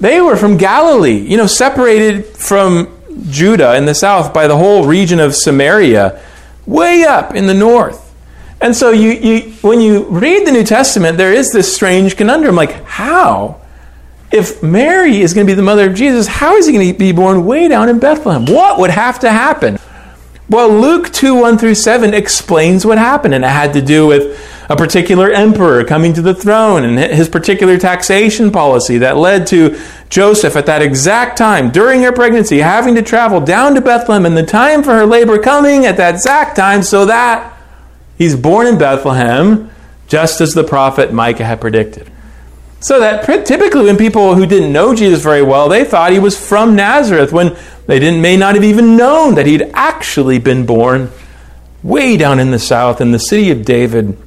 They 0.00 0.20
were 0.20 0.36
from 0.36 0.56
Galilee, 0.56 1.18
you 1.18 1.36
know, 1.36 1.46
separated 1.46 2.26
from 2.26 2.90
Judah 3.30 3.76
in 3.76 3.86
the 3.86 3.94
south 3.94 4.34
by 4.34 4.46
the 4.46 4.56
whole 4.56 4.86
region 4.86 5.20
of 5.20 5.34
Samaria, 5.34 6.20
way 6.66 7.04
up 7.04 7.34
in 7.34 7.46
the 7.46 7.54
north. 7.54 8.03
And 8.64 8.74
so 8.74 8.92
you, 8.92 9.10
you 9.10 9.50
when 9.60 9.82
you 9.82 10.04
read 10.04 10.46
the 10.46 10.50
New 10.50 10.64
Testament, 10.64 11.18
there 11.18 11.34
is 11.34 11.52
this 11.52 11.76
strange 11.76 12.16
conundrum 12.16 12.56
like, 12.56 12.82
how? 12.84 13.60
If 14.32 14.62
Mary 14.62 15.20
is 15.20 15.34
going 15.34 15.46
to 15.46 15.50
be 15.50 15.54
the 15.54 15.62
mother 15.62 15.90
of 15.90 15.94
Jesus, 15.94 16.26
how 16.26 16.56
is 16.56 16.66
he 16.66 16.72
going 16.72 16.90
to 16.90 16.98
be 16.98 17.12
born 17.12 17.44
way 17.44 17.68
down 17.68 17.90
in 17.90 17.98
Bethlehem? 17.98 18.46
What 18.46 18.80
would 18.80 18.88
have 18.88 19.18
to 19.20 19.30
happen? 19.30 19.78
Well, 20.48 20.70
Luke 20.70 21.12
2 21.12 21.34
1 21.34 21.58
through 21.58 21.74
7 21.74 22.14
explains 22.14 22.86
what 22.86 22.96
happened, 22.96 23.34
and 23.34 23.44
it 23.44 23.48
had 23.48 23.74
to 23.74 23.82
do 23.82 24.06
with 24.06 24.40
a 24.70 24.76
particular 24.76 25.30
emperor 25.30 25.84
coming 25.84 26.14
to 26.14 26.22
the 26.22 26.34
throne 26.34 26.84
and 26.84 26.98
his 26.98 27.28
particular 27.28 27.76
taxation 27.76 28.50
policy 28.50 28.96
that 28.96 29.18
led 29.18 29.46
to 29.48 29.78
Joseph 30.08 30.56
at 30.56 30.64
that 30.64 30.80
exact 30.80 31.36
time, 31.36 31.70
during 31.70 32.00
her 32.00 32.12
pregnancy, 32.12 32.60
having 32.60 32.94
to 32.94 33.02
travel 33.02 33.42
down 33.42 33.74
to 33.74 33.82
Bethlehem 33.82 34.24
and 34.24 34.34
the 34.34 34.42
time 34.42 34.82
for 34.82 34.94
her 34.94 35.04
labor 35.04 35.38
coming 35.38 35.84
at 35.84 35.98
that 35.98 36.14
exact 36.14 36.56
time 36.56 36.82
so 36.82 37.04
that 37.04 37.53
he's 38.18 38.36
born 38.36 38.66
in 38.66 38.78
Bethlehem, 38.78 39.70
just 40.06 40.40
as 40.40 40.54
the 40.54 40.64
prophet 40.64 41.12
Micah 41.12 41.44
had 41.44 41.60
predicted. 41.60 42.10
So 42.80 43.00
that 43.00 43.24
typically 43.46 43.84
when 43.84 43.96
people 43.96 44.34
who 44.34 44.44
didn't 44.44 44.72
know 44.72 44.94
Jesus 44.94 45.22
very 45.22 45.42
well, 45.42 45.68
they 45.68 45.84
thought 45.84 46.12
he 46.12 46.18
was 46.18 46.38
from 46.38 46.76
Nazareth 46.76 47.32
when 47.32 47.56
they 47.86 47.98
didn't 47.98 48.20
may 48.20 48.36
not 48.36 48.54
have 48.54 48.64
even 48.64 48.96
known 48.96 49.36
that 49.36 49.46
he'd 49.46 49.70
actually 49.72 50.38
been 50.38 50.66
born 50.66 51.10
way 51.82 52.16
down 52.16 52.38
in 52.38 52.50
the 52.50 52.58
south 52.58 53.00
in 53.00 53.10
the 53.12 53.18
city 53.18 53.50
of 53.50 53.64
David 53.64 54.18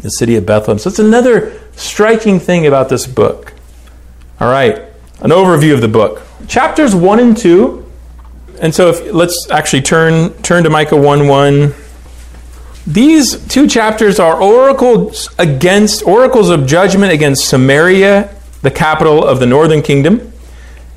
the 0.00 0.10
city 0.10 0.36
of 0.36 0.46
Bethlehem. 0.46 0.78
So 0.78 0.90
it's 0.90 0.98
another 0.98 1.60
striking 1.74 2.38
thing 2.38 2.66
about 2.66 2.88
this 2.88 3.06
book. 3.06 3.52
All 4.40 4.50
right, 4.50 4.76
an 5.20 5.30
overview 5.30 5.74
of 5.74 5.80
the 5.80 5.88
book. 5.88 6.22
Chapters 6.46 6.94
1 6.94 7.18
and 7.18 7.36
2. 7.36 7.84
And 8.60 8.74
so 8.74 8.88
if 8.90 9.12
let's 9.12 9.48
actually 9.50 9.82
turn 9.82 10.32
turn 10.42 10.64
to 10.64 10.70
Micah 10.70 10.96
1 10.96 11.26
1. 11.26 11.74
These 12.88 13.46
two 13.48 13.66
chapters 13.66 14.18
are 14.18 14.40
oracles 14.40 15.28
against 15.38 16.02
oracles 16.04 16.48
of 16.48 16.66
judgment 16.66 17.12
against 17.12 17.46
Samaria, 17.46 18.34
the 18.62 18.70
capital 18.70 19.22
of 19.22 19.40
the 19.40 19.46
northern 19.46 19.82
kingdom, 19.82 20.32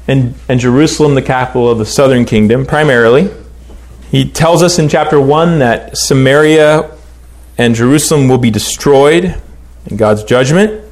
and, 0.07 0.33
and 0.47 0.57
Jerusalem, 0.57 1.15
the 1.15 1.21
capital 1.21 1.69
of 1.69 1.79
the 1.79 1.85
southern 1.85 2.23
kingdom, 2.23 2.65
primarily. 2.65 3.29
He 4.09 4.23
tells 4.23 4.63
us 4.63 4.79
in 4.79 4.87
chapter 4.87 5.19
1 5.19 5.59
that 5.59 5.97
Samaria 5.97 6.97
and 7.57 7.75
Jerusalem 7.75 8.29
will 8.29 8.37
be 8.37 8.51
destroyed 8.51 9.35
in 9.87 9.97
God's 9.97 10.23
judgment. 10.23 10.85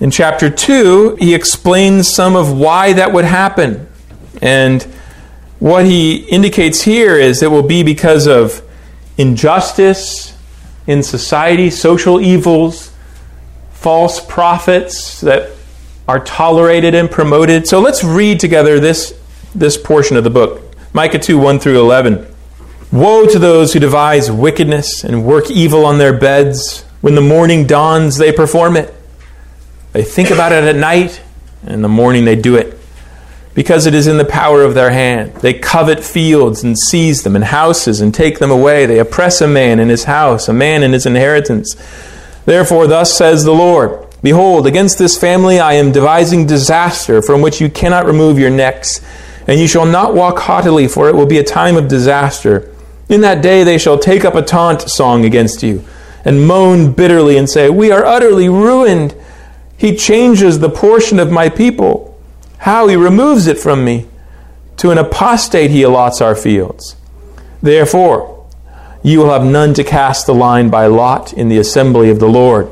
In 0.00 0.10
chapter 0.10 0.50
2, 0.50 1.14
he 1.20 1.32
explains 1.32 2.08
some 2.08 2.34
of 2.34 2.58
why 2.58 2.94
that 2.94 3.12
would 3.12 3.24
happen. 3.24 3.86
And 4.42 4.82
what 5.60 5.86
he 5.86 6.16
indicates 6.24 6.82
here 6.82 7.14
is 7.14 7.40
it 7.40 7.52
will 7.52 7.62
be 7.62 7.84
because 7.84 8.26
of 8.26 8.68
injustice 9.16 10.36
in 10.90 11.02
society, 11.02 11.70
social 11.70 12.20
evils, 12.20 12.92
false 13.72 14.24
prophets 14.24 15.20
that 15.20 15.52
are 16.06 16.22
tolerated 16.22 16.94
and 16.94 17.10
promoted. 17.10 17.66
So 17.68 17.80
let's 17.80 18.02
read 18.02 18.40
together 18.40 18.80
this, 18.80 19.18
this 19.54 19.78
portion 19.78 20.16
of 20.16 20.24
the 20.24 20.30
book 20.30 20.62
Micah 20.92 21.18
2 21.18 21.38
1 21.38 21.60
through 21.60 21.80
11. 21.80 22.26
Woe 22.92 23.26
to 23.26 23.38
those 23.38 23.72
who 23.72 23.78
devise 23.78 24.30
wickedness 24.30 25.04
and 25.04 25.24
work 25.24 25.50
evil 25.50 25.86
on 25.86 25.98
their 25.98 26.12
beds. 26.12 26.82
When 27.00 27.14
the 27.14 27.20
morning 27.20 27.66
dawns, 27.66 28.18
they 28.18 28.32
perform 28.32 28.76
it. 28.76 28.92
They 29.92 30.02
think 30.02 30.30
about 30.30 30.52
it 30.52 30.64
at 30.64 30.76
night, 30.76 31.22
and 31.62 31.74
in 31.74 31.82
the 31.82 31.88
morning 31.88 32.24
they 32.24 32.36
do 32.36 32.56
it. 32.56 32.69
Because 33.60 33.84
it 33.84 33.92
is 33.92 34.06
in 34.06 34.16
the 34.16 34.24
power 34.24 34.62
of 34.62 34.72
their 34.72 34.90
hand. 34.90 35.34
They 35.34 35.52
covet 35.52 36.02
fields 36.02 36.64
and 36.64 36.78
seize 36.78 37.24
them, 37.24 37.36
and 37.36 37.44
houses 37.44 38.00
and 38.00 38.14
take 38.14 38.38
them 38.38 38.50
away. 38.50 38.86
They 38.86 38.98
oppress 38.98 39.42
a 39.42 39.46
man 39.46 39.78
in 39.78 39.90
his 39.90 40.04
house, 40.04 40.48
a 40.48 40.54
man 40.54 40.82
in 40.82 40.94
his 40.94 41.04
inheritance. 41.04 41.76
Therefore, 42.46 42.86
thus 42.86 43.14
says 43.18 43.44
the 43.44 43.52
Lord 43.52 44.06
Behold, 44.22 44.66
against 44.66 44.96
this 44.96 45.18
family 45.18 45.60
I 45.60 45.74
am 45.74 45.92
devising 45.92 46.46
disaster 46.46 47.20
from 47.20 47.42
which 47.42 47.60
you 47.60 47.68
cannot 47.68 48.06
remove 48.06 48.38
your 48.38 48.48
necks, 48.48 49.02
and 49.46 49.60
you 49.60 49.68
shall 49.68 49.84
not 49.84 50.14
walk 50.14 50.38
haughtily, 50.38 50.88
for 50.88 51.10
it 51.10 51.14
will 51.14 51.26
be 51.26 51.36
a 51.36 51.44
time 51.44 51.76
of 51.76 51.86
disaster. 51.86 52.74
In 53.10 53.20
that 53.20 53.42
day 53.42 53.62
they 53.62 53.76
shall 53.76 53.98
take 53.98 54.24
up 54.24 54.36
a 54.36 54.40
taunt 54.40 54.88
song 54.88 55.26
against 55.26 55.62
you, 55.62 55.84
and 56.24 56.46
moan 56.46 56.92
bitterly, 56.92 57.36
and 57.36 57.50
say, 57.50 57.68
We 57.68 57.90
are 57.90 58.06
utterly 58.06 58.48
ruined. 58.48 59.14
He 59.76 59.94
changes 59.94 60.60
the 60.60 60.70
portion 60.70 61.18
of 61.18 61.30
my 61.30 61.50
people. 61.50 62.09
How 62.60 62.86
he 62.88 62.96
removes 62.96 63.46
it 63.46 63.58
from 63.58 63.84
me. 63.84 64.06
To 64.78 64.90
an 64.90 64.98
apostate 64.98 65.70
he 65.70 65.82
allots 65.82 66.20
our 66.20 66.34
fields. 66.34 66.96
Therefore, 67.62 68.48
you 69.02 69.18
will 69.18 69.30
have 69.30 69.44
none 69.44 69.74
to 69.74 69.84
cast 69.84 70.26
the 70.26 70.34
line 70.34 70.70
by 70.70 70.86
lot 70.86 71.32
in 71.32 71.48
the 71.48 71.58
assembly 71.58 72.10
of 72.10 72.18
the 72.18 72.28
Lord. 72.28 72.70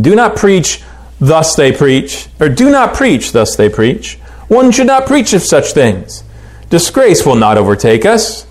Do 0.00 0.14
not 0.14 0.36
preach, 0.36 0.82
thus 1.20 1.54
they 1.54 1.72
preach, 1.72 2.28
or 2.40 2.48
do 2.48 2.70
not 2.70 2.94
preach, 2.94 3.32
thus 3.32 3.56
they 3.56 3.68
preach. 3.68 4.14
One 4.48 4.72
should 4.72 4.86
not 4.86 5.06
preach 5.06 5.32
of 5.32 5.42
such 5.42 5.72
things. 5.72 6.22
Disgrace 6.70 7.24
will 7.24 7.36
not 7.36 7.58
overtake 7.58 8.04
us. 8.04 8.46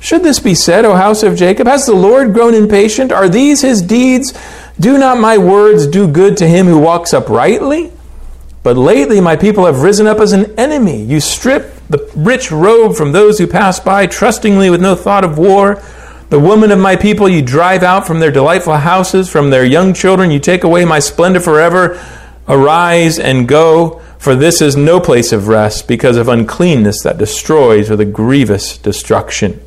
Should 0.00 0.22
this 0.22 0.38
be 0.38 0.54
said, 0.54 0.84
O 0.84 0.94
house 0.94 1.22
of 1.22 1.36
Jacob? 1.36 1.66
Has 1.66 1.86
the 1.86 1.94
Lord 1.94 2.32
grown 2.32 2.54
impatient? 2.54 3.10
Are 3.10 3.28
these 3.28 3.62
his 3.62 3.82
deeds? 3.82 4.32
Do 4.78 4.96
not 4.98 5.18
my 5.18 5.38
words 5.38 5.86
do 5.86 6.06
good 6.06 6.36
to 6.36 6.48
him 6.48 6.66
who 6.66 6.78
walks 6.78 7.12
uprightly? 7.12 7.92
But 8.62 8.76
lately 8.76 9.20
my 9.20 9.36
people 9.36 9.66
have 9.66 9.82
risen 9.82 10.06
up 10.06 10.18
as 10.18 10.32
an 10.32 10.58
enemy. 10.58 11.02
You 11.02 11.20
strip 11.20 11.74
the 11.88 12.10
rich 12.16 12.50
robe 12.50 12.96
from 12.96 13.12
those 13.12 13.38
who 13.38 13.46
pass 13.46 13.80
by, 13.80 14.06
trustingly 14.06 14.70
with 14.70 14.80
no 14.80 14.94
thought 14.94 15.24
of 15.24 15.38
war. 15.38 15.82
The 16.28 16.40
women 16.40 16.70
of 16.70 16.78
my 16.78 16.96
people 16.96 17.28
you 17.28 17.40
drive 17.40 17.82
out 17.82 18.06
from 18.06 18.20
their 18.20 18.30
delightful 18.30 18.76
houses, 18.76 19.30
from 19.30 19.50
their 19.50 19.64
young 19.64 19.94
children 19.94 20.30
you 20.30 20.38
take 20.38 20.64
away 20.64 20.84
my 20.84 20.98
splendor 20.98 21.40
forever. 21.40 21.98
Arise 22.46 23.18
and 23.18 23.48
go, 23.48 24.00
for 24.18 24.34
this 24.34 24.60
is 24.60 24.76
no 24.76 25.00
place 25.00 25.32
of 25.32 25.48
rest, 25.48 25.88
because 25.88 26.16
of 26.16 26.28
uncleanness 26.28 27.02
that 27.02 27.18
destroys 27.18 27.88
with 27.88 28.00
a 28.00 28.04
grievous 28.04 28.76
destruction. 28.76 29.60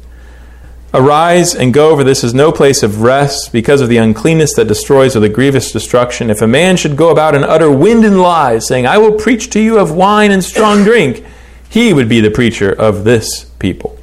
Arise 0.94 1.56
and 1.56 1.74
go, 1.74 1.96
for 1.96 2.04
this 2.04 2.22
is 2.22 2.34
no 2.34 2.52
place 2.52 2.84
of 2.84 3.02
rest, 3.02 3.54
because 3.54 3.80
of 3.80 3.88
the 3.88 3.96
uncleanness 3.96 4.54
that 4.56 4.68
destroys 4.68 5.16
with 5.16 5.24
a 5.24 5.30
grievous 5.30 5.72
destruction. 5.72 6.30
If 6.30 6.42
a 6.42 6.48
man 6.48 6.76
should 6.76 6.98
go 6.98 7.12
about 7.12 7.34
and 7.34 7.46
utter 7.46 7.72
wind 7.72 8.04
and 8.04 8.20
lies, 8.20 8.68
saying, 8.68 8.86
I 8.86 8.98
will 8.98 9.14
preach 9.14 9.50
to 9.52 9.62
you 9.62 9.80
of 9.80 9.92
wine 9.92 10.32
and 10.32 10.44
strong 10.44 10.84
drink, 10.84 11.24
he 11.70 11.94
would 11.94 12.10
be 12.10 12.20
the 12.20 12.30
preacher 12.30 12.70
of 12.74 13.06
this 13.06 13.46
people. 13.58 13.98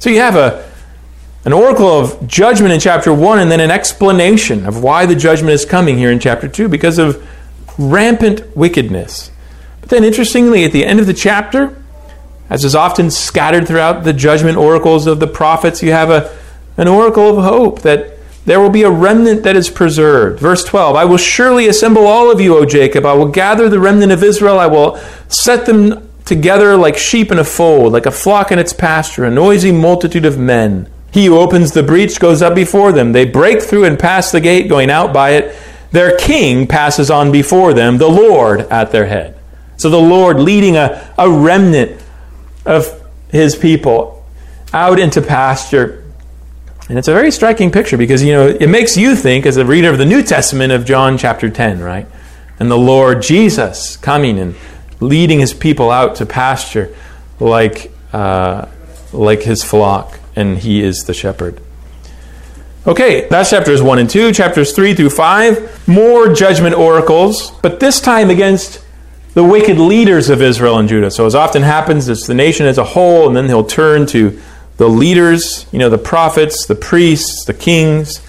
So 0.00 0.10
you 0.10 0.18
have 0.18 0.34
a, 0.34 0.68
an 1.44 1.52
oracle 1.52 1.86
of 1.86 2.26
judgment 2.26 2.72
in 2.72 2.80
chapter 2.80 3.14
1, 3.14 3.38
and 3.38 3.48
then 3.48 3.60
an 3.60 3.70
explanation 3.70 4.66
of 4.66 4.82
why 4.82 5.06
the 5.06 5.14
judgment 5.14 5.52
is 5.52 5.64
coming 5.64 5.96
here 5.96 6.10
in 6.10 6.18
chapter 6.18 6.48
2, 6.48 6.68
because 6.68 6.98
of 6.98 7.24
rampant 7.78 8.56
wickedness. 8.56 9.30
But 9.80 9.90
then, 9.90 10.02
interestingly, 10.02 10.64
at 10.64 10.72
the 10.72 10.84
end 10.84 10.98
of 10.98 11.06
the 11.06 11.14
chapter, 11.14 11.79
as 12.50 12.64
is 12.64 12.74
often 12.74 13.10
scattered 13.10 13.66
throughout 13.66 14.02
the 14.02 14.12
judgment 14.12 14.58
oracles 14.58 15.06
of 15.06 15.20
the 15.20 15.26
prophets, 15.28 15.82
you 15.82 15.92
have 15.92 16.10
a, 16.10 16.36
an 16.76 16.88
oracle 16.88 17.38
of 17.38 17.44
hope 17.44 17.82
that 17.82 18.18
there 18.44 18.58
will 18.58 18.70
be 18.70 18.82
a 18.82 18.90
remnant 18.90 19.44
that 19.44 19.56
is 19.56 19.70
preserved. 19.70 20.40
Verse 20.40 20.64
12 20.64 20.96
I 20.96 21.04
will 21.04 21.16
surely 21.16 21.68
assemble 21.68 22.06
all 22.06 22.30
of 22.30 22.40
you, 22.40 22.56
O 22.56 22.64
Jacob. 22.64 23.06
I 23.06 23.12
will 23.14 23.28
gather 23.28 23.68
the 23.68 23.78
remnant 23.78 24.10
of 24.12 24.24
Israel. 24.24 24.58
I 24.58 24.66
will 24.66 24.96
set 25.28 25.66
them 25.66 26.10
together 26.24 26.76
like 26.76 26.96
sheep 26.96 27.30
in 27.30 27.38
a 27.38 27.44
fold, 27.44 27.92
like 27.92 28.06
a 28.06 28.10
flock 28.10 28.50
in 28.50 28.58
its 28.58 28.72
pasture, 28.72 29.24
a 29.24 29.30
noisy 29.30 29.72
multitude 29.72 30.24
of 30.24 30.38
men. 30.38 30.90
He 31.12 31.26
who 31.26 31.38
opens 31.38 31.72
the 31.72 31.82
breach 31.82 32.18
goes 32.18 32.40
up 32.40 32.54
before 32.54 32.92
them. 32.92 33.12
They 33.12 33.24
break 33.24 33.62
through 33.62 33.84
and 33.84 33.98
pass 33.98 34.30
the 34.30 34.40
gate, 34.40 34.68
going 34.68 34.90
out 34.90 35.12
by 35.12 35.30
it. 35.30 35.56
Their 35.92 36.16
king 36.16 36.66
passes 36.68 37.10
on 37.10 37.32
before 37.32 37.74
them, 37.74 37.98
the 37.98 38.08
Lord 38.08 38.60
at 38.62 38.92
their 38.92 39.06
head. 39.06 39.36
So 39.76 39.90
the 39.90 39.98
Lord 39.98 40.38
leading 40.38 40.76
a, 40.76 41.12
a 41.18 41.28
remnant 41.28 42.00
of 42.64 43.02
his 43.30 43.56
people 43.56 44.24
out 44.72 44.98
into 44.98 45.20
pasture. 45.22 46.04
And 46.88 46.98
it's 46.98 47.08
a 47.08 47.12
very 47.12 47.30
striking 47.30 47.70
picture 47.70 47.96
because, 47.96 48.22
you 48.22 48.32
know, 48.32 48.48
it 48.48 48.68
makes 48.68 48.96
you 48.96 49.14
think, 49.14 49.46
as 49.46 49.56
a 49.56 49.64
reader 49.64 49.90
of 49.90 49.98
the 49.98 50.06
New 50.06 50.22
Testament, 50.22 50.72
of 50.72 50.84
John 50.84 51.16
chapter 51.16 51.48
10, 51.48 51.80
right? 51.80 52.06
And 52.58 52.70
the 52.70 52.78
Lord 52.78 53.22
Jesus 53.22 53.96
coming 53.96 54.38
and 54.38 54.54
leading 55.00 55.40
his 55.40 55.54
people 55.54 55.90
out 55.90 56.16
to 56.16 56.26
pasture 56.26 56.94
like, 57.38 57.92
uh, 58.12 58.66
like 59.12 59.42
his 59.42 59.62
flock, 59.62 60.18
and 60.36 60.58
he 60.58 60.82
is 60.82 61.04
the 61.04 61.14
shepherd. 61.14 61.60
Okay, 62.86 63.28
that's 63.28 63.50
chapters 63.50 63.82
1 63.82 63.98
and 63.98 64.10
2. 64.10 64.32
Chapters 64.32 64.72
3 64.72 64.94
through 64.94 65.10
5, 65.10 65.88
more 65.88 66.32
judgment 66.32 66.74
oracles, 66.74 67.50
but 67.62 67.78
this 67.78 68.00
time 68.00 68.30
against 68.30 68.82
the 69.34 69.44
wicked 69.44 69.78
leaders 69.78 70.28
of 70.28 70.42
Israel 70.42 70.78
and 70.78 70.88
Judah. 70.88 71.10
So, 71.10 71.26
as 71.26 71.34
often 71.34 71.62
happens, 71.62 72.08
it's 72.08 72.26
the 72.26 72.34
nation 72.34 72.66
as 72.66 72.78
a 72.78 72.84
whole, 72.84 73.28
and 73.28 73.36
then 73.36 73.46
he'll 73.46 73.64
turn 73.64 74.06
to 74.06 74.40
the 74.76 74.88
leaders, 74.88 75.66
you 75.72 75.78
know, 75.78 75.88
the 75.88 75.98
prophets, 75.98 76.66
the 76.66 76.74
priests, 76.74 77.44
the 77.44 77.54
kings, 77.54 78.26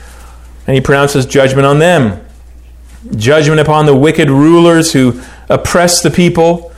and 0.67 0.75
he 0.75 0.81
pronounces 0.81 1.25
judgment 1.25 1.65
on 1.65 1.79
them. 1.79 2.23
Judgment 3.15 3.59
upon 3.59 3.85
the 3.85 3.95
wicked 3.95 4.29
rulers 4.29 4.93
who 4.93 5.21
oppress 5.49 6.01
the 6.01 6.11
people, 6.11 6.71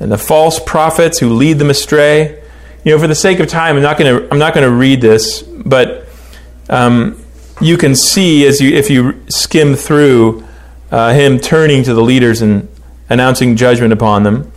and 0.00 0.12
the 0.12 0.18
false 0.18 0.60
prophets 0.60 1.18
who 1.18 1.32
lead 1.32 1.58
them 1.58 1.70
astray. 1.70 2.42
You 2.84 2.92
know, 2.92 2.98
for 2.98 3.06
the 3.06 3.14
sake 3.14 3.40
of 3.40 3.48
time, 3.48 3.76
I'm 3.76 3.82
not 3.82 3.96
going 3.96 4.18
to 4.18 4.30
I'm 4.30 4.38
not 4.38 4.52
going 4.52 4.68
to 4.68 4.74
read 4.74 5.00
this, 5.00 5.42
but 5.42 6.06
um, 6.68 7.22
you 7.60 7.78
can 7.78 7.94
see 7.94 8.46
as 8.46 8.60
you 8.60 8.74
if 8.74 8.90
you 8.90 9.24
skim 9.28 9.74
through 9.74 10.44
uh, 10.90 11.14
him 11.14 11.38
turning 11.38 11.82
to 11.84 11.94
the 11.94 12.02
leaders 12.02 12.42
and 12.42 12.68
announcing 13.08 13.56
judgment 13.56 13.92
upon 13.92 14.22
them. 14.22 14.50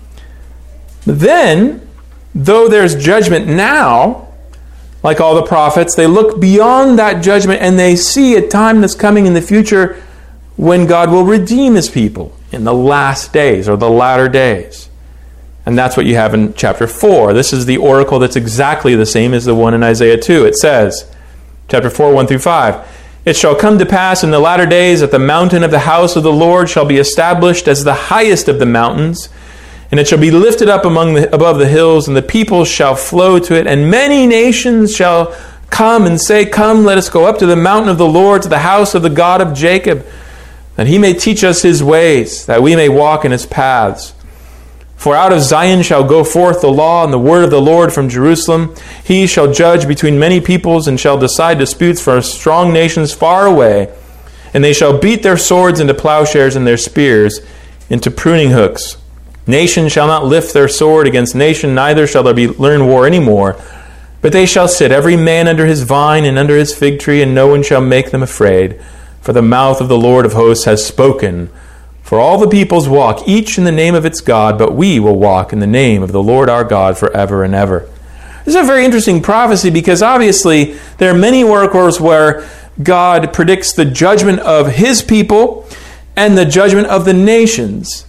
Then, 1.05 1.87
though 2.33 2.67
there's 2.67 2.95
judgment 2.95 3.47
now, 3.47 4.27
like 5.03 5.21
all 5.21 5.35
the 5.35 5.43
prophets, 5.43 5.95
they 5.95 6.07
look 6.07 6.39
beyond 6.39 6.99
that 6.99 7.23
judgment 7.23 7.61
and 7.61 7.79
they 7.79 7.95
see 7.95 8.35
a 8.35 8.47
time 8.47 8.81
that's 8.81 8.95
coming 8.95 9.25
in 9.25 9.33
the 9.33 9.41
future 9.41 10.01
when 10.55 10.87
God 10.87 11.11
will 11.11 11.23
redeem 11.23 11.75
his 11.75 11.89
people 11.89 12.35
in 12.51 12.63
the 12.63 12.73
last 12.73 13.31
days 13.31 13.69
or 13.69 13.77
the 13.77 13.89
latter 13.89 14.27
days. 14.27 14.89
And 15.65 15.77
that's 15.77 15.97
what 15.97 16.05
you 16.05 16.15
have 16.15 16.33
in 16.33 16.53
chapter 16.53 16.87
4. 16.87 17.33
This 17.33 17.51
is 17.51 17.65
the 17.65 17.77
oracle 17.77 18.19
that's 18.19 18.37
exactly 18.37 18.95
the 18.95 19.05
same 19.05 19.33
as 19.33 19.45
the 19.45 19.53
one 19.53 19.73
in 19.73 19.83
Isaiah 19.83 20.17
2. 20.17 20.45
It 20.45 20.55
says, 20.55 21.11
Chapter 21.67 21.89
4, 21.89 22.13
1 22.13 22.27
through 22.27 22.39
5. 22.39 22.96
It 23.27 23.35
shall 23.35 23.55
come 23.55 23.77
to 23.77 23.85
pass 23.85 24.23
in 24.23 24.31
the 24.31 24.39
latter 24.39 24.65
days 24.65 25.01
that 25.01 25.11
the 25.11 25.19
mountain 25.19 25.61
of 25.61 25.69
the 25.69 25.79
house 25.79 26.15
of 26.15 26.23
the 26.23 26.31
Lord 26.31 26.69
shall 26.69 26.85
be 26.85 26.95
established 26.95 27.67
as 27.67 27.83
the 27.83 27.93
highest 27.93 28.47
of 28.47 28.57
the 28.57 28.65
mountains, 28.65 29.27
and 29.91 29.99
it 29.99 30.07
shall 30.07 30.17
be 30.17 30.31
lifted 30.31 30.69
up 30.69 30.85
among 30.85 31.15
the, 31.15 31.35
above 31.35 31.59
the 31.59 31.67
hills, 31.67 32.07
and 32.07 32.15
the 32.15 32.21
people 32.21 32.63
shall 32.63 32.95
flow 32.95 33.37
to 33.37 33.53
it, 33.53 33.67
and 33.67 33.91
many 33.91 34.27
nations 34.27 34.95
shall 34.95 35.35
come 35.69 36.05
and 36.05 36.21
say, 36.21 36.45
Come, 36.45 36.85
let 36.85 36.97
us 36.97 37.09
go 37.09 37.25
up 37.25 37.37
to 37.39 37.45
the 37.45 37.57
mountain 37.57 37.89
of 37.89 37.97
the 37.97 38.07
Lord, 38.07 38.43
to 38.43 38.47
the 38.49 38.59
house 38.59 38.95
of 38.95 39.01
the 39.01 39.09
God 39.09 39.41
of 39.41 39.53
Jacob, 39.53 40.05
that 40.77 40.87
he 40.87 40.97
may 40.97 41.11
teach 41.11 41.43
us 41.43 41.63
his 41.63 41.83
ways, 41.83 42.45
that 42.45 42.63
we 42.63 42.77
may 42.77 42.87
walk 42.87 43.25
in 43.25 43.33
his 43.33 43.45
paths. 43.45 44.13
For 44.97 45.15
out 45.15 45.31
of 45.31 45.41
Zion 45.41 45.83
shall 45.83 46.03
go 46.03 46.23
forth 46.23 46.59
the 46.59 46.71
law 46.71 47.03
and 47.03 47.13
the 47.13 47.19
word 47.19 47.43
of 47.45 47.51
the 47.51 47.61
Lord 47.61 47.93
from 47.93 48.09
Jerusalem. 48.09 48.75
He 49.03 49.27
shall 49.27 49.53
judge 49.53 49.87
between 49.87 50.19
many 50.19 50.41
peoples 50.41 50.87
and 50.87 50.99
shall 50.99 51.19
decide 51.19 51.59
disputes 51.59 52.01
for 52.01 52.19
strong 52.21 52.73
nations 52.73 53.13
far 53.13 53.45
away. 53.45 53.93
And 54.53 54.63
they 54.63 54.73
shall 54.73 54.97
beat 54.97 55.21
their 55.21 55.37
swords 55.37 55.79
into 55.79 55.93
plowshares 55.93 56.55
and 56.55 56.65
their 56.65 56.77
spears 56.77 57.41
into 57.89 58.09
pruning 58.09 58.49
hooks. 58.49 58.97
Nation 59.45 59.87
shall 59.87 60.07
not 60.07 60.25
lift 60.25 60.53
their 60.53 60.67
sword 60.67 61.07
against 61.07 61.35
nation, 61.35 61.75
neither 61.75 62.05
shall 62.07 62.23
there 62.23 62.33
be 62.33 62.47
learn 62.47 62.87
war 62.87 63.05
any 63.05 63.19
more. 63.19 63.55
But 64.21 64.33
they 64.33 64.45
shall 64.45 64.67
sit 64.67 64.91
every 64.91 65.15
man 65.15 65.47
under 65.47 65.67
his 65.67 65.83
vine 65.83 66.25
and 66.25 66.37
under 66.37 66.57
his 66.57 66.75
fig 66.75 66.99
tree, 66.99 67.21
and 67.21 67.35
no 67.35 67.47
one 67.47 67.63
shall 67.63 67.81
make 67.81 68.11
them 68.11 68.23
afraid. 68.23 68.81
For 69.21 69.31
the 69.31 69.41
mouth 69.41 69.79
of 69.79 69.89
the 69.89 69.97
Lord 69.97 70.25
of 70.25 70.33
hosts 70.33 70.65
has 70.65 70.85
spoken. 70.85 71.49
For 72.07 72.21
all 72.21 72.37
the 72.37 72.47
peoples 72.47 72.87
walk, 72.87 73.27
each 73.27 73.57
in 73.57 73.65
the 73.65 73.71
name 73.73 73.93
of 73.93 74.05
its 74.05 74.21
God, 74.21 74.57
but 74.57 74.73
we 74.73 74.97
will 74.97 75.19
walk 75.19 75.51
in 75.51 75.59
the 75.59 75.67
name 75.67 76.01
of 76.01 76.13
the 76.13 76.23
Lord 76.23 76.49
our 76.49 76.63
God 76.63 76.97
forever 76.97 77.43
and 77.43 77.53
ever. 77.53 77.79
This 78.45 78.55
is 78.55 78.61
a 78.61 78.63
very 78.63 78.85
interesting 78.85 79.21
prophecy 79.21 79.69
because 79.69 80.01
obviously 80.01 80.77
there 80.99 81.13
are 81.13 81.17
many 81.17 81.43
oracles 81.43 81.99
where 81.99 82.47
God 82.81 83.33
predicts 83.33 83.73
the 83.73 83.83
judgment 83.83 84.39
of 84.39 84.75
his 84.75 85.01
people 85.01 85.67
and 86.15 86.37
the 86.37 86.45
judgment 86.45 86.87
of 86.87 87.03
the 87.03 87.13
nations. 87.13 88.05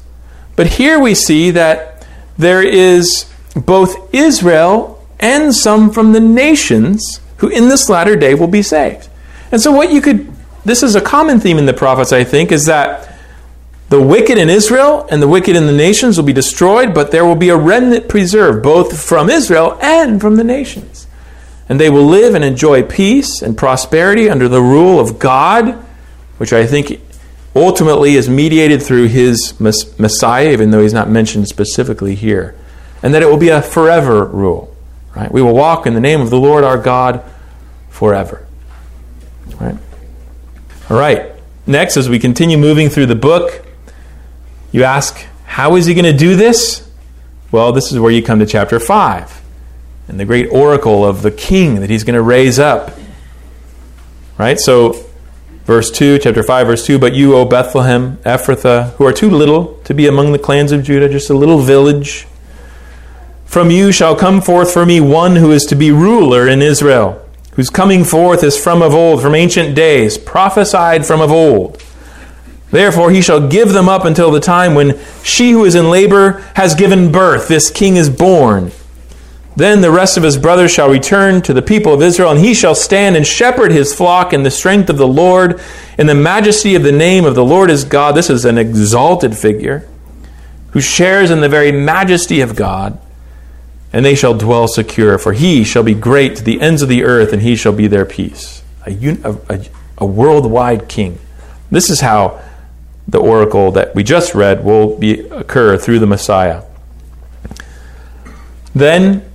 But 0.55 0.68
here 0.68 1.01
we 1.01 1.12
see 1.16 1.51
that 1.51 2.07
there 2.38 2.62
is 2.62 3.28
both 3.57 4.14
Israel 4.14 5.05
and 5.18 5.53
some 5.53 5.90
from 5.90 6.12
the 6.12 6.20
nations 6.20 7.20
who 7.38 7.49
in 7.49 7.68
this 7.68 7.88
latter 7.88 8.14
day 8.14 8.36
will 8.36 8.46
be 8.46 8.62
saved. 8.62 9.09
And 9.51 9.61
so, 9.61 9.72
what 9.72 9.90
you 9.90 10.01
could, 10.01 10.32
this 10.64 10.84
is 10.84 10.94
a 10.94 11.01
common 11.01 11.40
theme 11.40 11.59
in 11.59 11.66
the 11.66 11.74
prophets, 11.74 12.12
I 12.12 12.22
think, 12.22 12.53
is 12.53 12.66
that 12.66 13.08
the 13.89 14.03
wicked 14.03 14.36
in 14.36 14.51
Israel 14.51 15.07
and 15.11 15.22
the 15.22 15.28
wicked 15.28 15.57
in 15.57 15.66
the 15.66 15.72
nations 15.72 16.18
will 16.18 16.24
be 16.24 16.32
destroyed, 16.32 16.93
but 16.93 17.11
there 17.11 17.24
will 17.24 17.36
be 17.36 17.49
a 17.49 17.57
remnant 17.57 18.09
preserved, 18.09 18.62
both 18.62 19.03
from 19.03 19.30
Israel 19.30 19.78
and 19.80 20.20
from 20.20 20.36
the 20.36 20.45
nations. 20.45 21.07
And 21.68 21.80
they 21.80 21.89
will 21.89 22.05
live 22.05 22.34
and 22.34 22.45
enjoy 22.45 22.82
peace 22.82 23.41
and 23.41 23.57
prosperity 23.57 24.28
under 24.28 24.49
the 24.49 24.61
rule 24.61 25.01
of 25.01 25.18
God, 25.18 25.74
which 26.36 26.53
I 26.53 26.66
think 26.66 27.01
ultimately 27.57 28.14
is 28.14 28.28
mediated 28.28 28.82
through 28.82 29.09
his 29.09 29.59
Messiah, 29.59 30.51
even 30.51 30.70
though 30.70 30.82
he's 30.82 30.93
not 30.93 31.09
mentioned 31.09 31.49
specifically 31.49 32.14
here. 32.14 32.55
And 33.03 33.14
that 33.14 33.22
it 33.22 33.26
will 33.26 33.39
be 33.39 33.49
a 33.49 33.62
forever 33.62 34.24
rule. 34.24 34.74
Right? 35.16 35.32
We 35.32 35.41
will 35.41 35.55
walk 35.55 35.86
in 35.86 35.95
the 35.95 36.01
name 36.01 36.20
of 36.20 36.30
the 36.30 36.39
Lord 36.39 36.62
our 36.62 36.78
God 36.78 37.22
forever. 37.89 38.47
Right? 39.59 39.76
All 40.91 40.99
right. 40.99 41.32
Next, 41.66 41.97
as 41.97 42.09
we 42.09 42.18
continue 42.18 42.59
moving 42.59 42.89
through 42.89 43.07
the 43.07 43.14
book, 43.14 43.64
you 44.73 44.85
ask, 44.85 45.27
how 45.45 45.77
is 45.77 45.87
he 45.87 45.95
going 45.95 46.05
to 46.05 46.16
do 46.16 46.37
this? 46.37 46.89
Well, 47.51 47.73
this 47.73 47.91
is 47.91 47.99
where 47.99 48.12
you 48.12 48.23
come 48.23 48.39
to 48.41 48.47
chapter 48.47 48.79
5 48.79 49.43
and 50.09 50.19
the 50.19 50.25
great 50.25 50.49
oracle 50.51 51.05
of 51.05 51.23
the 51.23 51.31
king 51.31 51.77
that 51.81 51.91
he's 51.91 52.05
going 52.05 52.14
to 52.14 52.23
raise 52.23 52.59
up. 52.59 52.93
Right? 54.37 54.59
So, 54.59 55.05
verse 55.64 55.91
2, 55.91 56.19
chapter 56.19 56.43
5, 56.43 56.66
verse 56.66 56.87
2 56.87 56.99
But 56.99 57.14
you, 57.14 57.35
O 57.35 57.45
Bethlehem, 57.45 58.16
Ephrathah, 58.19 58.93
who 58.95 59.07
are 59.07 59.12
too 59.12 59.31
little 59.31 59.75
to 59.85 59.95
be 59.95 60.07
among 60.07 60.33
the 60.33 60.39
clans 60.39 60.73
of 60.73 60.83
Judah, 60.83 61.09
just 61.09 61.31
a 61.31 61.35
little 61.35 61.59
village, 61.59 62.27
from 63.45 63.71
you 63.71 63.93
shall 63.93 64.14
come 64.14 64.43
forth 64.43 64.73
for 64.73 64.85
me 64.85 65.01
one 65.01 65.37
who 65.37 65.51
is 65.51 65.64
to 65.64 65.75
be 65.75 65.91
ruler 65.91 66.47
in 66.47 66.61
Israel, 66.61 67.27
whose 67.53 67.71
coming 67.71 68.05
forth 68.05 68.45
is 68.45 68.62
from 68.62 68.83
of 68.83 68.95
old, 68.95 69.23
from 69.23 69.35
ancient 69.35 69.75
days, 69.75 70.19
prophesied 70.19 71.07
from 71.07 71.23
of 71.23 71.33
old. 71.33 71.83
Therefore, 72.71 73.11
he 73.11 73.23
shall 73.23 73.49
give 73.49 73.73
them 73.73 73.89
up 73.89 74.05
until 74.05 74.31
the 74.31 74.41
time 74.41 74.75
when 74.75 74.99
she 75.23 75.53
who 75.53 75.64
is 75.64 75.75
in 75.75 75.91
labor 75.91 76.41
has 76.55 76.75
given 76.75 77.11
birth. 77.11 77.49
This 77.49 77.71
king 77.71 77.97
is 77.97 78.11
born. 78.11 78.73
Then 79.57 79.81
the 79.81 79.91
rest 79.91 80.16
of 80.16 80.23
his 80.23 80.37
brothers 80.37 80.71
shall 80.71 80.89
return 80.89 81.43
to 81.43 81.53
the 81.53 81.62
people 81.62 81.93
of 81.93 82.03
Israel, 82.03 82.31
and 82.31 82.39
he 82.39 82.55
shall 82.55 82.77
stand 82.77 83.16
and 83.16 83.27
shepherd 83.27 83.73
his 83.73 83.93
flock 83.93 84.33
in 84.33 84.45
the 84.45 84.51
strength 84.51 84.89
of 84.89 84.99
the 84.99 85.09
Lord, 85.09 85.61
in 85.99 86.07
the 86.07 86.14
majesty 86.14 86.77
of 86.77 86.85
the 86.85 86.93
name 86.93 87.25
of 87.25 87.35
the 87.35 87.45
Lord 87.45 87.71
his 87.71 87.83
God. 87.85 88.14
This 88.14 88.31
is 88.31 88.45
an 88.45 88.57
exalted 88.57 89.37
figure 89.37 89.89
who 90.71 90.81
shares 90.81 91.31
in 91.31 91.41
the 91.41 91.49
very 91.49 91.73
majesty 91.73 92.41
of 92.41 92.55
God. 92.55 93.01
And 93.93 94.05
they 94.05 94.14
shall 94.14 94.35
dwell 94.35 94.69
secure, 94.69 95.19
for 95.19 95.33
he 95.33 95.64
shall 95.64 95.83
be 95.83 95.95
great 95.95 96.37
to 96.37 96.45
the 96.45 96.61
ends 96.61 96.83
of 96.83 96.91
the 96.91 97.03
earth, 97.03 97.33
and 97.33 97.41
he 97.41 97.57
shall 97.57 97.73
be 97.73 97.87
their 97.87 98.05
peace. 98.05 98.62
A, 98.87 98.93
a, 99.49 99.64
a 99.97 100.07
worldwide 100.07 100.89
king. 100.89 101.19
This 101.71 101.89
is 101.89 102.01
how 102.01 102.41
the 103.09 103.19
oracle 103.19 103.73
that 103.73 103.95
we 103.95 104.05
just 104.05 104.35
read 104.35 104.65
will 104.65 104.97
be, 104.97 105.21
occur 105.31 105.79
through 105.79 105.99
the 105.99 106.07
Messiah. 106.07 106.63
Then, 108.75 109.29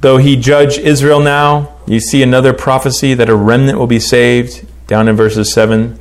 though 0.00 0.16
he 0.16 0.36
judge 0.36 0.78
Israel 0.78 1.20
now, 1.20 1.76
you 1.86 2.00
see 2.00 2.22
another 2.22 2.52
prophecy 2.52 3.14
that 3.14 3.28
a 3.28 3.36
remnant 3.36 3.78
will 3.78 3.86
be 3.86 4.00
saved 4.00 4.66
down 4.86 5.08
in 5.08 5.14
verses 5.14 5.52
7 5.52 5.98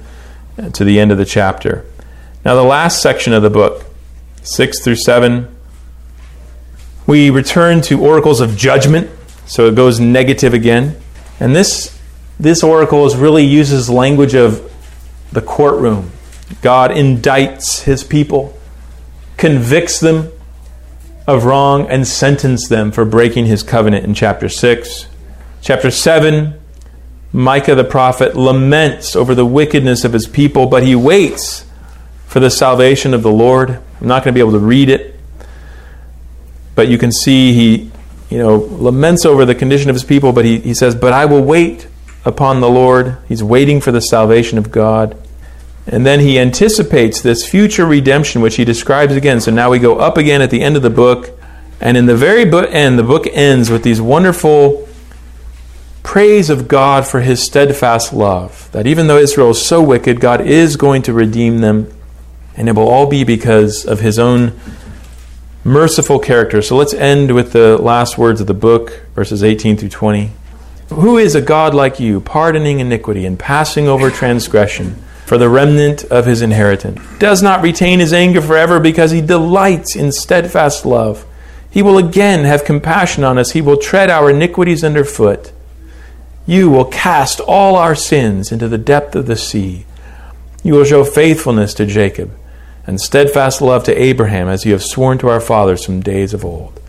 uh, 0.58 0.70
to 0.70 0.84
the 0.84 1.00
end 1.00 1.12
of 1.12 1.18
the 1.18 1.26
chapter. 1.26 1.86
Now, 2.46 2.56
the 2.56 2.64
last 2.64 3.02
section 3.02 3.34
of 3.34 3.44
the 3.44 3.50
book, 3.50 3.86
6 4.44 4.80
through 4.82 4.96
7, 4.96 5.54
we 7.06 7.30
return 7.30 7.82
to 7.82 8.04
oracles 8.04 8.40
of 8.40 8.56
judgment, 8.56 9.12
so 9.46 9.68
it 9.68 9.76
goes 9.76 10.00
negative 10.00 10.54
again. 10.54 10.96
And 11.40 11.56
this 11.56 11.96
this 12.40 12.64
oracle 12.64 13.06
is 13.06 13.16
really 13.16 13.46
uses 13.46 13.90
language 13.90 14.34
of 14.34 14.72
the 15.32 15.42
courtroom. 15.42 16.12
God 16.62 16.92
indicts 16.92 17.84
his 17.84 18.04
people, 18.04 18.58
convicts 19.38 20.00
them 20.00 20.32
of 21.28 21.46
wrong, 21.46 21.88
and 21.88 22.08
sentences 22.08 22.70
them 22.70 22.92
for 22.92 23.04
breaking 23.04 23.46
his 23.46 23.64
covenant 23.64 24.06
in 24.06 24.14
chapter 24.14 24.48
6. 24.48 25.08
Chapter 25.62 25.90
7, 25.90 26.60
Micah 27.34 27.76
the 27.76 27.84
prophet 27.84 28.36
laments 28.36 29.16
over 29.16 29.34
the 29.34 29.46
wickedness 29.46 30.06
of 30.06 30.14
his 30.14 30.28
people, 30.28 30.68
but 30.68 30.84
he 30.84 30.96
waits 30.96 31.66
for 32.28 32.40
the 32.40 32.50
salvation 32.50 33.14
of 33.14 33.24
the 33.24 33.32
Lord. 33.32 33.72
I'm 34.00 34.08
not 34.08 34.24
going 34.24 34.34
to 34.34 34.38
be 34.38 34.40
able 34.40 34.52
to 34.52 34.66
read 34.66 34.90
it, 34.90 35.20
but 36.76 36.88
you 36.88 36.98
can 36.98 37.12
see 37.12 37.54
he 37.54 37.92
you 38.30 38.38
know, 38.38 38.56
laments 38.58 39.26
over 39.26 39.46
the 39.46 39.56
condition 39.56 39.90
of 39.90 39.96
his 39.96 40.04
people, 40.04 40.32
but 40.32 40.46
he, 40.46 40.60
he 40.60 40.74
says, 40.74 40.96
But 40.96 41.14
I 41.14 41.26
will 41.26 41.44
wait 41.44 41.88
upon 42.24 42.60
the 42.60 42.70
Lord. 42.70 43.18
He's 43.28 43.44
waiting 43.44 43.82
for 43.82 43.92
the 43.92 44.02
salvation 44.02 44.58
of 44.58 44.72
God. 44.72 45.18
And 45.88 46.06
then 46.06 46.20
he 46.20 46.40
anticipates 46.40 47.22
this 47.22 47.48
future 47.48 47.86
redemption, 47.86 48.42
which 48.42 48.56
he 48.56 48.66
describes 48.66 49.16
again. 49.16 49.40
So 49.40 49.52
now 49.52 49.70
we 49.70 49.80
go 49.80 50.00
up 50.00 50.18
again 50.18 50.42
at 50.42 50.50
the 50.50 50.62
end 50.62 50.76
of 50.76 50.82
the 50.82 50.90
book. 50.90 51.32
And 51.80 51.96
in 51.96 52.08
the 52.08 52.16
very 52.16 52.46
book 52.46 52.70
end, 52.72 52.98
the 52.98 53.04
book 53.04 53.28
ends 53.28 53.70
with 53.70 53.84
these 53.84 54.02
wonderful 54.02 54.88
praise 56.02 56.50
of 56.50 56.68
God 56.68 57.06
for 57.06 57.22
his 57.22 57.44
steadfast 57.44 58.14
love. 58.14 58.70
That 58.72 58.88
even 58.88 59.08
though 59.08 59.18
Israel 59.18 59.52
is 59.52 59.64
so 59.64 59.82
wicked, 59.84 60.20
God 60.20 60.42
is 60.42 60.76
going 60.76 61.04
to 61.04 61.14
redeem 61.14 61.60
them. 61.60 61.92
And 62.58 62.68
it 62.68 62.76
will 62.76 62.88
all 62.88 63.08
be 63.08 63.24
because 63.24 63.86
of 63.86 64.00
his 64.00 64.18
own 64.18 64.60
merciful 65.64 66.18
character. 66.18 66.62
So 66.62 66.78
let's 66.78 66.94
end 66.94 67.36
with 67.36 67.52
the 67.52 67.78
last 67.78 68.18
words 68.18 68.42
of 68.42 68.48
the 68.48 68.54
book, 68.54 69.04
verses 69.14 69.44
18 69.44 69.78
through 69.78 69.90
20. 69.90 70.32
Who 70.90 71.18
is 71.18 71.36
a 71.36 71.42
God 71.42 71.74
like 71.74 72.00
you, 72.00 72.22
pardoning 72.22 72.80
iniquity 72.80 73.26
and 73.26 73.38
passing 73.38 73.88
over 73.88 74.10
transgression 74.10 75.04
for 75.26 75.38
the 75.38 75.50
remnant 75.50 76.04
of 76.06 76.26
his 76.26 76.42
inheritance? 76.42 77.02
Does 77.20 77.42
not 77.42 77.62
retain 77.62 78.00
his 78.00 78.14
anger 78.14 78.42
forever 78.42 78.80
because 78.80 79.12
he 79.12 79.22
delights 79.22 79.96
in 79.96 80.12
steadfast 80.12 80.86
love. 80.86 81.26
He 81.70 81.82
will 81.82 81.98
again 81.98 82.46
have 82.46 82.64
compassion 82.64 83.24
on 83.24 83.38
us. 83.38 83.52
He 83.52 83.62
will 83.62 83.78
tread 83.78 84.10
our 84.10 84.30
iniquities 84.30 84.84
underfoot. 84.84 85.52
You 86.46 86.70
will 86.70 86.86
cast 86.86 87.40
all 87.42 87.76
our 87.76 87.96
sins 87.96 88.52
into 88.52 88.68
the 88.68 88.78
depth 88.78 89.16
of 89.16 89.26
the 89.26 89.36
sea. 89.36 89.86
You 90.64 90.76
will 90.76 90.86
show 90.86 91.04
faithfulness 91.04 91.74
to 91.76 91.86
Jacob 91.86 92.32
and 92.88 93.02
steadfast 93.02 93.62
love 93.62 93.84
to 93.86 94.02
Abraham 94.02 94.48
as 94.48 94.64
you 94.64 94.72
have 94.74 94.84
sworn 94.84 95.18
to 95.18 95.28
our 95.28 95.42
fathers 95.42 95.84
from 95.84 96.02
days 96.02 96.34
of 96.34 96.46
old. 96.46 96.80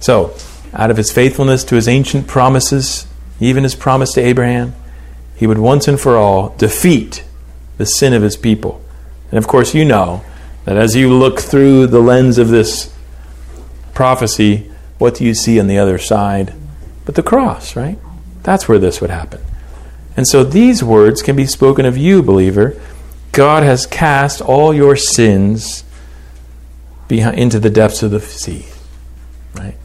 So, 0.00 0.34
out 0.72 0.90
of 0.90 0.96
his 0.96 1.12
faithfulness 1.12 1.64
to 1.64 1.74
his 1.74 1.88
ancient 1.88 2.26
promises, 2.26 3.06
even 3.40 3.62
his 3.62 3.74
promise 3.74 4.12
to 4.14 4.20
Abraham, 4.20 4.74
he 5.36 5.46
would 5.46 5.58
once 5.58 5.86
and 5.86 6.00
for 6.00 6.16
all 6.16 6.54
defeat 6.56 7.24
the 7.78 7.86
sin 7.86 8.12
of 8.12 8.22
his 8.22 8.36
people. 8.36 8.84
And 9.30 9.38
of 9.38 9.48
course, 9.48 9.74
you 9.74 9.84
know 9.84 10.22
that 10.64 10.76
as 10.76 10.94
you 10.94 11.12
look 11.12 11.40
through 11.40 11.86
the 11.86 12.00
lens 12.00 12.36
of 12.36 12.48
this 12.48 12.94
prophecy, 13.94 14.70
what 14.98 15.14
do 15.14 15.24
you 15.24 15.34
see 15.34 15.58
on 15.58 15.66
the 15.66 15.78
other 15.78 15.98
side? 15.98 16.52
But 17.06 17.14
the 17.14 17.22
cross, 17.22 17.74
right? 17.74 17.98
That's 18.42 18.68
where 18.68 18.78
this 18.78 19.00
would 19.00 19.10
happen. 19.10 19.40
And 20.16 20.26
so 20.26 20.44
these 20.44 20.82
words 20.82 21.22
can 21.22 21.36
be 21.36 21.46
spoken 21.46 21.86
of 21.86 21.96
you, 21.96 22.22
believer, 22.22 22.78
God 23.32 23.62
has 23.62 23.86
cast 23.86 24.40
all 24.40 24.74
your 24.74 24.96
sins 24.96 25.84
behind, 27.06 27.38
into 27.38 27.60
the 27.60 27.70
depths 27.70 28.02
of 28.02 28.10
the 28.10 28.20
sea. 28.20 28.66
Right? 29.54 29.76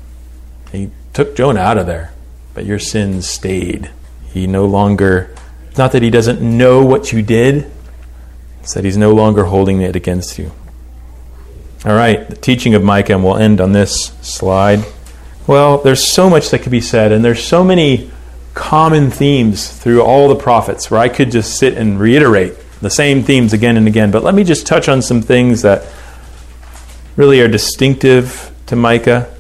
He 0.71 0.89
took 1.13 1.35
Jonah 1.35 1.59
out 1.59 1.77
of 1.77 1.85
there, 1.85 2.13
but 2.53 2.65
your 2.65 2.79
sins 2.79 3.29
stayed. 3.29 3.91
He 4.25 4.47
no 4.47 4.65
longer, 4.65 5.35
it's 5.69 5.77
not 5.77 5.91
that 5.91 6.01
he 6.01 6.09
doesn't 6.09 6.41
know 6.41 6.83
what 6.83 7.13
you 7.13 7.21
did, 7.21 7.71
that 8.72 8.86
he's 8.86 8.97
no 8.97 9.14
longer 9.14 9.45
holding 9.45 9.82
it 9.82 9.95
against 9.95 10.39
you. 10.39 10.51
All 11.86 11.93
right, 11.93 12.30
the 12.30 12.38
teaching 12.38 12.76
of 12.76 12.84
Micah, 12.84 13.14
and 13.14 13.24
we'll 13.24 13.36
end 13.36 13.59
on 13.59 13.74
this 13.74 14.14
slide. 14.22 14.86
Well, 15.45 15.80
there's 15.80 16.01
so 16.03 16.30
much 16.30 16.49
that 16.51 16.59
could 16.59 16.72
be 16.72 16.80
said, 16.80 17.11
and 17.11 17.26
there's 17.26 17.43
so 17.43 17.64
many 17.64 18.09
common 18.53 19.11
themes 19.11 19.70
through 19.70 20.01
all 20.01 20.30
the 20.30 20.36
prophets 20.36 20.89
where 20.89 20.99
I 20.99 21.09
could 21.09 21.32
just 21.32 21.57
sit 21.57 21.78
and 21.78 21.99
reiterate 21.99 22.55
the 22.82 22.89
same 22.89 23.24
themes 23.24 23.51
again 23.51 23.76
and 23.76 23.88
again. 23.88 24.11
But 24.11 24.24
let 24.24 24.34
me 24.34 24.43
just 24.43 24.66
touch 24.66 24.88
on 24.88 25.01
some 25.01 25.22
things 25.22 25.61
that 25.64 25.86
really 27.16 27.41
are 27.41 27.47
distinctive 27.47 28.51
to 28.68 28.76
Micah. 28.76 29.34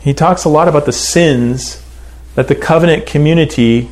He 0.00 0.14
talks 0.14 0.44
a 0.44 0.48
lot 0.48 0.68
about 0.68 0.86
the 0.86 0.92
sins 0.92 1.84
that 2.34 2.48
the 2.48 2.54
covenant 2.54 3.06
community 3.06 3.90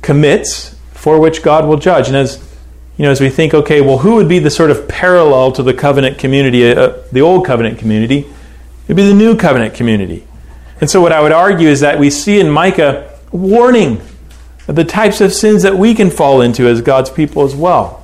commits 0.00 0.74
for 0.92 1.20
which 1.20 1.42
God 1.42 1.66
will 1.66 1.76
judge. 1.76 2.08
And 2.08 2.16
as 2.16 2.36
you 2.96 3.04
know, 3.04 3.10
as 3.10 3.20
we 3.20 3.30
think, 3.30 3.54
okay, 3.54 3.80
well, 3.80 3.98
who 3.98 4.16
would 4.16 4.28
be 4.28 4.38
the 4.38 4.50
sort 4.50 4.70
of 4.70 4.86
parallel 4.86 5.52
to 5.52 5.62
the 5.62 5.74
covenant 5.74 6.18
community, 6.18 6.70
uh, 6.72 6.98
the 7.10 7.22
old 7.22 7.46
covenant 7.46 7.78
community? 7.78 8.26
It'd 8.84 8.96
be 8.96 9.06
the 9.06 9.14
new 9.14 9.36
covenant 9.36 9.74
community. 9.74 10.26
And 10.80 10.90
so, 10.90 11.00
what 11.00 11.12
I 11.12 11.20
would 11.20 11.32
argue 11.32 11.68
is 11.68 11.80
that 11.80 11.98
we 11.98 12.10
see 12.10 12.38
in 12.38 12.50
Micah 12.50 13.18
warning 13.30 14.00
of 14.68 14.76
the 14.76 14.84
types 14.84 15.20
of 15.20 15.32
sins 15.32 15.62
that 15.62 15.76
we 15.76 15.94
can 15.94 16.10
fall 16.10 16.40
into 16.40 16.66
as 16.66 16.82
God's 16.82 17.10
people 17.10 17.42
as 17.42 17.54
well. 17.54 18.02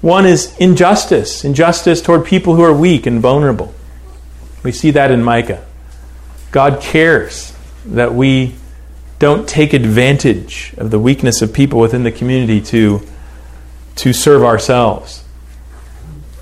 One 0.00 0.26
is 0.26 0.56
injustice, 0.58 1.44
injustice 1.44 2.00
toward 2.00 2.24
people 2.24 2.54
who 2.54 2.62
are 2.62 2.72
weak 2.72 3.06
and 3.06 3.20
vulnerable. 3.20 3.74
We 4.62 4.72
see 4.72 4.90
that 4.92 5.10
in 5.10 5.22
Micah. 5.22 5.64
God 6.52 6.80
cares 6.80 7.56
that 7.86 8.14
we 8.14 8.54
don't 9.18 9.48
take 9.48 9.72
advantage 9.72 10.74
of 10.76 10.90
the 10.90 10.98
weakness 10.98 11.42
of 11.42 11.52
people 11.52 11.80
within 11.80 12.02
the 12.02 12.12
community 12.12 12.60
to, 12.60 13.06
to 13.96 14.12
serve 14.12 14.42
ourselves. 14.42 15.24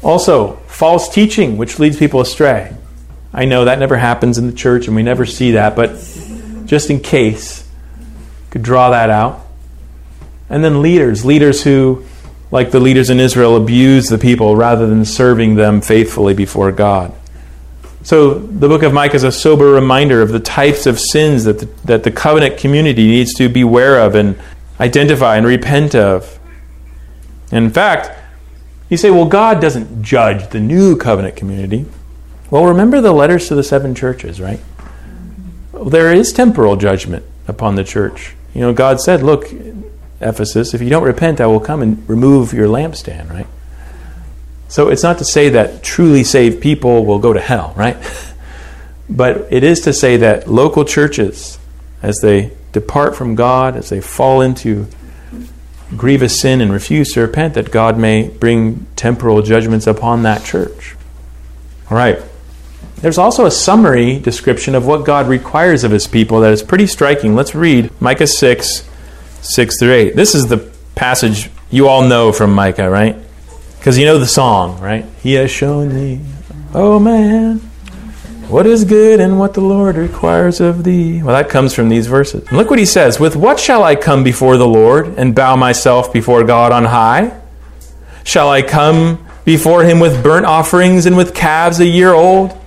Also, 0.03 0.57
false 0.67 1.09
teaching, 1.09 1.57
which 1.57 1.79
leads 1.79 1.99
people 1.99 2.21
astray. 2.21 2.77
I 3.33 3.47
know 3.47 3.65
that 3.65 3.79
never 3.79 3.97
happens 3.97 4.39
in 4.39 4.47
the 4.47 4.53
church 4.53 4.87
and 4.87 4.95
we 4.95 5.03
never 5.03 5.27
see 5.27 5.53
that, 5.53 5.75
but 5.75 5.91
just 6.67 6.91
in 6.91 7.01
case, 7.01 7.69
could 8.51 8.63
draw 8.63 8.91
that 8.91 9.11
out. 9.11 9.41
And 10.49 10.63
then 10.63 10.83
leaders, 10.83 11.25
leaders 11.25 11.65
who, 11.65 12.05
like 12.51 12.71
the 12.71 12.79
leaders 12.79 13.11
in 13.11 13.19
Israel, 13.19 13.57
abuse 13.57 14.09
the 14.09 14.19
people 14.19 14.55
rather 14.55 14.87
than 14.87 15.05
serving 15.05 15.57
them 15.57 15.81
faithfully 15.81 16.35
before 16.35 16.71
God. 16.71 17.13
So 18.05 18.35
the 18.35 18.69
book 18.69 18.83
of 18.83 18.93
Micah 18.93 19.17
is 19.17 19.25
a 19.25 19.33
sober 19.33 19.73
reminder 19.73 20.21
of 20.21 20.29
the 20.29 20.39
types 20.39 20.87
of 20.87 21.01
sins 21.01 21.45
that 21.45 21.61
the, 21.61 21.67
that 21.87 22.05
the 22.05 22.11
covenant 22.11 22.59
community 22.59 23.09
needs 23.09 23.33
to 23.35 23.49
beware 23.49 23.99
of 23.99 24.15
and 24.15 24.39
identify 24.79 25.37
and 25.37 25.47
repent 25.47 25.95
of. 25.95 26.39
In 27.57 27.71
fact, 27.71 28.11
you 28.89 28.97
say, 28.97 29.11
well, 29.11 29.27
God 29.27 29.61
doesn't 29.61 30.03
judge 30.03 30.51
the 30.51 30.61
new 30.61 30.97
covenant 30.97 31.37
community. 31.37 31.87
Well, 32.51 32.67
remember 32.67 33.01
the 33.01 33.13
letters 33.13 33.49
to 33.49 33.55
the 33.55 33.63
seven 33.63 33.95
churches, 33.95 34.41
right? 34.41 34.61
There 35.87 36.13
is 36.13 36.33
temporal 36.33 36.77
judgment 36.77 37.25
upon 37.49 37.75
the 37.75 37.85
church. 37.85 38.35
You 38.55 38.61
know, 38.61 38.73
God 38.73 39.01
said, 39.01 39.23
Look, 39.23 39.47
Ephesus, 40.21 40.75
if 40.75 40.81
you 40.81 40.89
don't 40.89 41.03
repent, 41.03 41.41
I 41.41 41.47
will 41.47 41.61
come 41.61 41.83
and 41.83 42.09
remove 42.09 42.53
your 42.53 42.69
lampstand, 42.69 43.31
right? 43.31 43.47
So 44.69 44.89
it's 44.89 45.03
not 45.03 45.19
to 45.19 45.25
say 45.25 45.51
that 45.51 45.83
truly 45.83 46.25
saved 46.25 46.63
people 46.63 47.05
will 47.05 47.19
go 47.19 47.33
to 47.33 47.41
hell, 47.41 47.75
right? 47.77 47.97
but 49.11 49.53
it 49.53 49.63
is 49.63 49.81
to 49.83 49.93
say 49.93 50.17
that 50.19 50.49
local 50.49 50.85
churches, 50.85 51.59
as 52.03 52.19
they 52.21 52.53
depart 52.73 53.15
from 53.17 53.35
God, 53.35 53.77
as 53.77 53.89
they 53.89 54.01
fall 54.01 54.41
into 54.41 54.87
grievous 55.97 56.41
sin 56.41 56.61
and 56.61 56.73
refuse 56.73 57.13
to 57.13 57.21
repent, 57.21 57.55
that 57.55 57.71
God 57.71 57.99
may 57.99 58.29
bring 58.29 58.87
temporal 58.97 59.43
judgments 59.43 59.87
upon 59.87 60.23
that 60.23 60.45
church. 60.45 60.97
All 61.91 61.97
right. 61.97 62.21
There's 62.97 63.19
also 63.19 63.45
a 63.45 63.51
summary 63.51 64.19
description 64.19 64.75
of 64.75 64.87
what 64.87 65.05
God 65.05 65.29
requires 65.29 65.85
of 65.85 65.91
his 65.91 66.07
people 66.07 66.41
that 66.41 66.53
is 66.53 66.63
pretty 66.63 66.87
striking. 66.87 67.35
Let's 67.35 67.55
read 67.55 67.91
Micah 68.01 68.27
6, 68.27 68.89
6 69.43 69.79
through 69.79 69.93
8. 69.93 70.17
This 70.17 70.35
is 70.35 70.47
the 70.47 70.73
passage 70.95 71.51
you 71.71 71.89
all 71.89 72.07
know 72.09 72.33
from 72.33 72.55
Micah, 72.55 72.89
right? 72.89 73.17
Because 73.79 73.99
you 73.99 74.07
know 74.07 74.19
the 74.19 74.27
song, 74.27 74.81
right? 74.81 75.05
He 75.23 75.35
has 75.35 75.51
shown 75.51 75.91
thee, 75.91 76.21
oh 76.73 76.99
man, 76.99 77.61
what 78.49 78.67
is 78.67 78.85
good 78.85 79.21
and 79.21 79.39
what 79.39 79.55
the 79.55 79.61
Lord 79.61 79.97
requires 79.97 80.61
of 80.61 80.85
thee. 80.85 81.23
Well, 81.23 81.35
that 81.35 81.51
comes 81.51 81.75
from 81.75 81.89
these 81.89 82.07
verses. 82.07 82.47
And 82.49 82.57
look 82.57 82.71
what 82.71 82.79
he 82.79 82.85
says 82.85 83.19
With 83.19 83.37
what 83.37 83.59
shall 83.59 83.83
I 83.83 83.97
come 83.97 84.25
before 84.25 84.57
the 84.57 84.67
Lord 84.67 85.19
and 85.19 85.35
bow 85.35 85.57
myself 85.57 86.13
before 86.13 86.45
God 86.45 86.73
on 86.73 86.85
high? 86.85 87.41
Shall 88.25 88.51
I 88.51 88.63
come 88.63 89.27
before 89.45 89.85
him 89.85 90.01
with 90.01 90.23
burnt 90.23 90.47
offerings 90.47 91.07
and 91.07 91.17
with 91.17 91.35
calves 91.35 91.81
a 91.81 91.87
year 91.87 92.13
old? 92.13 92.59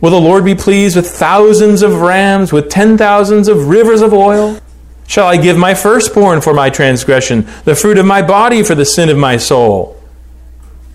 Will 0.00 0.10
the 0.10 0.20
Lord 0.20 0.44
be 0.44 0.54
pleased 0.54 0.94
with 0.94 1.08
thousands 1.08 1.82
of 1.82 2.00
rams, 2.00 2.52
with 2.52 2.68
ten 2.68 2.98
thousands 2.98 3.48
of 3.48 3.68
rivers 3.68 4.02
of 4.02 4.12
oil? 4.12 4.60
Shall 5.08 5.26
I 5.26 5.36
give 5.36 5.56
my 5.56 5.74
firstborn 5.74 6.40
for 6.40 6.52
my 6.52 6.68
transgression, 6.68 7.46
the 7.64 7.74
fruit 7.74 7.96
of 7.96 8.04
my 8.04 8.22
body 8.22 8.62
for 8.62 8.74
the 8.74 8.84
sin 8.84 9.08
of 9.08 9.16
my 9.16 9.36
soul? 9.36 10.00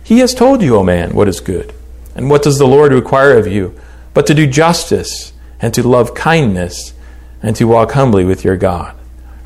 He 0.03 0.19
has 0.19 0.35
told 0.35 0.61
you, 0.61 0.75
O 0.75 0.83
man, 0.83 1.13
what 1.13 1.27
is 1.27 1.39
good. 1.39 1.73
And 2.15 2.29
what 2.29 2.43
does 2.43 2.57
the 2.57 2.67
Lord 2.67 2.91
require 2.91 3.37
of 3.37 3.47
you? 3.47 3.73
But 4.13 4.27
to 4.27 4.33
do 4.33 4.47
justice, 4.47 5.33
and 5.61 5.73
to 5.73 5.87
love 5.87 6.13
kindness, 6.13 6.93
and 7.41 7.55
to 7.55 7.65
walk 7.65 7.91
humbly 7.91 8.25
with 8.25 8.43
your 8.43 8.57
God. 8.57 8.95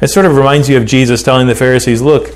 It 0.01 0.09
sort 0.09 0.25
of 0.25 0.35
reminds 0.35 0.69
you 0.69 0.77
of 0.77 0.85
Jesus 0.85 1.23
telling 1.23 1.47
the 1.47 1.55
Pharisees, 1.55 2.01
Look, 2.01 2.35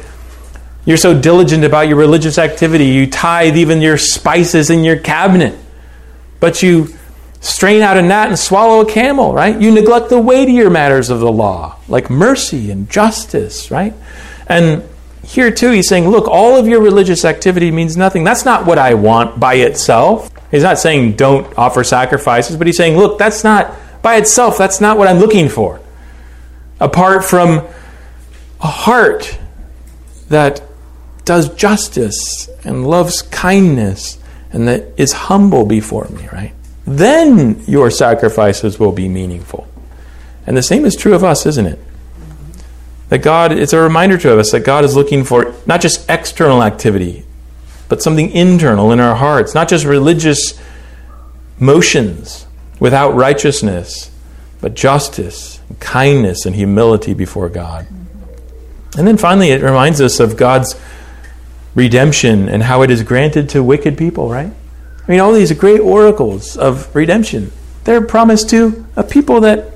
you're 0.86 0.98
so 0.98 1.20
diligent 1.20 1.64
about 1.64 1.88
your 1.88 1.98
religious 1.98 2.38
activity. 2.38 2.86
You 2.86 3.08
tithe 3.08 3.58
even 3.58 3.82
your 3.82 3.98
spices 3.98 4.70
in 4.70 4.84
your 4.84 4.98
cabinet. 4.98 5.58
But 6.40 6.64
you 6.64 6.96
strain 7.42 7.82
out 7.82 7.98
a 7.98 8.02
gnat 8.02 8.30
and 8.30 8.40
swallow 8.40 8.82
a 8.82 8.90
camel, 8.90 9.34
right? 9.34 9.60
You 9.60 9.72
neglect 9.72 10.10
the 10.10 10.20
weightier 10.20 10.70
matters 10.70 11.10
of 11.10 11.20
the 11.20 11.32
law, 11.32 11.78
like 11.88 12.10
mercy 12.10 12.72
and 12.72 12.90
justice, 12.90 13.72
right? 13.72 13.94
And 14.48 14.84
here 15.24 15.52
too, 15.52 15.72
he's 15.72 15.88
saying, 15.88 16.08
look, 16.10 16.28
all 16.28 16.58
of 16.58 16.68
your 16.68 16.82
religious 16.82 17.24
activity 17.24 17.72
means 17.72 17.96
nothing. 17.96 18.24
That's 18.24 18.46
not 18.46 18.66
what 18.66 18.78
I 18.78 18.94
want 18.94 19.40
by 19.40 19.56
itself. 19.56 20.32
He's 20.52 20.64
not 20.64 20.80
saying 20.80 21.14
don't 21.14 21.56
offer 21.58 21.84
sacrifices, 21.84 22.58
but 22.58 22.68
he's 22.68 22.78
saying, 22.78 22.98
look, 22.98 23.20
that's 23.20 23.44
not, 23.44 23.76
by 24.02 24.16
itself, 24.16 24.58
that's 24.58 24.82
not 24.82 24.98
what 24.98 25.08
I'm 25.08 25.20
looking 25.20 25.50
for. 25.50 25.80
Apart 26.80 27.24
from 27.24 27.68
a 28.62 28.68
heart 28.68 29.38
that 30.30 30.62
does 31.26 31.54
justice 31.56 32.50
and 32.64 32.88
loves 32.88 33.22
kindness 33.22 34.18
and 34.52 34.68
that 34.68 34.86
is 34.98 35.14
humble 35.14 35.66
before 35.66 36.08
me, 36.10 36.28
right? 36.34 36.54
Then 36.86 37.64
your 37.68 37.92
sacrifices 37.92 38.80
will 38.80 38.92
be 38.92 39.08
meaningful. 39.08 39.68
And 40.48 40.58
the 40.58 40.64
same 40.64 40.86
is 40.86 40.96
true 40.96 41.14
of 41.14 41.24
us, 41.24 41.46
isn't 41.46 41.68
it? 41.68 41.80
That 43.10 43.20
God, 43.20 43.52
it's 43.52 43.74
a 43.74 43.80
reminder 43.80 44.18
to 44.18 44.40
us 44.40 44.52
that 44.52 44.62
God 44.62 44.84
is 44.84 44.96
looking 44.96 45.24
for 45.24 45.54
not 45.68 45.82
just 45.82 46.10
external 46.10 46.64
activity, 46.64 47.26
but 47.90 48.02
something 48.02 48.32
internal 48.32 48.92
in 48.92 49.00
our 49.00 49.16
hearts, 49.16 49.54
not 49.54 49.68
just 49.68 49.84
religious 49.84 50.60
motions 51.60 52.46
without 52.80 53.14
righteousness, 53.16 54.12
but 54.62 54.76
justice, 54.76 55.60
and 55.68 55.80
kindness, 55.80 56.46
and 56.46 56.56
humility 56.56 57.14
before 57.14 57.50
God. 57.50 57.88
And 58.98 59.08
then 59.08 59.18
finally, 59.18 59.50
it 59.50 59.62
reminds 59.62 60.02
us 60.02 60.20
of 60.20 60.38
God's 60.38 60.80
redemption 61.76 62.50
and 62.50 62.64
how 62.64 62.82
it 62.82 62.92
is 62.92 63.04
granted 63.04 63.50
to 63.50 63.64
wicked 63.64 63.98
people, 63.98 64.30
right? 64.30 64.52
I 64.52 65.12
mean, 65.12 65.20
all 65.20 65.32
these 65.32 65.52
great 65.54 65.80
oracles 65.80 66.58
of 66.58 66.94
redemption, 66.96 67.52
they're 67.84 68.06
promised 68.06 68.50
to 68.52 68.86
a 68.96 69.04
people 69.04 69.42
that 69.42 69.74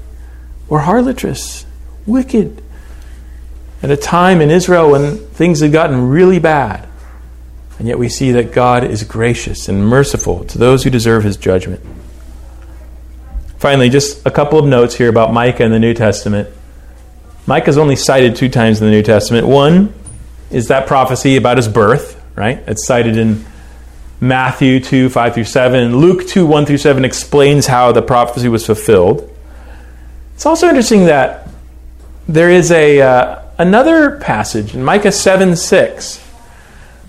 were 0.67 0.81
harlotrous, 0.81 1.65
wicked, 2.05 2.61
at 3.81 3.91
a 3.91 3.97
time 3.97 4.41
in 4.41 4.49
Israel 4.49 4.91
when 4.91 5.17
things 5.17 5.59
had 5.59 5.71
gotten 5.71 6.07
really 6.07 6.39
bad. 6.39 6.87
And 7.79 7.87
yet 7.87 7.97
we 7.97 8.09
see 8.09 8.31
that 8.31 8.51
God 8.51 8.83
is 8.83 9.03
gracious 9.03 9.67
and 9.67 9.85
merciful 9.85 10.43
to 10.45 10.57
those 10.57 10.83
who 10.83 10.89
deserve 10.89 11.23
his 11.23 11.37
judgment. 11.37 11.81
Finally, 13.57 13.89
just 13.89 14.25
a 14.25 14.31
couple 14.31 14.59
of 14.59 14.65
notes 14.65 14.95
here 14.95 15.09
about 15.09 15.33
Micah 15.33 15.63
in 15.63 15.71
the 15.71 15.79
New 15.79 15.93
Testament. 15.93 16.49
Micah 17.47 17.69
is 17.69 17.77
only 17.77 17.95
cited 17.95 18.35
two 18.35 18.49
times 18.49 18.81
in 18.81 18.87
the 18.87 18.91
New 18.91 19.01
Testament. 19.01 19.47
One 19.47 19.93
is 20.51 20.67
that 20.67 20.87
prophecy 20.87 21.35
about 21.35 21.57
his 21.57 21.67
birth, 21.67 22.21
right? 22.35 22.63
It's 22.67 22.85
cited 22.85 23.17
in 23.17 23.45
Matthew 24.19 24.79
2, 24.79 25.09
5 25.09 25.33
through 25.33 25.43
7. 25.43 25.97
Luke 25.97 26.27
2, 26.27 26.45
1 26.45 26.65
through 26.65 26.77
7 26.77 27.03
explains 27.03 27.67
how 27.67 27.91
the 27.91 28.01
prophecy 28.01 28.47
was 28.47 28.65
fulfilled. 28.65 29.29
It's 30.35 30.45
also 30.45 30.67
interesting 30.67 31.05
that 31.05 31.49
there 32.27 32.49
is 32.49 32.71
a, 32.71 33.01
uh, 33.01 33.41
another 33.57 34.19
passage 34.19 34.73
in 34.73 34.83
Micah 34.83 35.11
7, 35.11 35.55
6 35.55 36.22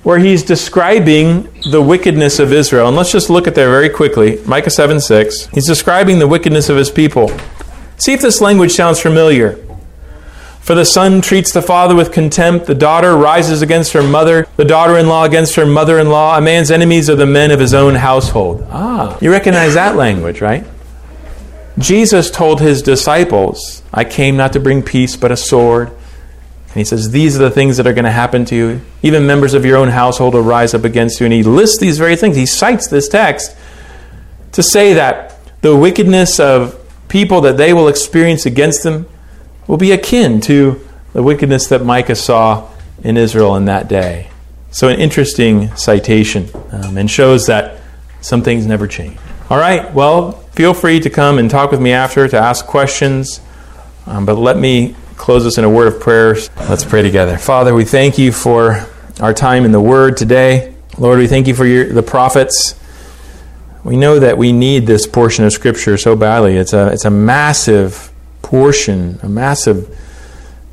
where 0.04 0.18
he's 0.18 0.42
describing 0.42 1.48
the 1.70 1.82
wickedness 1.82 2.38
of 2.38 2.52
Israel. 2.52 2.86
And 2.86 2.96
let's 2.96 3.10
just 3.10 3.30
look 3.30 3.48
at 3.48 3.54
there 3.54 3.70
very 3.70 3.88
quickly. 3.88 4.40
Micah 4.46 4.70
7, 4.70 5.00
6. 5.00 5.46
He's 5.48 5.66
describing 5.66 6.18
the 6.18 6.28
wickedness 6.28 6.68
of 6.68 6.76
his 6.76 6.90
people. 6.90 7.28
See 7.96 8.12
if 8.12 8.20
this 8.20 8.40
language 8.40 8.72
sounds 8.72 9.00
familiar. 9.00 9.58
For 10.60 10.74
the 10.74 10.84
son 10.84 11.20
treats 11.20 11.52
the 11.52 11.60
father 11.60 11.94
with 11.94 12.12
contempt, 12.12 12.66
the 12.66 12.74
daughter 12.74 13.16
rises 13.16 13.60
against 13.60 13.92
her 13.92 14.02
mother, 14.02 14.46
the 14.56 14.64
daughter 14.64 14.96
in 14.96 15.08
law 15.08 15.24
against 15.24 15.56
her 15.56 15.66
mother 15.66 15.98
in 15.98 16.08
law. 16.08 16.38
A 16.38 16.40
man's 16.40 16.70
enemies 16.70 17.10
are 17.10 17.16
the 17.16 17.26
men 17.26 17.50
of 17.50 17.60
his 17.60 17.74
own 17.74 17.96
household. 17.96 18.66
Ah, 18.70 19.18
you 19.20 19.30
recognize 19.30 19.74
that 19.74 19.96
language, 19.96 20.40
right? 20.40 20.64
Jesus 21.78 22.30
told 22.30 22.60
his 22.60 22.80
disciples, 22.80 23.82
I 23.92 24.04
came 24.04 24.36
not 24.36 24.52
to 24.54 24.60
bring 24.60 24.82
peace, 24.82 25.16
but 25.16 25.32
a 25.32 25.36
sword. 25.36 25.90
And 26.74 26.80
he 26.80 26.84
says, 26.84 27.10
These 27.10 27.36
are 27.36 27.44
the 27.44 27.52
things 27.52 27.76
that 27.76 27.86
are 27.86 27.92
going 27.92 28.04
to 28.04 28.10
happen 28.10 28.44
to 28.46 28.56
you. 28.56 28.80
Even 29.00 29.28
members 29.28 29.54
of 29.54 29.64
your 29.64 29.76
own 29.76 29.90
household 29.90 30.34
will 30.34 30.42
rise 30.42 30.74
up 30.74 30.82
against 30.82 31.20
you. 31.20 31.26
And 31.26 31.32
he 31.32 31.44
lists 31.44 31.78
these 31.78 31.98
very 31.98 32.16
things. 32.16 32.34
He 32.34 32.46
cites 32.46 32.88
this 32.88 33.06
text 33.06 33.56
to 34.50 34.60
say 34.60 34.94
that 34.94 35.38
the 35.60 35.76
wickedness 35.76 36.40
of 36.40 36.80
people 37.06 37.42
that 37.42 37.56
they 37.56 37.72
will 37.72 37.86
experience 37.86 38.44
against 38.44 38.82
them 38.82 39.06
will 39.68 39.76
be 39.76 39.92
akin 39.92 40.40
to 40.40 40.84
the 41.12 41.22
wickedness 41.22 41.68
that 41.68 41.84
Micah 41.84 42.16
saw 42.16 42.68
in 43.04 43.16
Israel 43.16 43.54
in 43.54 43.66
that 43.66 43.86
day. 43.86 44.30
So, 44.72 44.88
an 44.88 44.98
interesting 44.98 45.76
citation 45.76 46.48
um, 46.72 46.98
and 46.98 47.08
shows 47.08 47.46
that 47.46 47.80
some 48.20 48.42
things 48.42 48.66
never 48.66 48.88
change. 48.88 49.16
All 49.48 49.58
right, 49.58 49.94
well, 49.94 50.32
feel 50.54 50.74
free 50.74 50.98
to 50.98 51.08
come 51.08 51.38
and 51.38 51.48
talk 51.48 51.70
with 51.70 51.80
me 51.80 51.92
after 51.92 52.26
to 52.26 52.36
ask 52.36 52.66
questions, 52.66 53.40
um, 54.06 54.26
but 54.26 54.34
let 54.34 54.58
me 54.58 54.96
close 55.16 55.46
us 55.46 55.58
in 55.58 55.64
a 55.64 55.70
word 55.70 55.92
of 55.92 56.00
prayer. 56.00 56.36
Let's 56.56 56.84
pray 56.84 57.02
together. 57.02 57.38
Father, 57.38 57.74
we 57.74 57.84
thank 57.84 58.18
you 58.18 58.32
for 58.32 58.86
our 59.20 59.32
time 59.32 59.64
in 59.64 59.72
the 59.72 59.80
Word 59.80 60.16
today. 60.16 60.74
Lord, 60.98 61.18
we 61.18 61.26
thank 61.26 61.46
you 61.46 61.54
for 61.54 61.64
your, 61.64 61.92
the 61.92 62.02
prophets. 62.02 62.78
We 63.84 63.96
know 63.96 64.18
that 64.18 64.38
we 64.38 64.52
need 64.52 64.86
this 64.86 65.06
portion 65.06 65.44
of 65.44 65.52
Scripture 65.52 65.96
so 65.96 66.16
badly. 66.16 66.56
It's 66.56 66.72
a, 66.72 66.92
it's 66.92 67.04
a 67.04 67.10
massive 67.10 68.10
portion, 68.42 69.20
a 69.22 69.28
massive 69.28 69.98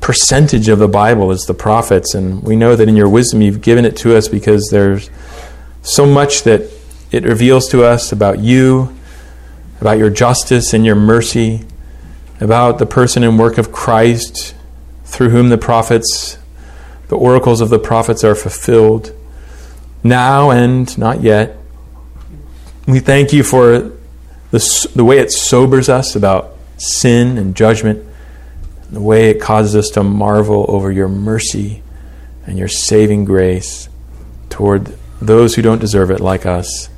percentage 0.00 0.68
of 0.68 0.78
the 0.78 0.88
Bible 0.88 1.30
is 1.30 1.46
the 1.46 1.54
prophets. 1.54 2.14
And 2.14 2.42
we 2.42 2.56
know 2.56 2.74
that 2.74 2.88
in 2.88 2.96
your 2.96 3.08
wisdom 3.08 3.40
you've 3.40 3.62
given 3.62 3.84
it 3.84 3.96
to 3.98 4.16
us 4.16 4.28
because 4.28 4.68
there's 4.70 5.08
so 5.82 6.04
much 6.04 6.42
that 6.42 6.62
it 7.10 7.24
reveals 7.24 7.68
to 7.68 7.84
us 7.84 8.10
about 8.10 8.40
you, 8.40 8.94
about 9.80 9.98
your 9.98 10.10
justice 10.10 10.74
and 10.74 10.84
your 10.84 10.96
mercy, 10.96 11.64
about 12.42 12.78
the 12.78 12.86
person 12.86 13.22
and 13.22 13.38
work 13.38 13.56
of 13.56 13.70
Christ 13.70 14.52
through 15.04 15.30
whom 15.30 15.48
the 15.48 15.56
prophets, 15.56 16.38
the 17.06 17.16
oracles 17.16 17.60
of 17.60 17.70
the 17.70 17.78
prophets 17.78 18.24
are 18.24 18.34
fulfilled 18.34 19.14
now 20.02 20.50
and 20.50 20.98
not 20.98 21.22
yet. 21.22 21.56
We 22.88 22.98
thank 22.98 23.32
you 23.32 23.44
for 23.44 23.92
the, 24.50 24.90
the 24.92 25.04
way 25.04 25.18
it 25.18 25.30
sobers 25.30 25.88
us 25.88 26.16
about 26.16 26.56
sin 26.78 27.38
and 27.38 27.54
judgment, 27.54 28.04
the 28.90 29.00
way 29.00 29.30
it 29.30 29.40
causes 29.40 29.76
us 29.76 29.90
to 29.90 30.02
marvel 30.02 30.66
over 30.68 30.90
your 30.90 31.08
mercy 31.08 31.80
and 32.44 32.58
your 32.58 32.66
saving 32.66 33.24
grace 33.24 33.88
toward 34.50 34.92
those 35.20 35.54
who 35.54 35.62
don't 35.62 35.78
deserve 35.78 36.10
it, 36.10 36.18
like 36.18 36.44
us. 36.44 36.88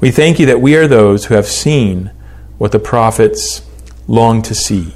We 0.00 0.12
thank 0.12 0.38
you 0.38 0.46
that 0.46 0.60
we 0.60 0.76
are 0.76 0.86
those 0.86 1.24
who 1.24 1.34
have 1.34 1.46
seen 1.46 2.12
what 2.58 2.70
the 2.70 2.78
prophets 2.78 3.62
long 4.06 4.42
to 4.42 4.54
see 4.54 4.94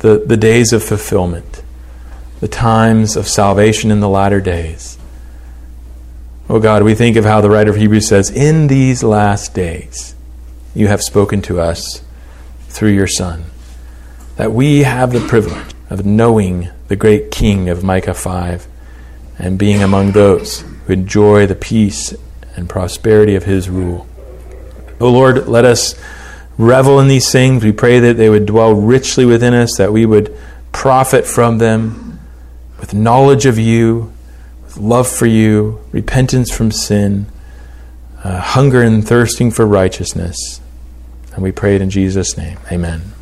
the, 0.00 0.22
the 0.26 0.36
days 0.36 0.72
of 0.72 0.82
fulfillment, 0.82 1.62
the 2.40 2.48
times 2.48 3.16
of 3.16 3.28
salvation 3.28 3.90
in 3.90 4.00
the 4.00 4.08
latter 4.08 4.40
days. 4.40 4.98
Oh 6.48 6.58
God, 6.58 6.82
we 6.82 6.94
think 6.94 7.16
of 7.16 7.24
how 7.24 7.40
the 7.40 7.50
writer 7.50 7.70
of 7.70 7.76
Hebrews 7.76 8.08
says, 8.08 8.30
In 8.30 8.66
these 8.66 9.02
last 9.02 9.54
days, 9.54 10.14
you 10.74 10.88
have 10.88 11.02
spoken 11.02 11.42
to 11.42 11.60
us 11.60 12.02
through 12.68 12.90
your 12.90 13.06
Son. 13.06 13.44
That 14.36 14.52
we 14.52 14.80
have 14.80 15.12
the 15.12 15.26
privilege 15.26 15.74
of 15.90 16.06
knowing 16.06 16.70
the 16.88 16.96
great 16.96 17.30
King 17.30 17.68
of 17.68 17.84
Micah 17.84 18.14
5 18.14 18.66
and 19.38 19.58
being 19.58 19.82
among 19.82 20.12
those 20.12 20.64
who 20.86 20.92
enjoy 20.92 21.46
the 21.46 21.54
peace 21.54 22.14
and 22.56 22.68
prosperity 22.68 23.34
of 23.34 23.44
his 23.44 23.68
rule. 23.68 24.06
O 25.00 25.06
oh 25.06 25.12
Lord, 25.12 25.46
let 25.46 25.64
us 25.64 25.94
revel 26.60 27.00
in 27.00 27.08
these 27.08 27.32
things. 27.32 27.64
We 27.64 27.72
pray 27.72 27.98
that 28.00 28.16
they 28.16 28.28
would 28.28 28.46
dwell 28.46 28.74
richly 28.74 29.24
within 29.24 29.54
us, 29.54 29.76
that 29.78 29.92
we 29.92 30.06
would 30.06 30.36
profit 30.72 31.26
from 31.26 31.58
them 31.58 32.20
with 32.78 32.94
knowledge 32.94 33.46
of 33.46 33.58
you, 33.58 34.12
with 34.64 34.76
love 34.76 35.08
for 35.08 35.26
you, 35.26 35.80
repentance 35.90 36.54
from 36.54 36.70
sin, 36.70 37.26
uh, 38.22 38.40
hunger 38.40 38.82
and 38.82 39.06
thirsting 39.06 39.50
for 39.50 39.66
righteousness. 39.66 40.60
And 41.34 41.42
we 41.42 41.52
pray 41.52 41.76
it 41.76 41.82
in 41.82 41.90
Jesus' 41.90 42.36
name. 42.36 42.58
Amen. 42.70 43.12